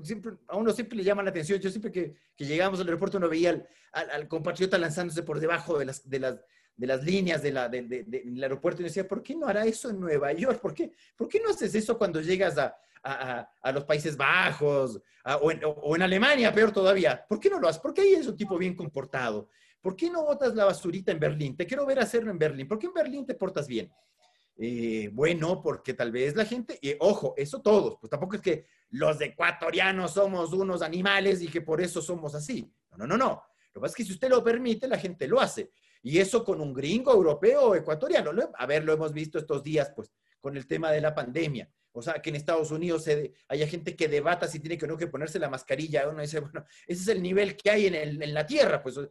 a 0.49 0.57
uno 0.57 0.73
siempre 0.73 0.97
le 0.97 1.05
llama 1.05 1.23
la 1.23 1.31
atención. 1.31 1.59
Yo 1.59 1.71
siempre 1.71 1.93
que, 1.93 2.15
llegamos 2.37 2.81
al 2.81 2.87
aeropuerto 2.87 3.19
uno 3.19 3.29
veía 3.29 3.67
al, 3.93 4.29
compatriota 4.29 4.79
lanzándose 4.79 5.23
por 5.23 5.41
debajo 5.41 5.79
de 5.79 5.87
las, 5.87 6.09
de 6.09 6.21
las, 6.21 6.41
de 6.77 6.87
las 6.87 7.03
líneas 7.03 7.43
de 7.43 7.53
la, 7.53 7.69
del 7.69 8.43
aeropuerto 8.43 8.81
y 8.81 8.85
decía, 8.85 9.07
¿por 9.07 9.23
qué 9.23 9.35
no 9.35 9.47
hará 9.49 9.67
eso 9.67 9.91
en 9.91 9.99
Nueva 9.99 10.33
York? 10.33 10.61
¿Por 10.61 10.75
qué, 10.75 10.93
¿Por 11.17 11.29
qué 11.29 11.41
no 11.41 11.51
haces 11.51 11.75
eso 11.75 11.99
cuando 11.99 12.21
llegas 12.21 12.57
a, 12.57 12.77
a, 13.03 13.73
los 13.73 13.85
Países 13.85 14.17
Bajos 14.17 15.01
o 15.41 15.51
en, 15.97 16.03
Alemania, 16.03 16.53
peor 16.53 16.73
todavía. 16.73 17.25
¿Por 17.29 17.39
qué 17.41 17.51
no 17.51 17.59
lo 17.59 17.69
haces? 17.69 17.81
Porque 17.81 18.03
ahí 18.03 18.15
es 18.15 18.27
un 18.27 18.37
tipo 18.37 18.57
bien 18.57 18.75
comportado. 18.75 19.49
¿Por 19.81 19.95
qué 19.95 20.11
no 20.11 20.25
botas 20.25 20.55
la 20.55 20.65
basurita 20.65 21.13
en 21.13 21.21
Berlín? 21.21 21.57
Te 21.57 21.67
quiero 21.67 21.87
ver 21.87 22.01
hacerlo 22.01 22.31
en 22.31 22.39
Berlín. 22.39 22.67
¿Por 22.67 22.79
qué 22.79 22.87
en 22.87 22.95
Berlín 22.95 23.27
te 23.27 23.35
portas 23.35 23.69
bien? 23.69 23.91
Eh, 24.61 25.11
bueno, 25.13 25.63
porque 25.63 25.95
tal 25.95 26.11
vez 26.11 26.35
la 26.35 26.45
gente, 26.45 26.79
y 26.83 26.97
ojo, 26.99 27.35
eso 27.37 27.63
todos, 27.63 27.97
pues 28.01 28.11
tampoco 28.11 28.35
es 28.35 28.43
que 28.43 28.67
los 28.91 29.21
ecuatorianos 29.21 30.15
somos 30.15 30.53
unos 30.53 30.83
animales 30.83 31.41
y 31.43 31.49
que 31.49 31.61
por 31.61 31.81
eso 31.81 32.03
somos 32.03 32.35
así. 32.35 32.69
No, 32.91 32.99
no, 32.99 33.07
no, 33.07 33.17
no. 33.17 33.43
Lo 33.73 33.81
que 33.81 33.81
pasa 33.81 33.93
es 33.93 33.97
que 33.97 34.05
si 34.05 34.13
usted 34.13 34.29
lo 34.29 34.43
permite, 34.43 34.89
la 34.89 34.99
gente 34.99 35.29
lo 35.29 35.41
hace. 35.41 35.71
Y 36.03 36.19
eso 36.19 36.45
con 36.45 36.61
un 36.61 36.75
gringo 36.75 37.13
europeo 37.13 37.63
o 37.69 37.75
ecuatoriano. 37.77 38.33
A 38.57 38.67
ver, 38.67 38.85
lo 38.85 38.93
hemos 38.93 39.13
visto 39.13 39.39
estos 39.39 39.63
días, 39.63 39.93
pues, 39.95 40.11
con 40.41 40.57
el 40.57 40.67
tema 40.67 40.91
de 40.91 41.01
la 41.01 41.15
pandemia. 41.15 41.71
O 41.93 42.03
sea, 42.03 42.15
que 42.23 42.31
en 42.31 42.37
Estados 42.37 42.71
Unidos 42.71 43.05
se, 43.05 43.35
haya 43.49 43.67
gente 43.67 43.97
que 43.97 44.09
debata 44.09 44.47
si 44.47 44.61
tiene 44.61 44.79
que 44.79 44.85
o 44.85 44.89
no 44.89 44.97
que 44.97 45.09
ponerse 45.09 45.39
la 45.39 45.49
mascarilla. 45.49 46.09
Uno 46.09 46.23
dice, 46.23 46.41
bueno, 46.41 46.65
ese 46.87 47.03
es 47.03 47.09
el 47.09 47.23
nivel 47.23 47.57
que 47.57 47.71
hay 47.71 47.87
en, 47.87 48.35
la 48.35 48.47
Tierra. 48.47 48.83
Pues, 48.83 48.99
o 48.99 49.09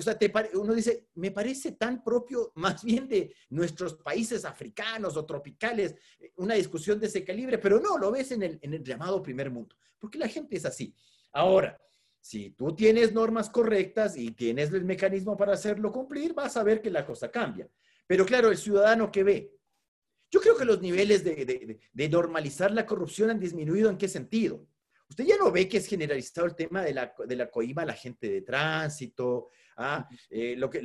sea, 0.00 0.18
uno 0.54 0.74
dice, 0.74 1.08
me 1.14 1.30
parece 1.30 1.72
tan 1.72 2.02
propio 2.02 2.52
más 2.56 2.82
bien 2.82 3.06
de 3.06 3.34
nuestros 3.50 3.94
países 3.94 4.44
africanos 4.44 5.16
o 5.16 5.24
tropicales, 5.24 5.94
una 6.36 6.54
discusión 6.54 6.98
de 6.98 7.06
ese 7.06 7.24
calibre, 7.24 7.58
pero 7.58 7.78
no, 7.78 7.98
lo 7.98 8.10
ves 8.10 8.32
en 8.32 8.42
el 8.42 8.82
llamado 8.82 9.22
primer 9.22 9.50
mundo, 9.50 9.76
porque 9.98 10.18
la 10.18 10.28
gente 10.28 10.56
es 10.56 10.64
así. 10.64 10.94
Ahora, 11.32 11.78
si 12.26 12.50
tú 12.50 12.74
tienes 12.74 13.12
normas 13.12 13.48
correctas 13.50 14.16
y 14.16 14.32
tienes 14.32 14.72
el 14.72 14.84
mecanismo 14.84 15.36
para 15.36 15.52
hacerlo 15.52 15.92
cumplir, 15.92 16.34
vas 16.34 16.56
a 16.56 16.64
ver 16.64 16.82
que 16.82 16.90
la 16.90 17.06
cosa 17.06 17.30
cambia. 17.30 17.68
Pero 18.04 18.26
claro, 18.26 18.50
el 18.50 18.56
ciudadano 18.56 19.12
que 19.12 19.22
ve, 19.22 19.55
yo 20.30 20.40
creo 20.40 20.56
que 20.56 20.64
los 20.64 20.80
niveles 20.80 21.24
de, 21.24 22.08
normalizar 22.10 22.70
la 22.70 22.86
corrupción 22.86 23.30
han 23.30 23.40
disminuido. 23.40 23.90
¿En 23.90 23.98
qué 23.98 24.08
sentido? 24.08 24.66
Usted 25.08 25.24
ya 25.24 25.36
no 25.36 25.52
ve 25.52 25.68
que 25.68 25.76
es 25.76 25.86
generalizado 25.86 26.46
el 26.46 26.56
tema 26.56 26.82
de 26.82 26.92
la, 26.92 27.14
de 27.26 27.50
coima 27.50 27.82
a 27.82 27.86
la 27.86 27.92
gente 27.92 28.28
de 28.28 28.42
tránsito, 28.42 29.50
¿ah? 29.76 30.08
Eh, 30.30 30.56
lo 30.56 30.68
que, 30.68 30.82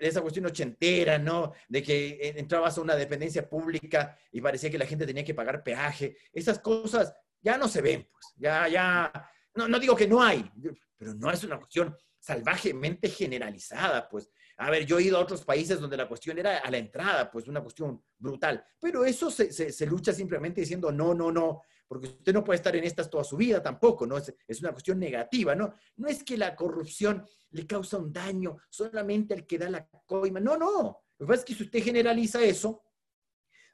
esa 0.00 0.22
cuestión 0.22 0.46
ochentera, 0.46 1.18
¿no? 1.18 1.52
De 1.68 1.82
que 1.82 2.34
entrabas 2.36 2.78
a 2.78 2.80
una 2.80 2.96
dependencia 2.96 3.48
pública 3.48 4.16
y 4.30 4.40
parecía 4.40 4.70
que 4.70 4.78
la 4.78 4.86
gente 4.86 5.06
tenía 5.06 5.24
que 5.24 5.34
pagar 5.34 5.62
peaje. 5.62 6.16
Esas 6.32 6.58
cosas 6.60 7.12
ya 7.40 7.58
no 7.58 7.68
se 7.68 7.82
ven, 7.82 8.08
pues. 8.10 8.26
Ya, 8.36 8.68
ya, 8.68 9.30
no, 9.54 9.68
no 9.68 9.78
digo 9.78 9.94
que 9.94 10.08
no 10.08 10.22
hay, 10.22 10.50
pero 10.96 11.14
no 11.14 11.30
es 11.30 11.44
una 11.44 11.58
cuestión 11.58 11.94
salvajemente 12.18 13.08
generalizada, 13.08 14.08
pues. 14.08 14.30
A 14.58 14.70
ver, 14.70 14.86
yo 14.86 14.98
he 14.98 15.04
ido 15.04 15.16
a 15.16 15.20
otros 15.20 15.44
países 15.44 15.80
donde 15.80 15.96
la 15.96 16.08
cuestión 16.08 16.38
era 16.38 16.58
a 16.58 16.70
la 16.70 16.78
entrada, 16.78 17.30
pues 17.30 17.48
una 17.48 17.60
cuestión 17.60 18.02
brutal. 18.18 18.64
Pero 18.80 19.04
eso 19.04 19.30
se, 19.30 19.86
lucha 19.86 20.12
simplemente 20.12 20.60
diciendo 20.60 20.92
no, 20.92 21.14
no, 21.14 21.32
no, 21.32 21.62
porque 21.88 22.08
usted 22.08 22.32
no 22.32 22.44
puede 22.44 22.56
estar 22.56 22.74
en 22.76 22.84
estas 22.84 23.10
toda 23.10 23.24
su 23.24 23.36
vida 23.36 23.62
tampoco, 23.62 24.06
¿no? 24.06 24.16
Es, 24.16 24.32
es, 24.46 24.60
una 24.60 24.72
cuestión 24.72 24.98
negativa, 24.98 25.54
¿no? 25.54 25.74
No 25.96 26.08
es 26.08 26.22
que 26.22 26.36
la 26.36 26.54
corrupción 26.54 27.26
le 27.50 27.66
causa 27.66 27.98
un 27.98 28.12
daño 28.12 28.58
solamente 28.68 29.34
al 29.34 29.46
que 29.46 29.58
da 29.58 29.70
la 29.70 29.88
coima. 30.06 30.40
No, 30.40 30.56
no. 30.56 31.02
Lo 31.18 31.26
que 31.26 31.30
pasa 31.30 31.40
es 31.40 31.44
que 31.44 31.54
si 31.54 31.62
usted 31.64 31.82
generaliza 31.82 32.42
eso, 32.42 32.82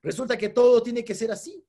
resulta 0.02 0.36
que 0.36 0.50
todo 0.50 0.82
tiene 0.82 1.04
que 1.04 1.14
ser 1.14 1.30
así. 1.30 1.64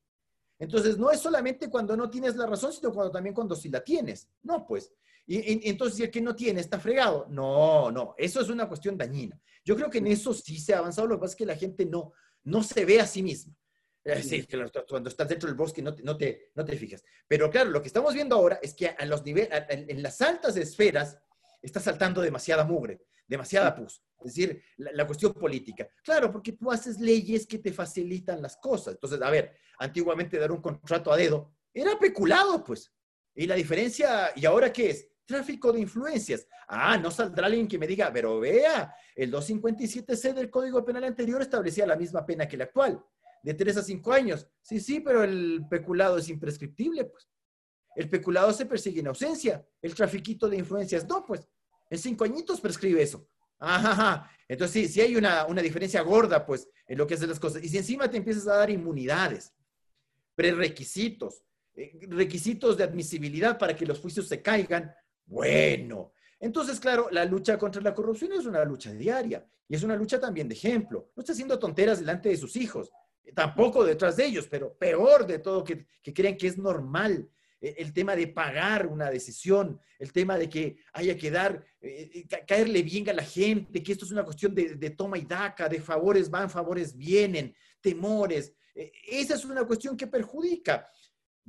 Entonces, 0.60 0.98
no 0.98 1.10
es 1.10 1.22
solamente 1.22 1.70
cuando 1.70 1.96
no 1.96 2.10
tienes 2.10 2.36
la 2.36 2.46
razón, 2.46 2.74
sino 2.74 2.92
cuando 2.92 3.12
también 3.12 3.34
cuando 3.34 3.56
sí 3.56 3.70
la 3.70 3.82
tienes. 3.82 4.28
No, 4.44 4.66
pues. 4.68 4.92
Y, 5.26 5.70
entonces, 5.70 5.98
si 5.98 6.04
el 6.04 6.12
que 6.12 6.22
no 6.22 6.36
tiene 6.36 6.62
está 6.62 6.80
fregado. 6.80 7.28
No, 7.30 7.92
no, 7.92 8.16
eso 8.18 8.42
es 8.42 8.50
una 8.50 8.68
cuestión 8.68 8.98
dañina. 8.98 9.40
Yo 9.64 9.76
creo 9.76 9.90
que 9.90 10.00
en 10.00 10.08
eso 10.08 10.34
sí 10.34 10.60
se 10.60 10.74
ha 10.74 10.80
avanzado, 10.80 11.08
lo 11.08 11.16
que 11.16 11.22
pasa 11.22 11.34
es 11.34 11.38
que 11.38 11.46
la 11.46 11.56
gente 11.56 11.86
no, 11.86 12.14
no 12.44 12.64
se 12.64 12.86
ve 12.86 13.00
a 13.00 13.08
sí 13.08 13.22
misma. 13.24 13.56
Decir, 14.04 14.48
que 14.48 14.58
cuando 14.88 15.10
estás 15.10 15.28
dentro 15.28 15.48
del 15.48 15.58
bosque 15.58 15.84
no 15.84 15.94
te, 15.94 16.02
no, 16.02 16.18
te, 16.18 16.52
no 16.56 16.66
te 16.66 16.76
fijas. 16.78 17.04
Pero 17.28 17.50
claro, 17.52 17.70
lo 17.70 17.82
que 17.82 17.88
estamos 17.88 18.14
viendo 18.14 18.36
ahora 18.36 18.60
es 18.62 18.74
que 18.74 18.88
a 18.88 19.06
los 19.06 19.24
niveles, 19.24 19.50
en 19.70 20.02
las 20.02 20.20
altas 20.22 20.58
esferas 20.58 21.18
está 21.62 21.80
saltando 21.80 22.22
demasiada 22.22 22.64
mugre, 22.64 23.02
demasiada 23.28 23.76
pus. 23.76 24.02
Es 24.22 24.36
decir, 24.36 24.62
la, 24.78 25.06
cuestión 25.06 25.34
política. 25.34 25.88
Claro, 26.04 26.32
porque 26.32 26.54
tú 26.54 26.72
haces 26.72 27.00
leyes 27.00 27.48
que 27.48 27.60
te 27.60 27.72
facilitan 27.72 28.42
las 28.42 28.58
cosas. 28.58 28.96
Entonces, 28.96 29.22
a 29.22 29.30
ver, 29.30 29.56
antiguamente 29.78 30.38
dar 30.38 30.52
un 30.52 30.62
contrato 30.62 31.12
a 31.12 31.18
dedo 31.18 31.54
era 31.74 31.98
peculado, 31.98 32.64
pues. 32.64 32.92
Y 33.36 33.48
la 33.48 33.56
diferencia, 33.56 34.32
¿y 34.36 34.46
ahora 34.46 34.72
qué 34.72 34.90
es? 34.90 35.08
Tráfico 35.26 35.72
de 35.72 35.80
influencias. 35.80 36.48
Ah, 36.68 36.98
no 36.98 37.12
saldrá 37.12 37.48
alguien 37.48 37.68
que 37.68 37.78
me 37.78 37.88
diga, 37.88 38.12
pero 38.12 38.40
vea, 38.40 38.94
el 39.16 39.32
257C 39.32 40.34
del 40.34 40.50
Código 40.50 40.84
Penal 40.84 41.04
anterior 41.04 41.42
establecía 41.42 41.86
la 41.86 41.96
misma 41.96 42.26
pena 42.26 42.48
que 42.48 42.56
el 42.56 42.64
actual, 42.64 43.04
de 43.44 43.54
3 43.54 43.78
a 43.78 43.84
5 43.84 44.12
años. 44.12 44.48
Sí, 44.62 44.80
sí, 44.80 45.00
pero 45.00 45.24
el 45.24 45.66
peculado 45.70 46.18
es 46.18 46.30
imprescriptible, 46.30 47.06
pues. 47.06 47.30
El 47.96 48.10
peculado 48.10 48.54
se 48.54 48.66
persigue 48.66 49.02
en 49.02 49.08
ausencia, 49.08 49.66
el 49.82 49.94
trafiquito 49.94 50.48
de 50.48 50.58
influencias 50.58 51.08
no, 51.08 51.26
pues. 51.26 51.48
En 51.90 51.98
cinco 51.98 52.24
añitos 52.24 52.62
prescribe 52.62 53.02
eso. 53.02 53.28
Ajá, 53.58 54.32
Entonces, 54.48 54.88
sí, 54.88 54.88
sí 54.88 55.02
hay 55.02 55.16
una, 55.16 55.46
una 55.46 55.62
diferencia 55.62 56.02
gorda, 56.02 56.46
pues, 56.46 56.70
en 56.88 56.98
lo 56.98 57.06
que 57.06 57.16
hacen 57.16 57.30
las 57.30 57.40
cosas. 57.40 57.64
Y 57.64 57.68
si 57.68 57.78
encima 57.78 58.10
te 58.10 58.18
empiezas 58.18 58.48
a 58.48 58.56
dar 58.56 58.70
inmunidades, 58.70 59.54
prerequisitos, 60.36 61.44
requisitos 62.10 62.78
de 62.78 62.84
admisibilidad 62.84 63.58
para 63.58 63.76
que 63.76 63.86
los 63.86 64.00
juicios 64.00 64.28
se 64.28 64.42
caigan, 64.42 64.94
bueno. 65.26 66.14
Entonces, 66.40 66.80
claro, 66.80 67.10
la 67.12 67.26
lucha 67.26 67.58
contra 67.58 67.82
la 67.82 67.94
corrupción 67.94 68.32
es 68.34 68.46
una 68.46 68.64
lucha 68.64 68.92
diaria 68.94 69.46
y 69.68 69.76
es 69.76 69.84
una 69.84 69.96
lucha 69.96 70.20
también 70.20 70.48
de 70.48 70.56
ejemplo. 70.56 71.12
No 71.16 71.22
está 71.22 71.34
haciendo 71.34 71.60
tonteras 71.60 72.00
delante 72.00 72.30
de 72.30 72.38
sus 72.38 72.56
hijos, 72.56 72.92
tampoco 73.36 73.84
detrás 73.84 74.16
de 74.16 74.26
ellos, 74.26 74.48
pero 74.50 74.74
peor 74.74 75.28
de 75.28 75.40
todo, 75.40 75.64
que, 75.64 75.86
que 76.02 76.14
creen 76.14 76.38
que 76.38 76.48
es 76.48 76.58
normal 76.58 77.30
e, 77.62 77.76
el 77.78 77.94
tema 77.94 78.16
de 78.16 78.28
pagar 78.28 78.88
una 78.88 79.12
decisión, 79.12 79.80
el 80.00 80.12
tema 80.12 80.38
de 80.38 80.50
que 80.50 80.78
haya 80.94 81.18
que 81.18 81.30
dar, 81.30 81.64
eh, 81.82 82.10
eh, 82.14 82.46
caerle 82.48 82.82
bien 82.82 83.10
a 83.10 83.14
la 83.14 83.24
gente, 83.24 83.84
que 83.84 83.92
esto 83.92 84.06
es 84.06 84.12
una 84.12 84.24
cuestión 84.24 84.56
de, 84.56 84.76
de, 84.76 84.90
toma 84.92 85.18
y 85.18 85.26
daca, 85.26 85.68
de 85.68 85.82
favores 85.82 86.30
van, 86.30 86.50
favores 86.50 86.96
vienen, 86.96 87.54
temores. 87.82 88.54
Esa 88.74 89.36
es 89.36 89.44
una 89.44 89.66
cuestión 89.66 89.98
que 89.98 90.08
perjudica. 90.08 90.90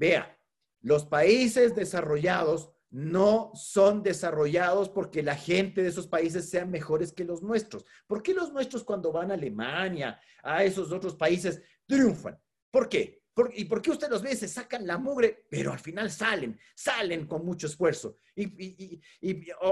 Vea, 0.00 0.34
los 0.80 1.04
países 1.04 1.74
desarrollados 1.74 2.70
no 2.88 3.52
son 3.54 4.02
desarrollados 4.02 4.88
porque 4.88 5.22
la 5.22 5.36
gente 5.36 5.82
de 5.82 5.90
esos 5.90 6.06
países 6.06 6.48
sean 6.48 6.70
mejores 6.70 7.12
que 7.12 7.26
los 7.26 7.42
nuestros. 7.42 7.84
¿Por 8.06 8.22
qué 8.22 8.32
los 8.32 8.50
nuestros 8.50 8.82
cuando 8.82 9.12
van 9.12 9.30
a 9.30 9.34
Alemania, 9.34 10.18
a 10.42 10.64
esos 10.64 10.90
otros 10.90 11.16
países, 11.16 11.60
triunfan? 11.84 12.40
¿Por 12.70 12.88
qué? 12.88 13.20
¿Y 13.54 13.66
por 13.66 13.82
qué 13.82 13.90
usted 13.90 14.08
los 14.08 14.22
ve? 14.22 14.34
Se 14.34 14.48
sacan 14.48 14.86
la 14.86 14.96
mugre, 14.96 15.44
pero 15.50 15.70
al 15.70 15.78
final 15.78 16.10
salen, 16.10 16.58
salen 16.74 17.26
con 17.26 17.44
mucho 17.44 17.66
esfuerzo. 17.66 18.16
¿Y, 18.34 19.00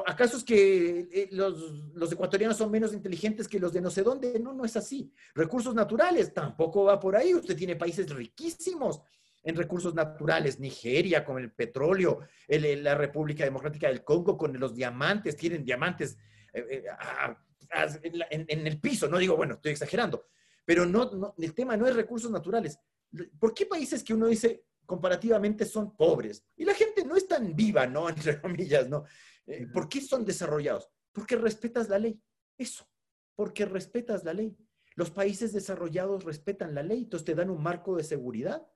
acaso 0.06 0.36
es 0.36 0.44
que 0.44 1.08
eh, 1.10 1.28
los, 1.32 1.58
los, 1.94 2.12
ecuatorianos 2.12 2.56
son 2.56 2.70
menos 2.70 2.92
inteligentes 2.92 3.48
que 3.48 3.58
los 3.58 3.72
de 3.72 3.80
no 3.80 3.90
sé 3.90 4.02
dónde? 4.02 4.38
No, 4.38 4.52
no 4.52 4.64
es 4.64 4.76
así. 4.76 5.10
Recursos 5.34 5.74
naturales 5.74 6.32
tampoco 6.34 6.84
va 6.84 7.00
por 7.00 7.16
ahí. 7.16 7.34
Usted 7.34 7.56
tiene 7.56 7.76
países 7.76 8.08
riquísimos 8.10 9.00
en 9.42 9.56
recursos 9.56 9.94
naturales. 9.94 10.60
Nigeria 10.60 11.24
con 11.24 11.38
el 11.38 11.52
petróleo, 11.52 12.20
la 12.48 12.94
República 12.94 13.44
Democrática 13.44 13.88
del 13.88 14.04
Congo 14.04 14.36
con 14.36 14.58
los 14.58 14.74
diamantes, 14.74 15.36
tienen 15.36 15.64
diamantes 15.64 16.18
eh, 16.52 16.84
eh, 16.84 18.26
en, 18.30 18.66
el 18.66 18.80
piso. 18.80 19.08
No 19.08 19.18
digo, 19.18 19.36
bueno, 19.36 19.54
estoy 19.54 19.72
exagerando, 19.72 20.26
pero 20.64 20.86
no, 20.86 21.34
el 21.38 21.54
tema 21.54 21.76
no 21.76 21.86
es 21.86 21.96
recursos 21.96 22.30
naturales. 22.30 22.78
¿Por 23.38 23.54
qué 23.54 23.66
países 23.66 24.02
que 24.02 24.14
uno 24.14 24.26
dice 24.26 24.64
comparativamente 24.86 25.64
son 25.64 25.96
pobres? 25.96 26.44
Y 26.56 26.64
la 26.64 26.74
gente 26.74 27.04
no 27.04 27.16
es 27.16 27.26
tan 27.26 27.54
viva, 27.54 27.86
¿no? 27.86 28.08
Entre 28.08 28.40
comillas, 28.40 28.88
¿no? 28.88 29.04
Eh, 29.46 29.66
¿Por 29.72 29.88
qué 29.88 30.00
son 30.00 30.24
desarrollados? 30.24 30.90
Porque 31.12 31.36
respetas 31.36 31.88
la 31.88 31.98
ley. 31.98 32.20
Eso, 32.56 32.88
porque 33.34 33.64
respetas 33.64 34.24
la 34.24 34.34
ley. 34.34 34.56
Los 34.94 35.10
países 35.10 35.52
desarrollados 35.52 36.24
respetan 36.24 36.74
la 36.74 36.82
ley, 36.82 37.04
entonces 37.04 37.24
te 37.24 37.34
dan 37.34 37.50
un 37.50 37.62
marco 37.62 37.96
de 37.96 38.02
seguridad. 38.02 38.66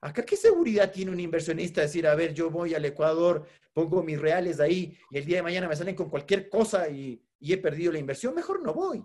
Acá, 0.00 0.24
¿qué 0.24 0.36
seguridad 0.36 0.92
tiene 0.92 1.10
un 1.10 1.20
inversionista 1.20 1.80
decir, 1.80 2.06
a 2.06 2.14
ver, 2.14 2.34
yo 2.34 2.50
voy 2.50 2.74
al 2.74 2.84
Ecuador, 2.84 3.46
pongo 3.72 4.02
mis 4.02 4.20
reales 4.20 4.60
ahí 4.60 4.96
y 5.10 5.18
el 5.18 5.24
día 5.24 5.36
de 5.36 5.42
mañana 5.42 5.68
me 5.68 5.76
salen 5.76 5.94
con 5.94 6.08
cualquier 6.08 6.48
cosa 6.48 6.88
y, 6.88 7.22
he 7.40 7.56
perdido 7.56 7.92
la 7.92 7.98
inversión? 7.98 8.34
Mejor 8.34 8.62
no 8.62 8.74
voy. 8.74 9.04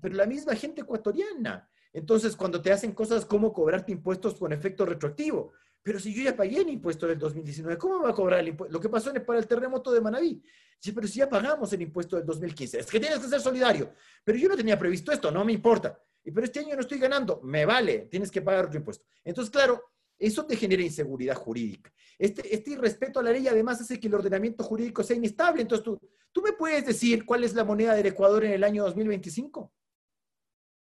pero 0.00 0.14
la 0.14 0.26
misma 0.26 0.54
gente 0.54 0.82
ecuatoriana 0.82 1.68
entonces, 1.92 2.36
cuando 2.36 2.60
te 2.60 2.70
hacen 2.70 2.92
cosas 2.92 3.24
como 3.24 3.52
cobrarte 3.52 3.92
impuestos 3.92 4.34
con 4.34 4.52
efecto 4.52 4.84
retroactivo, 4.84 5.52
pero 5.82 5.98
si 5.98 6.14
yo 6.14 6.22
ya 6.22 6.36
pagué 6.36 6.58
el 6.58 6.68
impuesto 6.68 7.06
del 7.06 7.18
2019, 7.18 7.78
¿cómo 7.78 8.02
va 8.02 8.10
a 8.10 8.14
cobrar 8.14 8.40
el 8.40 8.48
impuesto? 8.48 8.72
Lo 8.72 8.80
que 8.80 8.88
pasó 8.88 9.12
para 9.24 9.38
el 9.38 9.46
terremoto 9.46 9.90
de 9.90 10.00
Manaví. 10.00 10.42
Sí, 10.78 10.92
pero 10.92 11.08
si 11.08 11.20
ya 11.20 11.28
pagamos 11.28 11.72
el 11.72 11.82
impuesto 11.82 12.16
del 12.16 12.26
2015, 12.26 12.80
es 12.80 12.86
que 12.86 13.00
tienes 13.00 13.18
que 13.18 13.28
ser 13.28 13.40
solidario. 13.40 13.94
Pero 14.22 14.38
yo 14.38 14.48
no 14.48 14.56
tenía 14.56 14.78
previsto 14.78 15.12
esto, 15.12 15.30
no 15.30 15.44
me 15.44 15.52
importa. 15.52 15.98
Pero 16.30 16.44
este 16.44 16.60
año 16.60 16.74
no 16.74 16.80
estoy 16.80 16.98
ganando, 16.98 17.40
me 17.42 17.64
vale, 17.64 18.08
tienes 18.10 18.30
que 18.30 18.42
pagar 18.42 18.66
otro 18.66 18.78
impuesto. 18.78 19.04
Entonces, 19.24 19.50
claro, 19.50 19.82
eso 20.18 20.44
te 20.46 20.56
genera 20.56 20.82
inseguridad 20.82 21.36
jurídica. 21.36 21.92
Este, 22.18 22.54
este 22.54 22.72
irrespeto 22.72 23.20
a 23.20 23.22
la 23.22 23.30
ley 23.30 23.46
además 23.46 23.80
hace 23.80 24.00
que 24.00 24.08
el 24.08 24.14
ordenamiento 24.14 24.64
jurídico 24.64 25.02
sea 25.02 25.16
inestable. 25.16 25.62
Entonces, 25.62 25.84
tú, 25.84 26.00
tú 26.32 26.42
me 26.42 26.52
puedes 26.52 26.84
decir 26.84 27.24
cuál 27.24 27.44
es 27.44 27.54
la 27.54 27.64
moneda 27.64 27.94
del 27.94 28.06
Ecuador 28.06 28.44
en 28.44 28.52
el 28.52 28.64
año 28.64 28.84
2025. 28.84 29.72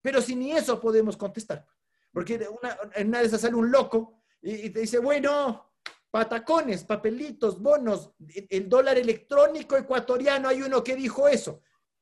Pero 0.01 0.21
si 0.21 0.35
ni 0.35 0.51
eso 0.51 0.79
podemos 0.81 1.15
contestar. 1.15 1.65
Porque 2.11 2.35
una, 2.35 2.77
en 2.95 3.07
una 3.07 3.21
de 3.21 3.29
sale 3.29 3.55
un 3.55 3.71
loco 3.71 4.23
y, 4.41 4.69
te 4.71 4.81
dice, 4.81 4.99
bueno, 4.99 5.71
patacones, 6.09 6.83
papelitos, 6.83 7.61
bonos, 7.61 8.11
el 8.49 8.67
dólar 8.67 8.97
electrónico 8.97 9.77
ecuatoriano, 9.77 10.49
hay 10.49 10.61
uno 10.61 10.83
que 10.83 10.95
dijo 10.95 11.27
eso, 11.27 11.61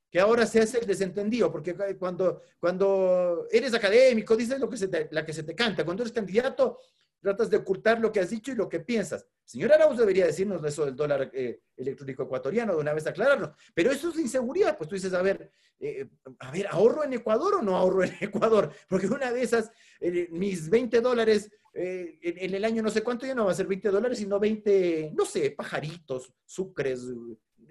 que 0.10 0.20
ahora 0.20 0.45
se 0.45 0.60
hace 0.60 0.80
el 0.80 0.88
desentendido, 0.88 1.51
porque 1.51 1.76
cuando, 1.97 2.41
cuando 2.60 3.47
eres 3.51 3.74
académico, 3.74 4.36
dices 4.36 4.60
lo 4.60 4.70
que 4.70 5.07
la 5.12 5.26
que 5.26 5.34
se 5.34 5.43
te 5.43 5.55
canta, 5.55 5.86
cuando 5.86 6.03
eres 6.03 6.14
candidato, 6.14 6.80
tratas 7.20 7.49
de 7.49 7.57
ocultar 7.57 7.99
lo 7.99 8.12
que 8.12 8.20
has 8.20 8.30
dicho 8.30 8.51
y 8.51 8.55
lo 8.55 8.70
que 8.70 8.80
piensas. 8.80 9.26
Señor 9.43 9.74
Arauz 9.74 9.97
debería 9.97 10.26
decirnos 10.26 10.64
eso 10.64 10.86
del 10.86 10.95
dólar 10.95 11.30
eh, 11.34 11.62
electrónico 11.76 12.24
ecuatoriano, 12.24 12.74
de 12.74 12.80
una 12.80 12.93
vez 12.93 13.07
aclararlo. 13.07 13.55
Pero 13.74 13.91
eso 13.91 14.10
es 14.10 14.20
inseguridad, 14.20 14.78
pues 14.78 14.89
tú 14.89 14.95
dices, 14.95 15.14
a 15.14 15.22
ver, 15.22 15.51
eh, 15.80 16.07
a 16.39 16.51
ver, 16.51 16.68
¿ahorro 16.70 17.03
en 17.03 17.14
Ecuador 17.14 17.55
o 17.55 17.62
no 17.62 17.76
ahorro 17.76 18.03
en 18.03 18.16
Ecuador? 18.22 18.72
Porque 18.88 19.07
una 19.07 19.32
de 19.32 19.41
esas, 19.41 19.72
eh, 19.99 20.28
mis 20.32 20.70
20 20.70 21.01
dólares 21.01 21.51
en, 21.72 22.55
el 22.55 22.66
año 22.66 22.82
no 22.82 22.89
sé 22.89 23.03
cuánto 23.03 23.26
ya 23.26 23.36
no 23.36 23.45
va 23.45 23.51
a 23.51 23.55
ser 23.55 23.68
20 23.68 23.89
dólares, 23.89 24.18
sino 24.18 24.39
20, 24.39 25.12
no 25.16 25.24
sé, 25.24 25.51
pajaritos, 25.51 26.34
sucres, 26.43 27.07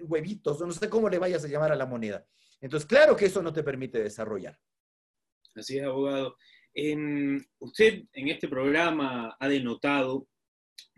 huevitos, 0.01 0.59
no 0.59 0.71
sé 0.71 0.89
cómo 0.89 1.09
le 1.09 1.19
vayas 1.19 1.43
a 1.43 1.47
llamar 1.47 1.71
a 1.71 1.75
la 1.75 1.85
moneda. 1.85 2.25
Entonces, 2.61 2.87
claro 2.87 3.15
que 3.15 3.25
eso 3.25 3.41
no 3.41 3.53
te 3.53 3.63
permite 3.63 4.01
desarrollar. 4.01 4.59
Así 5.55 5.77
es, 5.77 5.83
abogado 5.83 6.35
usted 7.59 8.03
en 8.13 8.27
este 8.29 8.47
programa 8.47 9.35
ha 9.39 9.47
denotado 9.47 10.27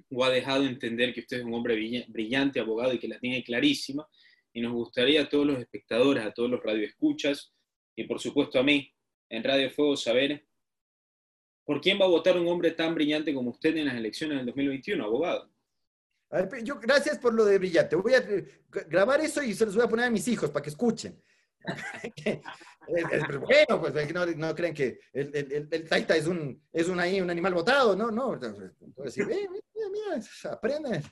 o 0.09 0.23
ha 0.23 0.29
dejado 0.29 0.65
entender 0.65 1.13
que 1.13 1.21
usted 1.21 1.39
es 1.39 1.45
un 1.45 1.53
hombre 1.53 1.75
brillante, 2.07 2.59
abogado 2.59 2.93
y 2.93 2.99
que 2.99 3.07
la 3.07 3.19
tiene 3.19 3.43
clarísima. 3.43 4.07
Y 4.53 4.61
nos 4.61 4.73
gustaría 4.73 5.21
a 5.21 5.29
todos 5.29 5.47
los 5.47 5.59
espectadores, 5.59 6.25
a 6.25 6.33
todos 6.33 6.49
los 6.49 6.61
radioescuchas 6.61 7.53
y 7.95 8.03
por 8.03 8.19
supuesto 8.19 8.59
a 8.59 8.63
mí 8.63 8.93
en 9.29 9.43
Radio 9.43 9.69
Fuego 9.71 9.95
saber 9.95 10.45
por 11.63 11.79
quién 11.79 11.99
va 11.99 12.05
a 12.05 12.09
votar 12.09 12.37
un 12.37 12.47
hombre 12.49 12.71
tan 12.71 12.93
brillante 12.93 13.33
como 13.33 13.51
usted 13.51 13.77
en 13.77 13.85
las 13.85 13.95
elecciones 13.95 14.37
del 14.37 14.47
2021, 14.47 15.03
abogado. 15.03 15.49
Yo, 16.63 16.79
gracias 16.79 17.17
por 17.17 17.33
lo 17.33 17.45
de 17.45 17.57
brillante. 17.57 17.95
Voy 17.95 18.13
a 18.13 18.23
grabar 18.87 19.21
eso 19.21 19.43
y 19.43 19.53
se 19.53 19.65
los 19.65 19.75
voy 19.75 19.85
a 19.85 19.89
poner 19.89 20.05
a 20.05 20.11
mis 20.11 20.27
hijos 20.27 20.49
para 20.49 20.63
que 20.63 20.69
escuchen. 20.69 21.21
bueno, 22.87 23.79
pues 23.79 24.13
no, 24.13 24.25
no 24.25 24.55
creen 24.55 24.73
que 24.73 24.99
el, 25.13 25.35
el, 25.35 25.67
el, 25.69 25.87
taita 25.89 26.15
es 26.15 26.25
un, 26.27 26.61
es 26.71 26.87
un, 26.87 26.99
ahí, 26.99 27.21
un 27.21 27.29
animal 27.29 27.53
botado, 27.53 27.95
no, 27.95 28.09
no. 28.09 28.33
Entonces, 28.33 29.27
mira, 29.27 29.49
mira, 29.91 30.21
aprenden, 30.51 31.03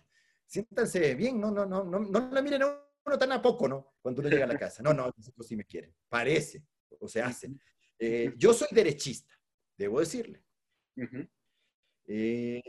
siéntanse 0.46 1.16
bien, 1.16 1.40
no, 1.40 1.52
no, 1.52 1.66
no, 1.66 1.84
no, 1.84 2.00
no 2.00 2.30
la 2.32 2.42
miren 2.42 2.64
a 2.64 2.90
uno 3.06 3.18
tan 3.18 3.32
a 3.32 3.42
poco, 3.42 3.68
¿no? 3.68 3.96
Cuando 4.02 4.22
uno 4.22 4.30
llega 4.30 4.46
a 4.46 4.48
la 4.48 4.58
casa. 4.58 4.82
No, 4.82 4.94
no, 4.94 5.14
eso 5.18 5.32
sí 5.44 5.56
me 5.56 5.66
quieren. 5.66 5.94
Parece, 6.08 6.64
o 7.00 7.08
se 7.08 7.22
hace. 7.22 7.52
Eh, 7.98 8.34
yo 8.38 8.54
soy 8.54 8.70
derechista, 8.72 9.34
debo 9.78 10.00
decirle. 10.00 10.44
Eh, 12.06 12.62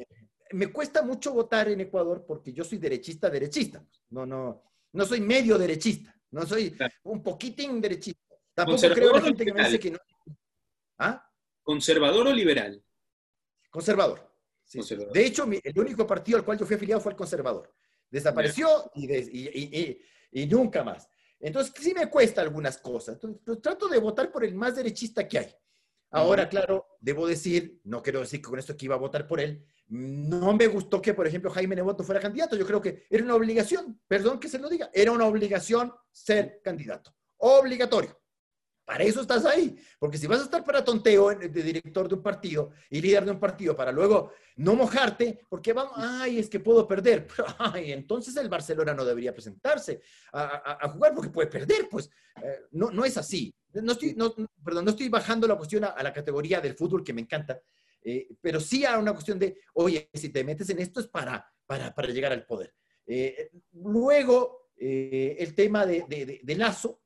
me 0.53 0.73
cuesta 0.73 1.03
mucho 1.03 1.33
votar 1.33 1.69
en 1.69 1.81
Ecuador 1.81 2.25
porque 2.27 2.53
yo 2.53 2.65
soy 2.65 2.79
derechista, 2.79 3.31
derechista. 3.31 3.85
No, 4.11 4.27
no, 4.27 4.63
no 4.93 5.05
soy 5.05 5.21
medio 5.21 5.59
derechista. 5.59 6.15
No 6.31 6.47
soy 6.47 6.77
un 7.05 7.23
poquitín 7.23 7.81
derechista. 7.81 8.23
Tampoco 8.55 8.89
creo 8.95 9.13
la 9.13 9.23
gente 9.23 9.45
que 9.45 9.53
me 9.53 9.65
dice 9.65 9.81
que 9.81 9.91
no. 9.93 9.99
¿Ah? 10.99 11.27
¿Conservador 11.63 12.27
o 12.27 12.33
liberal? 12.33 12.83
Conservador. 13.71 14.31
De 15.13 15.27
hecho, 15.27 15.49
el 15.63 15.79
único 15.79 16.07
partido 16.07 16.39
al 16.39 16.45
cual 16.45 16.59
yo 16.59 16.67
fui 16.67 16.77
afiliado 16.77 17.01
fue 17.01 17.13
el 17.13 17.19
conservador. 17.19 17.75
Desapareció 18.09 18.91
y, 18.95 20.47
nunca 20.47 20.85
más. 20.85 21.09
Entonces, 21.41 21.73
sí 21.77 21.95
me 21.95 22.09
cuesta 22.09 22.43
algunas 22.43 22.79
cosas. 22.79 23.15
Entonces, 23.15 23.63
trato 23.63 23.89
de 23.89 23.99
votar 23.99 24.31
por 24.31 24.45
el 24.45 24.55
más 24.55 24.77
derechista 24.77 25.27
que 25.27 25.39
hay. 25.39 25.57
Ahora, 26.11 26.49
claro, 26.49 26.87
debo 27.01 27.27
decir, 27.27 27.81
no 27.85 28.03
quiero 28.03 28.21
decir 28.21 28.43
con 28.43 28.59
esto 28.59 28.77
que 28.77 28.87
iba 28.87 28.97
a 28.97 28.99
votar 28.99 29.27
por 29.27 29.41
él, 29.41 29.65
no 29.91 30.55
me 30.55 30.69
gustó 30.69 31.03
que, 31.03 31.15
por 31.15 31.27
ejemplo, 31.27 31.51
Jaime 31.51 31.75
Neboto 31.75 32.05
fuera 32.05 32.21
candidato. 32.21 32.57
Yo 32.57 32.67
creo 32.67 32.81
que 32.81 33.07
era 33.11 33.25
una 33.25 33.35
obligación, 33.35 34.01
perdón 34.07 34.39
que 34.39 34.49
se 34.49 34.59
lo 34.59 34.69
diga, 34.69 34.89
era 34.95 35.11
una 35.11 35.27
obligación 35.27 35.93
ser 36.13 36.61
candidato. 36.63 37.15
Obligatorio. 37.39 38.17
Para 38.85 39.05
eso 39.05 39.21
estás 39.21 39.45
ahí. 39.45 39.77
Porque 39.99 40.19
si 40.19 40.27
vas 40.27 40.41
a 40.41 40.45
estar 40.45 40.65
para 40.65 40.85
tonteo 40.85 41.31
de 41.31 41.49
director 41.49 42.09
de 42.09 42.15
un 42.15 42.23
partido 42.23 42.71
y 42.89 43.01
líder 43.01 43.25
de 43.25 43.33
un 43.33 43.41
partido 43.41 43.77
para 43.77 43.93
luego 43.93 44.33
no 44.57 44.75
mojarte, 44.75 45.47
porque 45.49 45.73
vamos, 45.73 45.93
ay, 45.97 46.39
es 46.39 46.49
que 46.49 46.61
puedo 46.61 46.87
perder. 46.87 47.27
Ay, 47.59 47.93
entonces 47.93 48.37
el 48.37 48.49
Barcelona 48.49 48.93
no 48.93 49.05
debería 49.05 49.33
presentarse 49.33 50.03
a, 50.33 50.89
jugar 50.89 51.15
porque 51.15 51.31
puede 51.31 51.49
perder. 51.49 51.89
Pues 51.89 52.11
eh, 52.43 52.67
no, 52.73 52.91
no 52.91 53.05
es 53.05 53.17
así. 53.17 53.55
No 53.73 53.93
estoy, 53.93 54.17
perdón, 54.65 54.85
no 54.85 54.91
estoy 54.91 55.09
bajando 55.09 55.47
la 55.47 55.57
cuestión 55.57 55.85
a 55.85 56.03
la 56.03 56.13
categoría 56.13 56.61
del 56.61 56.75
fútbol 56.75 57.05
que 57.05 57.13
me 57.13 57.21
encanta, 57.21 57.61
eh, 58.03 58.29
pero 58.41 58.61
sí 58.61 58.85
a 58.85 58.99
una 58.99 59.13
cuestión 59.13 59.39
de, 59.39 59.59
oye, 59.75 60.09
si 60.15 60.31
te 60.31 60.45
metes 60.45 60.69
en 60.71 60.79
esto 60.79 61.01
es 61.01 61.07
para, 61.07 61.47
para, 61.67 61.95
para 61.95 62.09
llegar 62.09 62.33
al 62.33 62.47
poder. 62.47 62.75
Eh, 63.07 63.51
luego, 63.73 64.71
eh, 64.77 65.37
el 65.39 65.55
tema 65.55 65.85
de, 65.85 66.41
de, 66.43 66.55
Lazo, 66.55 67.03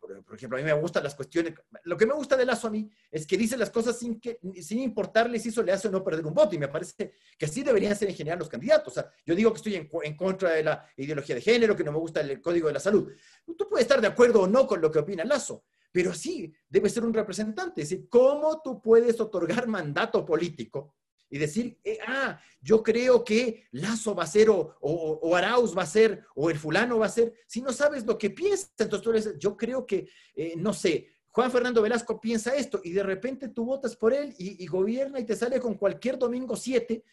por, 0.00 0.36
ejemplo, 0.36 0.56
a 0.56 0.60
mí 0.60 0.64
me 0.64 0.72
gustan 0.72 1.02
las 1.02 1.14
cuestiones, 1.14 1.54
lo 1.84 1.96
que 1.96 2.06
me 2.06 2.14
gusta 2.14 2.36
de 2.36 2.46
Lazo 2.46 2.68
a 2.68 2.70
mí 2.70 2.88
es 3.10 3.26
que 3.26 3.36
dice 3.36 3.56
las 3.56 3.70
cosas 3.70 3.98
sin, 3.98 4.20
que, 4.20 4.38
sin 4.62 4.78
importarle 4.78 5.38
si 5.38 5.48
eso 5.48 5.62
le 5.62 5.72
hace 5.72 5.88
o 5.88 5.90
no 5.90 6.04
perder 6.04 6.24
un 6.24 6.34
voto, 6.34 6.54
y 6.54 6.58
me 6.58 6.68
parece 6.68 7.12
que 7.36 7.44
así 7.44 7.62
deberían 7.62 7.96
ser 7.96 8.08
en 8.08 8.14
general 8.14 8.38
los 8.38 8.48
candidatos. 8.48 8.92
O 8.92 8.94
sea, 8.94 9.10
yo 9.26 9.34
digo 9.34 9.52
que 9.52 9.56
estoy 9.56 9.74
en 9.74 10.16
contra 10.16 10.50
de 10.50 10.62
la 10.62 10.86
ideología 10.96 11.34
de 11.34 11.40
género, 11.40 11.76
que 11.76 11.84
no 11.84 11.92
me 11.92 11.98
gusta 11.98 12.20
el 12.20 12.40
código 12.40 12.68
de 12.68 12.74
la 12.74 12.80
salud. 12.80 13.12
Tú 13.44 13.68
puedes 13.68 13.84
estar 13.84 14.00
de 14.00 14.06
acuerdo 14.06 14.42
o 14.42 14.46
no 14.46 14.66
con 14.66 14.80
lo 14.80 14.90
que 14.90 15.00
opina 15.00 15.24
Lazo, 15.24 15.64
pero 15.92 16.14
sí 16.14 16.52
debe 16.68 16.88
ser 16.88 17.04
un 17.04 17.14
representante. 17.14 17.82
Es 17.82 17.90
decir, 17.90 18.08
¿cómo 18.08 18.60
tú 18.62 18.80
puedes 18.80 19.20
otorgar 19.20 19.66
mandato 19.66 20.24
político 20.24 20.94
y 21.30 21.38
decir, 21.38 21.78
eh, 21.84 21.98
ah, 22.06 22.40
yo 22.60 22.82
creo 22.82 23.24
que 23.24 23.64
Lazo 23.70 24.14
va 24.14 24.24
a 24.24 24.26
ser 24.26 24.50
o, 24.50 24.76
o, 24.80 25.36
Arauz 25.36 25.76
va 25.76 25.82
a 25.82 25.86
ser 25.86 26.24
o 26.34 26.50
el 26.50 26.58
fulano 26.58 26.98
va 26.98 27.06
a 27.06 27.10
ser, 27.10 27.32
si 27.46 27.62
no 27.62 27.72
sabes 27.72 28.04
lo 28.04 28.18
que 28.18 28.30
piensa, 28.30 28.68
entonces 28.78 29.02
tú 29.02 29.10
eres, 29.10 29.38
yo 29.38 29.56
creo 29.56 29.86
que, 29.86 30.08
eh, 30.34 30.54
no 30.56 30.72
sé, 30.72 31.08
Juan 31.32 31.52
Fernando 31.52 31.80
Velasco 31.80 32.20
piensa 32.20 32.56
esto 32.56 32.80
y 32.82 32.90
de 32.90 33.04
repente 33.04 33.48
tú 33.48 33.64
votas 33.64 33.94
por 33.94 34.12
él 34.12 34.34
y, 34.36 34.66
gobierna 34.66 35.20
y 35.20 35.24
te 35.24 35.36
sale 35.36 35.60
con 35.60 35.74
cualquier 35.74 36.18
domingo 36.18 36.56
7, 36.56 37.04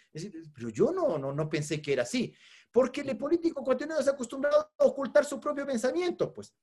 pero 0.56 0.70
yo 0.70 0.92
no, 0.92 1.20
no, 1.20 1.32
no 1.32 1.48
pensé 1.48 1.80
que 1.80 1.94
era 1.94 2.02
así, 2.02 2.34
porque 2.72 3.02
el 3.02 3.16
político 3.16 3.64
se 3.78 4.10
ha 4.10 4.14
acostumbrado 4.14 4.72
a 4.76 4.86
ocultar 4.86 5.24
su 5.24 5.40
propio 5.40 5.68
pensamiento, 5.68 6.34
pues. 6.34 6.54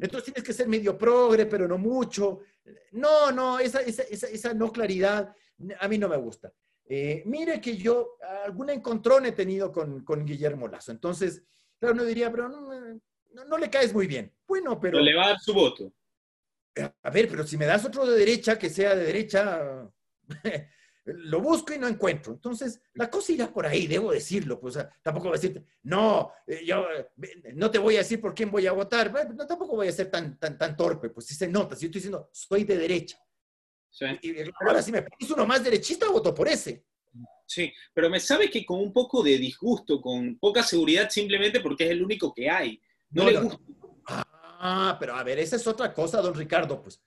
Entonces 0.00 0.24
tienes 0.24 0.44
que 0.44 0.52
ser 0.52 0.68
medio 0.68 0.96
progre, 0.96 1.46
pero 1.46 1.66
no 1.66 1.78
mucho. 1.78 2.40
No, 2.92 3.32
no, 3.32 3.58
esa, 3.58 3.80
esa, 3.80 4.02
esa 4.02 4.54
no 4.54 4.70
claridad 4.72 5.34
a 5.78 5.88
mí 5.88 5.98
no 5.98 6.08
me 6.08 6.16
gusta. 6.16 6.52
Eh, 6.86 7.22
mire 7.26 7.60
que 7.60 7.76
yo 7.76 8.16
alguna 8.44 8.72
encontrón 8.72 9.26
he 9.26 9.32
tenido 9.32 9.72
con, 9.72 10.04
con 10.04 10.24
Guillermo 10.24 10.68
Lazo. 10.68 10.92
Entonces, 10.92 11.42
claro, 11.78 11.94
uno 11.94 12.04
diría, 12.04 12.30
pero 12.30 12.48
no, 12.48 13.58
le 13.58 13.70
caes 13.70 13.94
muy 13.94 14.06
bien. 14.06 14.32
Bueno, 14.46 14.78
pero... 14.78 15.00
le 15.00 15.14
va 15.14 15.24
a 15.24 15.28
dar 15.28 15.40
su 15.40 15.54
voto. 15.54 15.92
A 17.02 17.10
ver, 17.10 17.28
pero 17.28 17.46
si 17.46 17.56
me 17.56 17.66
das 17.66 17.84
otro 17.84 18.04
de 18.04 18.18
derecha, 18.18 18.58
que 18.58 18.68
sea 18.68 18.94
de 18.96 19.04
derecha, 19.04 19.88
lo 21.04 21.40
busco 21.40 21.74
y 21.74 21.78
no 21.78 21.86
encuentro. 21.86 22.32
Entonces, 22.32 22.80
la 22.94 23.10
cosa 23.10 23.32
irá 23.32 23.52
por 23.52 23.66
ahí, 23.66 23.86
debo 23.86 24.12
decirlo. 24.12 24.58
Pues, 24.58 24.78
tampoco 25.02 25.28
voy 25.28 25.36
a 25.36 25.40
decirte, 25.40 25.64
no, 25.82 26.32
eh, 26.46 26.64
yo 26.64 26.86
no 27.54 27.70
te 27.70 27.78
voy 27.78 27.96
a 27.96 27.98
decir 27.98 28.20
por 28.20 28.34
quién 28.34 28.50
voy 28.50 28.66
a 28.66 28.72
votar. 28.72 29.12
no, 29.34 29.46
tampoco 29.46 29.76
voy 29.76 29.88
a 29.88 29.92
ser 29.92 30.10
tan, 30.10 30.38
tan, 30.38 30.56
tan 30.56 30.76
torpe. 30.76 31.10
Pues 31.10 31.26
si 31.26 31.34
se 31.34 31.48
nota, 31.48 31.76
si 31.76 31.82
yo 31.82 31.86
estoy 31.86 31.98
diciendo, 32.00 32.30
soy 32.32 32.64
de 32.64 32.78
derecha. 32.78 33.18
Y 34.22 34.34
ahora 34.60 34.82
si 34.82 34.90
me 34.90 35.02
pones 35.02 35.30
uno 35.30 35.46
más 35.46 35.62
derechista, 35.62 36.08
voto 36.08 36.34
por 36.34 36.48
ese. 36.48 36.84
Sí, 37.46 37.72
pero 37.92 38.10
me 38.10 38.18
sabe 38.18 38.50
que 38.50 38.64
con 38.64 38.80
un 38.80 38.92
poco 38.92 39.22
de 39.22 39.38
disgusto, 39.38 40.00
con 40.00 40.38
poca 40.38 40.62
seguridad, 40.62 41.10
simplemente 41.10 41.60
porque 41.60 41.84
es 41.84 41.90
el 41.90 42.02
único 42.02 42.32
que 42.32 42.48
hay. 42.50 42.80
No, 43.10 43.30
le 43.30 43.38
gusta. 43.38 43.60
Ah, 44.06 44.96
pero 44.98 45.14
a 45.14 45.22
ver, 45.22 45.38
esa 45.38 45.56
es 45.56 45.66
otra 45.66 45.92
cosa, 45.92 46.20
don 46.20 46.34
Ricardo, 46.34 46.82
pues. 46.82 47.00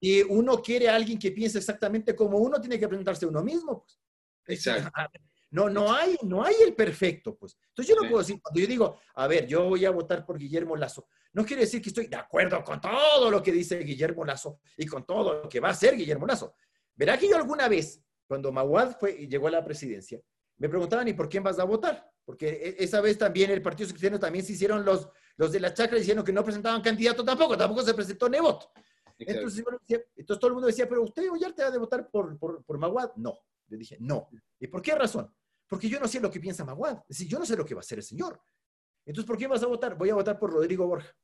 Y 0.00 0.22
uno 0.22 0.62
quiere 0.62 0.88
a 0.88 0.96
alguien 0.96 1.18
que 1.18 1.30
piense 1.30 1.58
exactamente 1.58 2.16
como 2.16 2.38
uno, 2.38 2.60
tiene 2.60 2.78
que 2.78 2.88
presentarse 2.88 3.26
uno 3.26 3.42
mismo, 3.42 3.82
pues. 3.82 4.00
Exacto. 4.46 4.90
No, 5.52 5.68
no 5.68 5.92
hay, 5.92 6.16
no 6.22 6.44
hay 6.44 6.54
el 6.64 6.74
perfecto, 6.74 7.36
pues. 7.36 7.58
Entonces 7.70 7.92
yo 7.92 8.00
no 8.00 8.08
puedo 8.08 8.22
decir, 8.22 8.40
cuando 8.40 8.60
yo 8.60 8.68
digo, 8.68 9.00
a 9.16 9.26
ver, 9.26 9.48
yo 9.48 9.64
voy 9.64 9.84
a 9.84 9.90
votar 9.90 10.24
por 10.24 10.38
Guillermo 10.38 10.76
Lazo, 10.76 11.08
no 11.32 11.44
quiere 11.44 11.62
decir 11.62 11.82
que 11.82 11.88
estoy 11.88 12.06
de 12.06 12.14
acuerdo 12.14 12.62
con 12.62 12.80
todo 12.80 13.28
lo 13.30 13.42
que 13.42 13.50
dice 13.50 13.78
Guillermo 13.78 14.24
Lazo 14.24 14.60
y 14.76 14.86
con 14.86 15.04
todo 15.04 15.42
lo 15.42 15.48
que 15.48 15.58
va 15.58 15.68
a 15.68 15.72
hacer 15.72 15.96
Guillermo 15.96 16.24
Lazo. 16.24 16.54
Verá 16.94 17.18
que 17.18 17.28
yo 17.28 17.36
alguna 17.36 17.68
vez, 17.68 18.00
cuando 18.28 18.52
Maguad 18.52 18.96
fue, 18.98 19.26
llegó 19.26 19.48
a 19.48 19.50
la 19.50 19.64
presidencia, 19.64 20.20
me 20.58 20.68
preguntaban, 20.68 21.08
¿y 21.08 21.14
por 21.14 21.28
quién 21.28 21.42
vas 21.42 21.58
a 21.58 21.64
votar? 21.64 22.08
Porque 22.24 22.48
e, 22.48 22.84
esa 22.84 23.00
vez 23.00 23.18
también 23.18 23.50
el 23.50 23.62
Partido 23.62 23.88
Cristiano 23.88 24.20
también 24.20 24.44
se 24.44 24.52
hicieron 24.52 24.84
los, 24.84 25.08
los 25.36 25.50
de 25.50 25.58
la 25.58 25.74
chacra 25.74 25.98
diciendo 25.98 26.22
que 26.22 26.32
no 26.32 26.44
presentaban 26.44 26.82
candidato 26.82 27.24
tampoco, 27.24 27.56
tampoco 27.56 27.82
se 27.82 27.94
presentó 27.94 28.28
Nebot. 28.28 28.70
Entonces, 29.26 29.64
entonces 30.16 30.40
todo 30.40 30.48
el 30.48 30.54
mundo 30.54 30.66
decía, 30.66 30.88
pero 30.88 31.02
usted 31.02 31.22
te 31.22 31.62
va 31.62 31.68
a 31.68 31.78
votar 31.78 32.08
por, 32.10 32.38
por, 32.38 32.64
por 32.64 32.78
Maguad. 32.78 33.12
No, 33.16 33.38
le 33.68 33.76
dije, 33.76 33.96
no. 34.00 34.28
¿Y 34.58 34.66
por 34.66 34.82
qué 34.82 34.94
razón? 34.94 35.32
Porque 35.68 35.88
yo 35.88 36.00
no 36.00 36.08
sé 36.08 36.20
lo 36.20 36.30
que 36.30 36.40
piensa 36.40 36.64
Maguad. 36.64 36.98
Es 37.08 37.18
decir, 37.18 37.28
yo 37.28 37.38
no 37.38 37.46
sé 37.46 37.56
lo 37.56 37.64
que 37.64 37.74
va 37.74 37.80
a 37.80 37.82
hacer 37.82 37.98
el 37.98 38.04
señor. 38.04 38.40
Entonces, 39.04 39.26
¿por 39.26 39.36
quién 39.36 39.50
vas 39.50 39.62
a 39.62 39.66
votar? 39.66 39.96
Voy 39.96 40.10
a 40.10 40.14
votar 40.14 40.38
por 40.38 40.52
Rodrigo 40.52 40.86
Borja. 40.86 41.14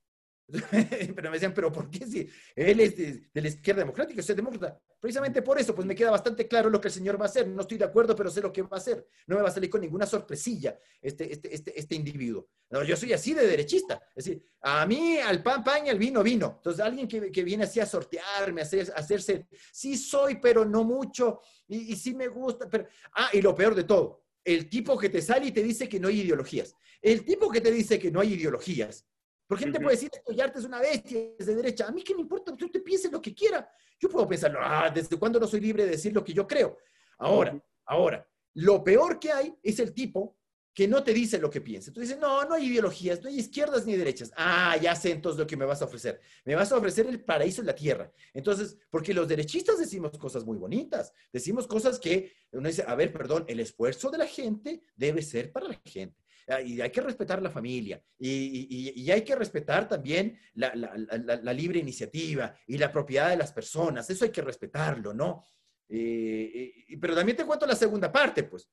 pero 1.14 1.30
me 1.30 1.36
decían, 1.36 1.52
¿pero 1.52 1.72
por 1.72 1.90
qué 1.90 2.06
si 2.06 2.28
él 2.54 2.78
es 2.78 2.96
de, 2.96 3.40
la 3.40 3.48
izquierda 3.48 3.80
democrática, 3.80 4.20
es 4.20 4.26
demócrata? 4.28 4.80
Precisamente 5.00 5.42
por 5.42 5.58
eso, 5.58 5.74
pues 5.74 5.86
me 5.86 5.94
queda 5.94 6.10
bastante 6.10 6.46
claro 6.46 6.70
lo 6.70 6.80
que 6.80 6.88
el 6.88 6.94
señor 6.94 7.20
va 7.20 7.24
a 7.24 7.28
hacer. 7.28 7.48
No 7.48 7.62
estoy 7.62 7.78
de 7.78 7.84
acuerdo, 7.84 8.14
pero 8.14 8.30
sé 8.30 8.40
lo 8.40 8.52
que 8.52 8.62
va 8.62 8.68
a 8.72 8.76
hacer. 8.76 9.06
No 9.26 9.36
me 9.36 9.42
va 9.42 9.48
a 9.48 9.52
salir 9.52 9.68
con 9.68 9.80
ninguna 9.80 10.06
sorpresilla 10.06 10.78
este, 11.00 11.32
este, 11.32 11.52
este, 11.52 11.78
este 11.78 11.94
individuo. 11.96 12.48
No, 12.70 12.84
yo 12.84 12.96
soy 12.96 13.12
así 13.12 13.34
de 13.34 13.46
derechista. 13.46 14.00
Es 14.14 14.24
decir, 14.24 14.44
a 14.60 14.86
mí 14.86 15.18
al 15.18 15.42
pan, 15.42 15.64
pan 15.64 15.86
y 15.86 15.90
al 15.90 15.98
vino, 15.98 16.22
vino. 16.22 16.54
Entonces, 16.58 16.84
alguien 16.84 17.08
que, 17.08 17.32
que 17.32 17.42
viene 17.42 17.64
así 17.64 17.80
a 17.80 17.86
sortearme, 17.86 18.60
a, 18.60 18.64
hacer, 18.64 18.92
hacerse, 18.94 19.48
sí 19.72 19.96
soy, 19.96 20.36
pero 20.36 20.64
no 20.64 20.84
mucho, 20.84 21.40
y, 21.66 21.92
y 21.92 21.96
sí 21.96 22.14
me 22.14 22.28
gusta, 22.28 22.68
pero... 22.68 22.86
Ah, 23.14 23.30
y 23.32 23.42
lo 23.42 23.54
peor 23.54 23.74
de 23.74 23.84
todo, 23.84 24.26
el 24.44 24.68
tipo 24.68 24.96
que 24.96 25.08
te 25.08 25.20
sale 25.20 25.46
y 25.46 25.52
te 25.52 25.62
dice 25.62 25.88
que 25.88 25.98
no 25.98 26.08
hay 26.08 26.20
ideologías. 26.20 26.74
El 27.02 27.24
tipo 27.24 27.50
que 27.50 27.60
te 27.60 27.70
dice 27.70 27.98
que 27.98 28.10
no 28.10 28.20
hay 28.20 28.34
ideologías 28.34 29.06
porque 29.46 29.64
él 29.64 29.72
te 29.72 29.80
puede 29.80 29.96
decir, 29.96 30.10
esto 30.12 30.58
es 30.58 30.64
una 30.64 30.80
bestia, 30.80 31.20
es 31.38 31.46
de 31.46 31.54
derecha. 31.54 31.86
A 31.86 31.92
mí 31.92 32.02
qué 32.02 32.14
me 32.14 32.22
importa, 32.22 32.52
usted 32.52 32.70
te 32.70 32.80
piense 32.80 33.10
lo 33.10 33.20
que 33.20 33.34
quiera. 33.34 33.68
Yo 33.98 34.08
puedo 34.08 34.26
pensar, 34.26 34.56
ah, 34.60 34.90
¿desde 34.92 35.16
cuándo 35.16 35.38
no 35.38 35.46
soy 35.46 35.60
libre 35.60 35.84
de 35.84 35.90
decir 35.90 36.12
lo 36.12 36.24
que 36.24 36.32
yo 36.32 36.46
creo? 36.46 36.78
Ahora, 37.18 37.58
ahora, 37.84 38.28
lo 38.54 38.82
peor 38.82 39.18
que 39.18 39.32
hay 39.32 39.54
es 39.62 39.78
el 39.78 39.92
tipo 39.94 40.36
que 40.76 40.86
no 40.86 41.02
te 41.02 41.14
dice 41.14 41.38
lo 41.38 41.48
que 41.48 41.62
piensa. 41.62 41.90
Tú 41.90 42.00
dices, 42.00 42.18
no, 42.18 42.44
no 42.44 42.54
hay 42.54 42.66
ideologías, 42.66 43.22
no 43.22 43.30
hay 43.30 43.38
izquierdas 43.38 43.86
ni 43.86 43.96
derechas. 43.96 44.30
Ah, 44.36 44.76
ya 44.76 44.94
sé 44.94 45.10
entonces 45.10 45.38
lo 45.38 45.46
que 45.46 45.56
me 45.56 45.64
vas 45.64 45.80
a 45.80 45.86
ofrecer. 45.86 46.20
Me 46.44 46.54
vas 46.54 46.70
a 46.70 46.76
ofrecer 46.76 47.06
el 47.06 47.24
paraíso 47.24 47.62
en 47.62 47.68
la 47.68 47.74
tierra. 47.74 48.12
Entonces, 48.34 48.76
porque 48.90 49.14
los 49.14 49.26
derechistas 49.26 49.78
decimos 49.78 50.18
cosas 50.18 50.44
muy 50.44 50.58
bonitas, 50.58 51.14
decimos 51.32 51.66
cosas 51.66 51.98
que 51.98 52.30
uno 52.52 52.68
dice, 52.68 52.84
a 52.86 52.94
ver, 52.94 53.10
perdón, 53.10 53.46
el 53.48 53.60
esfuerzo 53.60 54.10
de 54.10 54.18
la 54.18 54.26
gente 54.26 54.82
debe 54.94 55.22
ser 55.22 55.50
para 55.50 55.68
la 55.68 55.80
gente. 55.82 56.25
Ah, 56.48 56.60
y 56.60 56.80
hay 56.80 56.90
que 56.90 57.00
respetar 57.00 57.42
la 57.42 57.50
familia 57.50 58.00
y, 58.20 59.10
hay 59.10 59.22
que 59.22 59.34
respetar 59.34 59.88
también 59.88 60.38
la, 60.54 61.52
libre 61.52 61.80
iniciativa 61.80 62.54
y 62.68 62.78
la 62.78 62.92
propiedad 62.92 63.30
de 63.30 63.36
las 63.36 63.52
personas. 63.52 64.08
Eso 64.10 64.24
hay 64.24 64.30
que 64.30 64.42
respetarlo, 64.42 65.12
¿no? 65.12 65.42
Eh, 65.88 66.86
pero 67.00 67.16
también 67.16 67.36
te 67.36 67.44
cuento 67.44 67.66
la 67.66 67.74
segunda 67.74 68.12
parte, 68.12 68.44
pues. 68.44 68.68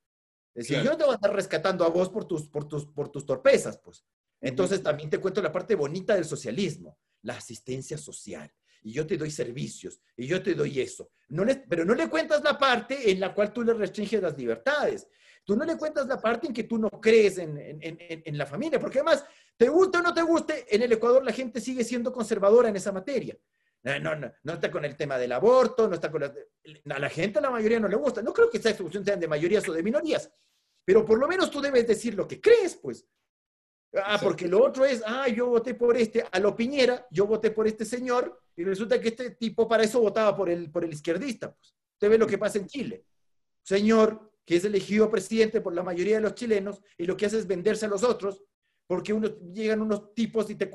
Es 0.53 0.67
decir, 0.67 0.83
yo 0.83 0.91
no 0.91 0.97
te 0.97 1.03
voy 1.03 1.13
a 1.13 1.15
estar 1.15 1.33
rescatando 1.33 1.83
a 1.83 1.89
vos 1.89 2.09
por 2.09 2.25
tus, 2.25 2.47
por 2.47 2.67
tus, 2.67 2.85
por 2.85 3.09
tus 3.09 3.25
torpezas, 3.25 3.79
pues. 3.79 4.05
Entonces 4.39 4.83
también 4.83 5.09
te 5.09 5.17
cuento 5.17 5.41
la 5.41 5.51
parte 5.51 5.73
bonita 5.73 6.13
del 6.13 6.25
socialismo, 6.25 6.99
la 7.23 7.37
asistencia 7.37 7.97
social. 7.97 8.53
Y 8.83 8.91
yo 8.91 9.07
te 9.07 9.17
doy 9.17 9.31
servicios, 9.31 10.01
y 10.15 10.27
yo 10.27 10.43
te 10.43 10.53
doy 10.53 10.81
eso. 10.81 11.09
No 11.29 11.43
pero 11.67 11.85
no 11.85 11.95
le 11.95 12.09
cuentas 12.09 12.43
la 12.43 12.57
parte 12.57 13.09
en 13.09 13.19
la 13.19 13.33
cual 13.33 13.51
tú 13.51 13.63
le 13.63 13.73
restringes 13.73 14.21
las 14.21 14.37
libertades. 14.37 15.07
Tú 15.45 15.55
no 15.55 15.65
le 15.65 15.77
cuentas 15.77 16.07
la 16.07 16.19
parte 16.19 16.47
en 16.47 16.53
que 16.53 16.63
tú 16.63 16.77
no 16.77 16.89
crees 16.89 17.37
en, 17.37 18.37
la 18.37 18.45
familia, 18.45 18.79
porque 18.79 18.99
además, 18.99 19.25
te 19.57 19.67
guste 19.67 19.97
o 19.97 20.01
no 20.01 20.13
te 20.13 20.21
guste, 20.21 20.65
en 20.73 20.81
el 20.81 20.91
Ecuador 20.91 21.23
la 21.23 21.33
gente 21.33 21.59
sigue 21.59 21.83
siendo 21.83 22.13
conservadora 22.13 22.69
en 22.69 22.75
esa 22.75 22.91
materia. 22.91 23.37
No, 23.83 24.15
no, 24.15 24.31
no 24.43 24.53
está 24.53 24.71
con 24.71 24.85
el 24.85 24.95
tema 24.95 25.17
del 25.17 25.33
aborto, 25.33 25.89
no 25.89 25.95
está 25.95 26.09
con 26.09 26.21
la, 26.21 26.33
a 26.95 26.99
la 26.99 27.09
gente, 27.09 27.39
a 27.39 27.41
la 27.41 27.51
mayoría 27.51 27.81
no 27.81 27.89
le 27.89 27.97
gusta. 27.97 28.21
No 28.21 28.31
creo 28.31 28.49
que 28.49 28.57
esta 28.57 28.69
discusión 28.69 29.03
sea 29.03 29.17
de 29.17 29.27
mayorías 29.27 29.67
o 29.67 29.73
de 29.73 29.83
minorías, 29.83 30.31
pero 30.85 31.03
por 31.03 31.19
lo 31.19 31.27
menos 31.27 31.51
tú 31.51 31.59
debes 31.59 31.85
decir 31.85 32.15
lo 32.15 32.25
que 32.25 32.39
crees, 32.39 32.75
pues. 32.75 33.05
Ah, 33.95 34.17
porque 34.21 34.47
lo 34.47 34.63
otro 34.63 34.85
es, 34.85 35.03
ah, 35.05 35.27
yo 35.27 35.47
voté 35.47 35.75
por 35.75 35.97
este, 35.97 36.25
a 36.31 36.39
lo 36.39 36.55
Piñera, 36.55 37.05
yo 37.11 37.27
voté 37.27 37.51
por 37.51 37.67
este 37.67 37.83
señor, 37.83 38.41
y 38.55 38.63
resulta 38.63 38.99
que 38.99 39.09
este 39.09 39.31
tipo 39.31 39.67
para 39.67 39.83
eso 39.83 39.99
votaba 39.99 40.35
por 40.35 40.49
el, 40.49 40.71
por 40.71 40.83
el 40.85 40.93
izquierdista. 40.93 41.53
Pues. 41.53 41.75
Usted 41.93 42.09
ve 42.09 42.17
lo 42.17 42.27
que 42.27 42.37
pasa 42.37 42.57
en 42.57 42.67
Chile. 42.67 43.05
Señor 43.61 44.32
que 44.45 44.57
es 44.57 44.65
elegido 44.65 45.09
presidente 45.09 45.61
por 45.61 45.73
la 45.73 45.83
mayoría 45.83 46.15
de 46.15 46.21
los 46.21 46.35
chilenos 46.35 46.81
y 46.97 47.05
lo 47.05 47.15
que 47.15 47.25
hace 47.25 47.39
es 47.39 47.47
venderse 47.47 47.85
a 47.85 47.89
los 47.89 48.03
otros, 48.03 48.43
porque 48.87 49.13
uno, 49.13 49.27
llegan 49.53 49.81
unos 49.81 50.13
tipos 50.13 50.49
y 50.49 50.55
te, 50.55 50.69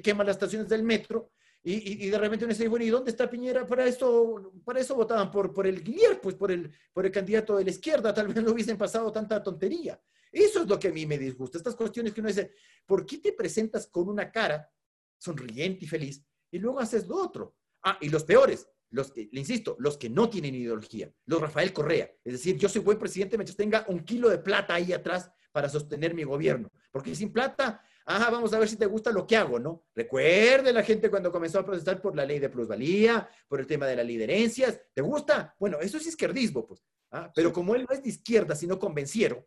queman 0.00 0.26
las 0.26 0.36
estaciones 0.36 0.68
del 0.68 0.82
metro 0.82 1.32
y, 1.62 2.06
y, 2.06 2.10
de 2.10 2.18
repente 2.18 2.44
uno 2.44 2.54
dice, 2.54 2.68
bueno, 2.68 2.84
¿y 2.84 2.88
dónde 2.88 3.10
está 3.10 3.28
Piñera? 3.28 3.66
Para 3.66 3.84
eso, 3.84 4.52
para 4.64 4.80
eso 4.80 4.94
votaban 4.94 5.30
por, 5.30 5.52
por 5.52 5.66
el 5.66 5.82
Guillermo, 5.82 6.20
pues 6.22 6.36
por 6.36 6.52
el, 6.52 6.72
por 6.92 7.04
el 7.04 7.12
candidato 7.12 7.56
de 7.56 7.64
la 7.64 7.70
izquierda, 7.70 8.14
tal 8.14 8.28
vez 8.28 8.42
no 8.42 8.52
hubiesen 8.52 8.78
pasado 8.78 9.10
tanta 9.10 9.42
tontería. 9.42 10.00
Eso 10.30 10.62
es 10.62 10.68
lo 10.68 10.78
que 10.78 10.88
a 10.88 10.92
mí 10.92 11.04
me 11.04 11.18
disgusta, 11.18 11.58
estas 11.58 11.74
cuestiones 11.74 12.12
que 12.12 12.20
uno 12.20 12.28
dice, 12.28 12.52
¿por 12.86 13.04
qué 13.04 13.18
te 13.18 13.32
presentas 13.32 13.88
con 13.88 14.08
una 14.08 14.30
cara 14.30 14.70
sonriente 15.18 15.84
y 15.84 15.88
feliz 15.88 16.22
y 16.50 16.58
luego 16.58 16.78
haces 16.78 17.08
lo 17.08 17.16
otro? 17.16 17.56
Ah, 17.82 17.98
y 18.00 18.08
los 18.08 18.24
peores, 18.24 18.68
los 18.90 19.12
que, 19.12 19.28
le 19.32 19.40
insisto, 19.40 19.76
los 19.78 19.98
que 19.98 20.08
no 20.08 20.30
tienen 20.30 20.54
ideología, 20.54 21.12
los 21.26 21.40
Rafael 21.40 21.72
Correa. 21.72 22.10
Es 22.24 22.32
decir, 22.32 22.56
yo 22.56 22.68
soy 22.68 22.82
buen 22.82 22.98
presidente 22.98 23.36
mientras 23.36 23.56
tenga 23.56 23.84
un 23.88 24.00
kilo 24.00 24.28
de 24.28 24.38
plata 24.38 24.74
ahí 24.74 24.92
atrás 24.92 25.30
para 25.52 25.68
sostener 25.68 26.14
mi 26.14 26.24
gobierno. 26.24 26.70
Porque 26.90 27.14
sin 27.14 27.32
plata, 27.32 27.82
ajá, 28.06 28.30
vamos 28.30 28.52
a 28.52 28.58
ver 28.58 28.68
si 28.68 28.76
te 28.76 28.86
gusta 28.86 29.10
lo 29.10 29.26
que 29.26 29.36
hago, 29.36 29.58
¿no? 29.58 29.84
Recuerde 29.94 30.72
la 30.72 30.82
gente 30.82 31.10
cuando 31.10 31.30
comenzó 31.30 31.58
a 31.58 31.64
protestar 31.64 32.00
por 32.00 32.16
la 32.16 32.24
ley 32.24 32.38
de 32.38 32.48
plusvalía, 32.48 33.28
por 33.46 33.60
el 33.60 33.66
tema 33.66 33.86
de 33.86 33.96
las 33.96 34.06
liderencias. 34.06 34.80
¿Te 34.94 35.02
gusta? 35.02 35.54
Bueno, 35.58 35.78
eso 35.80 35.98
es 35.98 36.06
izquierdismo, 36.06 36.66
pues. 36.66 36.82
¿ah? 37.10 37.30
Pero 37.34 37.52
como 37.52 37.74
él 37.74 37.86
no 37.88 37.94
es 37.94 38.02
de 38.02 38.08
izquierda, 38.08 38.54
sino 38.54 38.78
convenciero, 38.78 39.46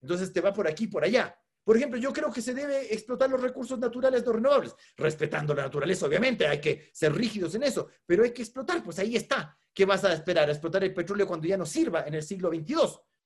entonces 0.00 0.32
te 0.32 0.40
va 0.40 0.52
por 0.52 0.66
aquí 0.66 0.84
y 0.84 0.88
por 0.88 1.04
allá. 1.04 1.38
Por 1.70 1.76
ejemplo, 1.76 2.00
yo 2.00 2.12
creo 2.12 2.32
que 2.32 2.42
se 2.42 2.52
debe 2.52 2.92
explotar 2.92 3.30
los 3.30 3.40
recursos 3.40 3.78
naturales 3.78 4.26
no 4.26 4.32
renovables, 4.32 4.74
respetando 4.96 5.54
la 5.54 5.62
naturaleza, 5.62 6.04
obviamente, 6.04 6.44
hay 6.44 6.60
que 6.60 6.90
ser 6.92 7.14
rígidos 7.14 7.54
en 7.54 7.62
eso, 7.62 7.86
pero 8.04 8.24
hay 8.24 8.32
que 8.32 8.42
explotar, 8.42 8.82
pues 8.82 8.98
ahí 8.98 9.14
está. 9.14 9.56
¿Qué 9.72 9.84
vas 9.84 10.02
a 10.02 10.12
esperar? 10.12 10.48
¿A 10.48 10.50
explotar 10.50 10.82
el 10.82 10.92
petróleo 10.92 11.28
cuando 11.28 11.46
ya 11.46 11.56
no 11.56 11.64
sirva 11.64 12.08
en 12.08 12.14
el 12.14 12.24
siglo 12.24 12.48
XXII? 12.48 12.74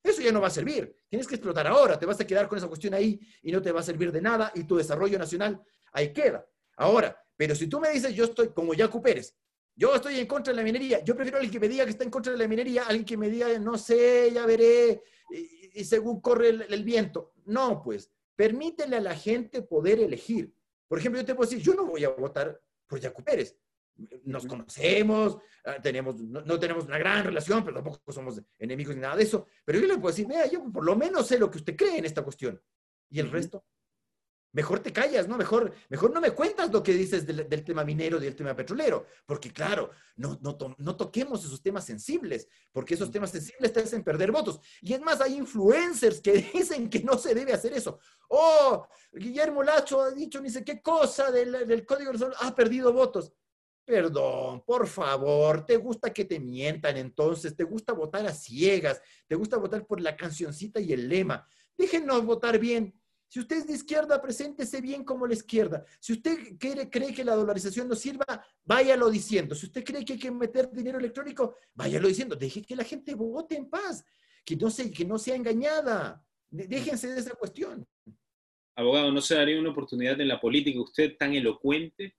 Eso 0.03 0.21
ya 0.21 0.31
no 0.31 0.43
va 0.43 0.49
a 0.49 0.51
servir. 0.51 0.95
Tienes 1.09 1.27
que 1.27 1.37
explotar 1.37 1.67
ahora, 1.67 1.99
te 1.99 2.05
vas 2.05 2.21
a 2.21 2.27
quedar 2.27 2.47
con 2.47 2.59
esa 2.59 2.69
cuestión 2.69 2.93
ahí 2.93 3.19
y 3.41 3.51
no 3.51 3.63
te 3.63 3.73
va 3.73 3.81
a 3.81 3.83
servir 3.83 4.13
de 4.13 4.21
nada 4.21 4.53
y 4.55 4.65
tu 4.65 4.77
desarrollo 4.77 5.19
nacional 5.19 5.63
ahí 5.93 6.13
queda. 6.13 6.47
Ahora, 6.77 7.19
pero 7.39 7.55
si 7.55 7.67
tú 7.67 7.81
me 7.81 7.89
dices, 7.93 8.13
yo 8.13 8.25
estoy 8.25 8.49
como 8.49 8.75
Yacu 8.75 9.01
Pérez, 9.01 9.35
yo 9.75 9.95
estoy 9.95 10.21
en 10.21 10.27
contra 10.27 10.53
de 10.53 10.59
la 10.59 10.65
minería, 10.65 11.03
yo 11.03 11.17
prefiero 11.17 11.39
a 11.39 11.41
alguien 11.41 11.51
que 11.51 11.61
me 11.61 11.69
diga 11.71 11.85
que 11.85 11.93
está 11.93 12.05
en 12.05 12.11
contra 12.11 12.33
de 12.33 12.39
la 12.39 12.47
minería, 12.47 12.83
alguien 12.83 13.07
que 13.07 13.17
me 13.17 13.31
diga, 13.31 13.59
no 13.59 13.79
sé, 13.79 14.31
ya 14.35 14.45
veré, 14.45 15.03
y, 15.31 15.83
según 15.85 16.21
corre 16.21 16.51
el, 16.51 16.85
viento. 16.85 17.33
No, 17.47 17.83
pues, 17.83 18.13
permítele 18.37 18.97
a 18.97 19.01
la 19.01 19.15
gente 19.15 19.63
poder 19.63 20.01
elegir. 20.01 20.53
Por 20.89 20.99
ejemplo, 20.99 21.21
yo 21.21 21.27
te 21.27 21.35
puedo 21.35 21.49
decir, 21.49 21.65
yo 21.65 21.75
no 21.75 21.87
voy 21.87 22.05
a 22.05 22.11
votar 22.11 22.61
por 22.87 23.01
Yacu 23.01 23.23
Pérez. 23.23 23.57
Nos 24.25 24.47
conocemos, 24.47 25.39
ah, 25.65 25.81
tenemos, 25.81 26.21
no, 26.21 26.59
tenemos 26.59 26.87
una 26.87 26.99
gran 26.99 27.25
relación, 27.25 27.65
pero 27.65 27.77
tampoco 27.77 28.13
somos 28.13 28.43
enemigos 28.59 28.95
ni 28.95 29.03
nada 29.03 29.17
de 29.17 29.23
eso. 29.23 29.47
Pero 29.65 29.79
yo 29.79 29.87
le 29.87 29.95
puedo 29.95 30.09
decir, 30.09 30.27
vea, 30.27 30.47
yo 30.47 30.65
por 30.73 30.85
lo 30.85 30.97
menos 30.97 31.27
sé 31.27 31.39
lo 31.39 31.51
que 31.51 31.59
usted 31.59 31.77
cree 31.77 31.99
en 31.99 32.05
esta 32.05 32.23
cuestión. 32.23 32.61
¿Y 33.09 33.21
el 33.21 33.31
resto? 33.31 33.65
Mejor 34.55 34.79
te 34.81 34.93
callas, 34.93 35.29
¿no? 35.29 35.37
Mejor, 35.37 35.75
mejor 35.89 36.15
no 36.15 36.21
me 36.21 36.31
cuentas 36.31 36.73
lo 36.73 36.83
que 36.83 36.95
dices 36.95 37.27
del, 37.27 37.65
tema 37.65 37.85
minero 37.85 38.19
y 38.19 38.21
del 38.25 38.37
tema 38.37 38.55
petrolero, 38.55 39.05
porque 39.27 39.53
claro, 39.53 39.91
no, 40.17 40.39
no, 40.41 40.57
no, 40.79 40.97
toquemos 40.97 41.45
esos 41.45 41.61
temas 41.61 41.85
sensibles, 41.85 42.49
porque 42.73 42.95
esos 42.95 43.11
temas 43.11 43.31
sensibles 43.31 43.73
te 43.73 43.81
hacen 43.81 44.05
perder 44.05 44.31
votos. 44.31 44.61
Y 44.81 44.95
es 44.95 45.01
más, 45.01 45.21
hay 45.21 45.35
influencers 45.35 46.21
que 46.21 46.33
dicen 46.55 46.89
que 46.89 47.01
no 47.01 47.19
se 47.19 47.35
debe 47.35 47.53
hacer 47.53 47.73
eso. 47.73 47.99
Oh, 48.29 48.87
Guillermo 49.13 49.63
Lacho 49.63 50.01
ha 50.01 50.13
dicho 50.13 50.41
ni 50.41 50.49
sé 50.49 50.65
qué 50.65 50.81
cosa 50.81 51.33
del, 51.33 51.67
del 51.67 51.85
Código 51.85 52.13
de 52.13 52.19
Salud, 52.19 52.35
ha 52.41 52.55
perdido 52.55 52.93
votos. 52.93 53.33
Perdón, 53.85 54.63
por 54.65 54.87
favor, 54.87 55.67
¿te 55.67 55.77
gusta 55.77 56.13
que 56.13 56.25
te 56.25 56.39
mientan 56.39 56.97
entonces? 56.97 57.55
¿Te 57.55 57.65
gusta 57.65 57.93
votar 57.93 58.25
a 58.27 58.33
ciegas? 58.33 59.03
¿Te 59.27 59.35
gusta 59.35 59.59
votar 59.59 59.85
por 59.85 60.01
la 60.01 60.17
cancioncita 60.17 60.81
y 60.81 60.93
el 60.93 61.09
lema? 61.09 61.47
Déjenos 61.77 62.25
votar 62.25 62.59
bien 62.59 62.95
si 63.35 63.41
usted 63.41 63.57
es 63.57 63.67
de 63.67 63.73
izquierda, 63.73 64.23
preséntese 64.23 64.81
bien 64.81 65.03
como 65.03 65.27
la 65.27 65.35
izquierda. 65.35 65.85
Si 65.99 66.13
usted 66.13 66.57
quiere, 66.57 66.89
cree 66.89 67.13
que 67.13 67.25
la 67.25 67.35
dolarización 67.35 67.89
no 67.89 67.97
sirva, 67.97 68.25
váyalo 68.63 69.11
diciendo. 69.11 69.57
Si 69.57 69.67
usted 69.67 69.83
cree 69.83 70.05
que 70.05 70.13
hay 70.13 70.19
que 70.21 70.31
meter 70.31 70.71
dinero 70.71 71.01
electrónico, 71.01 71.57
váyalo 71.75 72.07
diciendo. 72.07 72.37
Deje 72.37 72.63
que 72.63 72.77
la 72.77 72.85
gente 72.85 73.13
vote 73.17 73.57
en 73.57 73.69
paz, 73.69 74.05
que 74.45 74.55
no, 74.55 74.71
se, 74.71 74.89
que 74.93 75.05
no 75.05 75.19
sea 75.19 75.35
engañada. 75.35 76.25
Déjense 76.49 77.09
de 77.09 77.19
esa 77.19 77.35
cuestión. 77.35 77.85
Abogado, 78.77 79.11
¿no 79.11 79.21
se 79.21 79.35
daría 79.35 79.59
una 79.59 79.71
oportunidad 79.71 80.21
en 80.21 80.29
la 80.29 80.41
política 80.41 80.81
usted 80.81 81.17
tan 81.17 81.35
elocuente? 81.35 82.15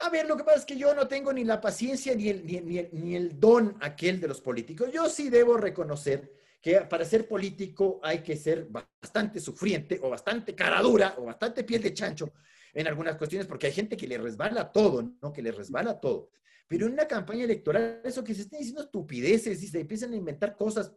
A 0.00 0.10
ver, 0.10 0.28
lo 0.28 0.36
que 0.36 0.44
pasa 0.44 0.58
es 0.58 0.66
que 0.66 0.76
yo 0.76 0.94
no 0.94 1.08
tengo 1.08 1.32
ni 1.32 1.44
la 1.44 1.58
paciencia 1.58 2.14
ni 2.14 2.28
el, 2.28 2.44
ni, 2.44 2.60
ni 2.60 3.16
el 3.16 3.40
don 3.40 3.78
aquel 3.80 4.20
de 4.20 4.28
los 4.28 4.42
políticos. 4.42 4.90
Yo 4.92 5.08
sí 5.08 5.30
debo 5.30 5.56
reconocer 5.56 6.41
que 6.62 6.80
para 6.82 7.04
ser 7.04 7.26
político 7.26 8.00
hay 8.02 8.22
que 8.22 8.36
ser 8.36 8.66
bastante 8.66 9.40
sufriente 9.40 9.98
o 10.00 10.08
bastante 10.08 10.54
cara 10.54 10.80
dura 10.80 11.16
o 11.18 11.24
bastante 11.24 11.64
piel 11.64 11.82
de 11.82 11.92
chancho 11.92 12.32
en 12.72 12.86
algunas 12.86 13.16
cuestiones, 13.16 13.48
porque 13.48 13.66
hay 13.66 13.72
gente 13.72 13.96
que 13.96 14.06
le 14.06 14.16
resbala 14.16 14.70
todo, 14.70 15.02
¿no? 15.20 15.32
Que 15.32 15.42
le 15.42 15.50
resbala 15.50 16.00
todo. 16.00 16.30
Pero 16.68 16.86
en 16.86 16.92
una 16.92 17.06
campaña 17.06 17.44
electoral, 17.44 18.00
eso 18.04 18.22
que 18.22 18.34
se 18.34 18.42
estén 18.42 18.60
diciendo 18.60 18.82
estupideces 18.82 19.60
y 19.62 19.66
se 19.66 19.80
empiezan 19.80 20.12
a 20.12 20.16
inventar 20.16 20.56
cosas, 20.56 20.92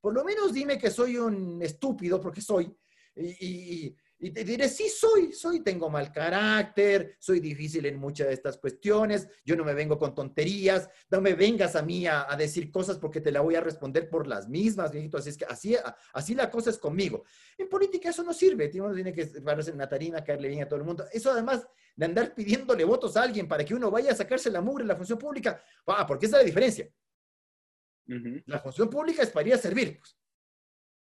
por 0.00 0.14
lo 0.14 0.24
menos 0.24 0.52
dime 0.52 0.78
que 0.78 0.90
soy 0.90 1.18
un 1.18 1.62
estúpido, 1.62 2.18
porque 2.18 2.40
soy, 2.40 2.74
y, 3.14 3.86
y 3.86 3.96
te 4.30 4.44
diré, 4.44 4.68
sí 4.68 4.88
soy, 4.88 5.32
soy, 5.32 5.60
tengo 5.60 5.90
mal 5.90 6.12
carácter, 6.12 7.16
soy 7.18 7.40
difícil 7.40 7.86
en 7.86 7.98
muchas 7.98 8.28
de 8.28 8.34
estas 8.34 8.56
cuestiones, 8.56 9.28
yo 9.44 9.56
no 9.56 9.64
me 9.64 9.74
vengo 9.74 9.98
con 9.98 10.14
tonterías, 10.14 10.88
no 11.10 11.20
me 11.20 11.34
vengas 11.34 11.74
a 11.74 11.82
mí 11.82 12.06
a, 12.06 12.26
decir 12.38 12.70
cosas 12.70 12.98
porque 12.98 13.20
te 13.20 13.32
la 13.32 13.40
voy 13.40 13.56
a 13.56 13.60
responder 13.60 14.08
por 14.08 14.26
las 14.26 14.48
mismas, 14.48 14.92
viejito, 14.92 15.18
así 15.18 15.30
es 15.30 15.36
que 15.36 15.44
así, 15.44 15.76
así 16.12 16.34
la 16.34 16.50
cosa 16.50 16.70
es 16.70 16.78
conmigo. 16.78 17.24
En 17.58 17.68
política 17.68 18.10
eso 18.10 18.22
no 18.22 18.32
sirve, 18.32 18.70
uno 18.74 18.94
tiene 18.94 19.12
que 19.12 19.26
pararse 19.26 19.70
en 19.70 19.76
una 19.76 19.88
tarima, 19.88 20.22
caerle 20.22 20.48
bien 20.48 20.62
a 20.62 20.68
todo 20.68 20.78
el 20.78 20.84
mundo. 20.84 21.04
Eso 21.12 21.30
además 21.30 21.66
de 21.96 22.06
andar 22.06 22.34
pidiéndole 22.34 22.84
votos 22.84 23.16
a 23.16 23.22
alguien 23.22 23.48
para 23.48 23.64
que 23.64 23.74
uno 23.74 23.90
vaya 23.90 24.12
a 24.12 24.14
sacarse 24.14 24.50
la 24.50 24.60
mugre 24.60 24.82
en 24.82 24.88
la 24.88 24.96
función 24.96 25.18
pública, 25.18 25.60
ah, 25.86 26.06
porque 26.06 26.26
esa 26.26 26.36
es 26.36 26.42
la 26.42 26.46
diferencia. 26.46 26.88
La 28.46 28.58
función 28.58 28.90
pública 28.90 29.22
es 29.22 29.30
para 29.30 29.48
ir 29.48 29.54
a 29.54 29.58
servir, 29.58 29.98
pues. 29.98 30.16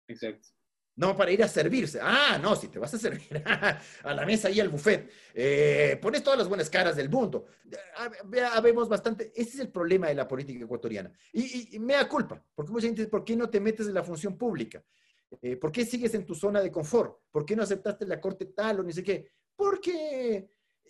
Exacto. 0.08 0.48
No 0.96 1.14
para 1.14 1.30
ir 1.30 1.42
a 1.42 1.48
servirse. 1.48 2.00
Ah, 2.02 2.38
no, 2.40 2.56
si 2.56 2.68
te 2.68 2.78
vas 2.78 2.92
a 2.94 2.98
servir 2.98 3.42
a 3.44 4.14
la 4.14 4.24
mesa 4.24 4.48
y 4.48 4.60
al 4.60 4.70
buffet, 4.70 5.10
eh, 5.34 5.98
pones 6.00 6.22
todas 6.22 6.38
las 6.38 6.48
buenas 6.48 6.70
caras 6.70 6.96
del 6.96 7.10
mundo. 7.10 7.46
Vemos 8.62 8.88
bastante. 8.88 9.30
Ese 9.36 9.50
es 9.50 9.58
el 9.60 9.68
problema 9.68 10.08
de 10.08 10.14
la 10.14 10.26
política 10.26 10.64
ecuatoriana. 10.64 11.12
Y, 11.34 11.78
me 11.80 11.94
da 11.94 12.08
culpa, 12.08 12.42
porque 12.54 12.72
mucha 12.72 12.86
gente 12.86 13.02
dice, 13.02 13.10
¿por 13.10 13.24
qué 13.24 13.36
no 13.36 13.50
te 13.50 13.60
metes 13.60 13.86
en 13.86 13.94
la 13.94 14.02
función 14.02 14.38
pública? 14.38 14.82
Eh, 15.42 15.56
¿Por 15.56 15.70
qué 15.70 15.84
sigues 15.84 16.14
en 16.14 16.24
tu 16.24 16.34
zona 16.34 16.62
de 16.62 16.72
confort? 16.72 17.18
¿Por 17.30 17.44
qué 17.44 17.54
no 17.54 17.62
aceptaste 17.62 18.06
la 18.06 18.18
corte 18.18 18.46
tal 18.46 18.80
o 18.80 18.82
ni 18.82 18.94
sé 18.94 19.02
qué? 19.02 19.32
Porque 19.54 20.48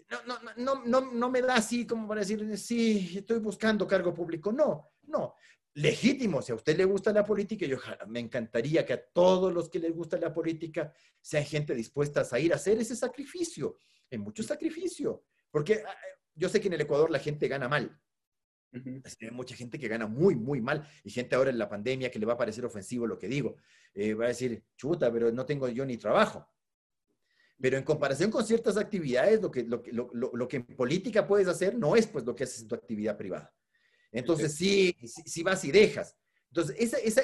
no, 0.09 0.39
no, 0.39 0.53
no, 0.57 0.85
no, 0.85 1.13
no 1.13 1.31
me 1.31 1.43
da 1.43 1.57
así 1.57 1.85
como 1.85 2.07
para 2.07 2.21
decir, 2.21 2.57
sí, 2.57 3.15
estoy 3.17 3.41
buscando 3.41 3.89
cargo 3.89 4.15
público. 4.15 4.53
No, 4.53 4.93
no 5.09 5.35
legítimo. 5.77 6.41
Si 6.43 6.53
a 6.53 6.55
usted 6.55 6.77
le 6.77 6.85
gusta 6.85 7.13
la 7.13 7.25
política, 7.25 7.67
yo 7.67 7.79
me 8.09 8.21
encantaría 8.21 8.85
que 8.85 8.95
a 8.95 9.07
todos 9.07 9.53
los 9.53 9.69
que 9.69 9.79
les 9.79 9.95
gusta 9.95 10.17
la 10.19 10.33
política 10.33 10.93
sean 11.21 11.45
gente 11.45 11.75
dispuesta 11.75 12.27
a 12.31 12.39
ir 12.39 12.53
a 12.53 12.57
hacer 12.57 12.79
ese 12.79 12.97
sacrificio. 12.97 13.79
En 14.11 14.21
mucho 14.21 14.43
sacrificio. 14.43 15.25
Porque 15.51 15.83
ah, 15.87 15.93
eh, 15.93 16.21
yo 16.35 16.49
sé 16.49 16.61
que 16.61 16.69
en 16.69 16.75
el 16.75 16.81
Ecuador 16.81 17.11
la 17.11 17.19
gente 17.19 17.49
gana 17.49 17.69
mal. 17.69 17.99
Hay 18.73 19.31
mucha 19.31 19.55
gente 19.55 19.79
que 19.79 19.89
gana 19.89 20.07
muy, 20.07 20.35
muy 20.35 20.61
mal. 20.61 20.87
Y 21.05 21.11
gente 21.11 21.35
ahora 21.35 21.51
en 21.51 21.59
la 21.59 21.69
pandemia 21.69 22.11
que 22.11 22.19
le 22.19 22.27
va 22.27 22.35
a 22.35 22.39
parecer 22.39 22.65
ofensivo 22.65 23.07
lo 23.07 23.19
que 23.19 23.29
digo. 23.29 23.57
Eh, 23.95 24.15
va 24.15 24.27
a 24.27 24.29
decir, 24.29 24.65
chuta, 24.77 25.13
pero 25.13 25.31
no 25.31 25.45
tengo 25.45 25.69
yo 25.69 25.85
ni 25.85 25.97
trabajo. 25.97 26.49
Pero 27.61 27.77
en 27.77 27.85
comparación 27.85 28.31
con 28.31 28.47
ciertas 28.47 28.77
actividades, 28.77 29.41
lo 29.41 29.51
que, 29.51 29.65
lo, 29.65 29.83
lo, 29.93 30.31
lo 30.33 30.49
que 30.49 30.59
en 30.59 30.67
política 30.67 31.27
puedes 31.27 31.49
hacer 31.49 31.75
no 31.75 31.97
es 31.97 32.07
pues 32.07 32.25
lo 32.25 32.35
que 32.35 32.45
haces 32.45 32.63
en 32.63 32.69
tu 32.69 32.75
actividad 32.75 33.17
privada. 33.17 33.56
Entonces, 34.17 34.55
sí, 34.55 34.97
sí, 35.05 35.43
vas 35.43 35.63
y 35.65 35.71
dejas. 35.71 36.17
Entonces, 36.51 36.77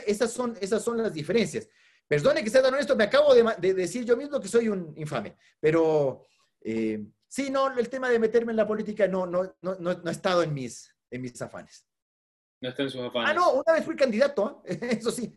esas, 0.07 0.31
son, 0.31 0.57
esas 0.61 0.83
son 0.85 0.99
las 0.99 1.15
diferencias. 1.15 1.67
Perdone 2.07 2.45
que 2.45 2.51
sea 2.51 2.63
tan 2.63 2.75
honesto, 2.75 2.95
me 2.95 3.05
acabo 3.05 3.35
de, 3.35 3.75
decir 3.75 4.05
yo 4.05 4.15
mismo 4.15 4.39
que 4.39 4.49
soy 4.49 4.69
un 4.69 4.93
infame, 4.99 5.37
pero 5.59 6.27
eh, 6.61 7.03
sí, 7.27 7.49
no, 7.49 7.73
el 7.79 7.89
tema 7.89 8.11
de 8.11 8.19
meterme 8.19 8.53
en 8.53 8.59
la 8.59 8.67
política 8.67 9.09
no, 9.09 9.25
no, 9.27 9.57
no, 9.63 9.77
no, 9.77 9.91
ha 10.05 10.11
estado 10.11 10.43
en 10.43 10.53
mis, 10.53 10.95
en 11.11 11.23
mis 11.23 11.41
afanes. 11.41 11.87
No 12.61 12.69
está 12.69 12.83
en 12.83 12.91
sus 12.91 13.01
afanes. 13.01 13.31
Ah, 13.31 13.35
no, 13.35 13.55
una 13.55 13.73
vez 13.73 13.85
fui 13.85 13.97
candidato, 13.97 14.63
¿eh? 14.67 14.79
eso 15.01 15.11
sí. 15.11 15.35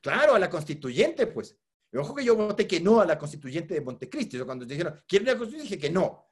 Claro, 0.00 0.34
a 0.34 0.38
la 0.38 0.48
constituyente, 0.48 1.26
pues. 1.26 1.58
Ojo 1.92 2.14
que 2.14 2.24
yo 2.24 2.36
voté 2.36 2.68
que 2.68 2.78
no 2.78 3.00
a 3.00 3.04
la 3.04 3.18
constituyente 3.18 3.74
de 3.74 3.80
Montecristi. 3.80 4.38
Yo 4.38 4.46
cuando 4.46 4.64
dijeron, 4.64 5.02
¿quieren 5.08 5.26
la 5.26 5.36
constituyente? 5.36 5.74
Dije 5.74 5.88
que 5.88 5.92
no. 5.92 6.29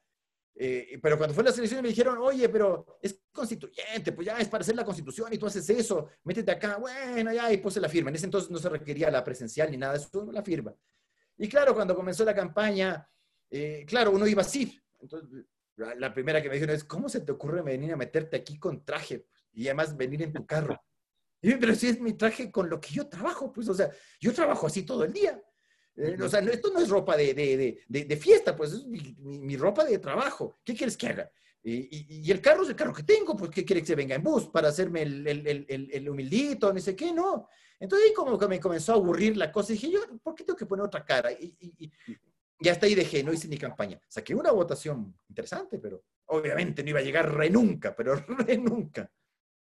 Eh, 0.55 0.99
pero 1.01 1.17
cuando 1.17 1.33
fue 1.33 1.43
la 1.43 1.51
selección 1.51 1.81
me 1.81 1.89
dijeron, 1.89 2.17
oye, 2.17 2.49
pero 2.49 2.99
es 3.01 3.21
constituyente, 3.31 4.11
pues 4.11 4.27
ya 4.27 4.37
es 4.37 4.49
para 4.49 4.61
hacer 4.61 4.75
la 4.75 4.83
constitución 4.83 5.31
y 5.31 5.37
tú 5.37 5.45
haces 5.45 5.69
eso, 5.69 6.09
métete 6.23 6.51
acá, 6.51 6.77
bueno, 6.77 7.31
ya, 7.31 7.51
y 7.51 7.57
puse 7.57 7.79
la 7.79 7.87
firma. 7.87 8.09
En 8.09 8.15
ese 8.15 8.25
entonces 8.25 8.51
no 8.51 8.57
se 8.57 8.67
requería 8.67 9.09
la 9.09 9.23
presencial 9.23 9.71
ni 9.71 9.77
nada, 9.77 9.95
eso 9.95 10.29
la 10.31 10.43
firma. 10.43 10.75
Y 11.37 11.47
claro, 11.47 11.73
cuando 11.73 11.95
comenzó 11.95 12.25
la 12.25 12.35
campaña, 12.35 13.07
eh, 13.49 13.85
claro, 13.87 14.11
uno 14.11 14.27
iba 14.27 14.41
así. 14.41 14.77
Entonces, 14.99 15.45
la, 15.77 16.13
primera 16.13 16.41
que 16.41 16.49
me 16.49 16.55
dijeron 16.55 16.75
es, 16.75 16.83
¿cómo 16.83 17.07
se 17.07 17.21
te 17.21 17.31
ocurre 17.31 17.61
venir 17.61 17.93
a 17.93 17.97
meterte 17.97 18.35
aquí 18.35 18.59
con 18.59 18.83
traje? 18.83 19.25
Y 19.53 19.67
además 19.67 19.95
venir 19.95 20.21
en 20.23 20.33
tu 20.33 20.45
carro. 20.45 20.77
pero 21.41 21.73
si 21.73 21.87
es 21.87 22.01
mi 22.01 22.13
traje 22.13 22.51
con 22.51 22.69
lo 22.69 22.81
que 22.81 22.89
yo 22.89 23.07
trabajo, 23.07 23.51
pues, 23.53 23.69
o 23.69 23.73
sea, 23.73 23.89
yo 24.19 24.33
trabajo 24.33 24.67
así 24.67 24.83
todo 24.83 25.05
el 25.05 25.13
día. 25.13 25.41
Eh, 25.99 26.17
o 26.21 26.29
sea, 26.29 26.39
esto 26.39 26.71
no 26.71 26.79
es 26.79 26.87
ropa 26.87 27.17
de, 27.17 28.17
fiesta, 28.19 28.55
pues 28.55 28.71
es 28.71 28.85
mi, 28.85 29.57
ropa 29.57 29.83
de 29.83 29.99
trabajo. 29.99 30.59
¿Qué 30.63 30.73
quieres 30.73 30.95
que 30.95 31.07
haga? 31.07 31.31
Y, 31.61 32.31
el 32.31 32.39
carro 32.39 32.63
es 32.63 32.69
el 32.69 32.75
carro 32.75 32.93
que 32.93 33.03
tengo, 33.03 33.35
pues 33.35 33.51
¿qué 33.51 33.65
quieres 33.65 33.83
que 33.83 33.87
se 33.87 33.95
venga 33.95 34.15
en 34.15 34.23
bus 34.23 34.47
para 34.47 34.69
hacerme 34.69 35.01
el, 35.01 36.09
humildito, 36.09 36.71
no 36.71 36.79
sé 36.79 36.95
qué? 36.95 37.11
No. 37.11 37.49
Entonces 37.77 38.07
ahí 38.07 38.13
como 38.13 38.37
que 38.37 38.47
me 38.47 38.59
comenzó 38.59 38.93
a 38.93 38.95
aburrir 38.95 39.35
la 39.35 39.51
cosa 39.51 39.73
y 39.73 39.75
dije, 39.75 39.91
yo, 39.91 39.99
¿por 40.23 40.35
qué 40.35 40.45
tengo 40.45 40.57
que 40.57 40.65
poner 40.65 40.85
otra 40.85 41.03
cara? 41.03 41.31
Y, 41.31 41.91
y 42.61 42.69
hasta 42.69 42.85
ahí 42.85 42.95
dejé, 42.95 43.23
no 43.23 43.33
hice 43.33 43.47
ni 43.47 43.57
campaña. 43.57 43.99
Saqué 44.07 44.35
una 44.35 44.51
votación 44.51 45.17
interesante, 45.27 45.79
pero 45.79 46.03
obviamente 46.27 46.83
no 46.83 46.89
iba 46.89 46.99
a 46.99 47.03
llegar 47.03 47.33
re 47.33 47.49
nunca, 47.49 47.95
pero 47.95 48.15
re 48.47 48.57
nunca. 48.57 49.11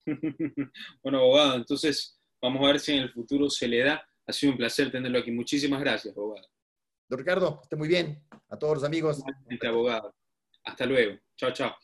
bueno, 1.02 1.18
abogado, 1.18 1.56
entonces 1.56 2.20
vamos 2.40 2.62
a 2.62 2.72
ver 2.72 2.80
si 2.80 2.92
en 2.92 3.02
el 3.02 3.12
futuro 3.12 3.48
se 3.50 3.68
le 3.68 3.84
da 3.84 4.04
ha 4.26 4.32
sido 4.32 4.52
un 4.52 4.58
placer 4.58 4.90
tenerlo 4.90 5.18
aquí. 5.18 5.30
Muchísimas 5.30 5.80
gracias, 5.80 6.16
abogado. 6.16 6.48
Don 7.08 7.18
Ricardo, 7.18 7.60
esté 7.62 7.76
muy 7.76 7.88
bien. 7.88 8.24
A 8.48 8.58
todos 8.58 8.74
los 8.76 8.84
amigos. 8.84 9.22
abogado. 9.66 10.14
Hasta 10.64 10.86
luego. 10.86 11.18
Chao, 11.36 11.52
chao. 11.52 11.74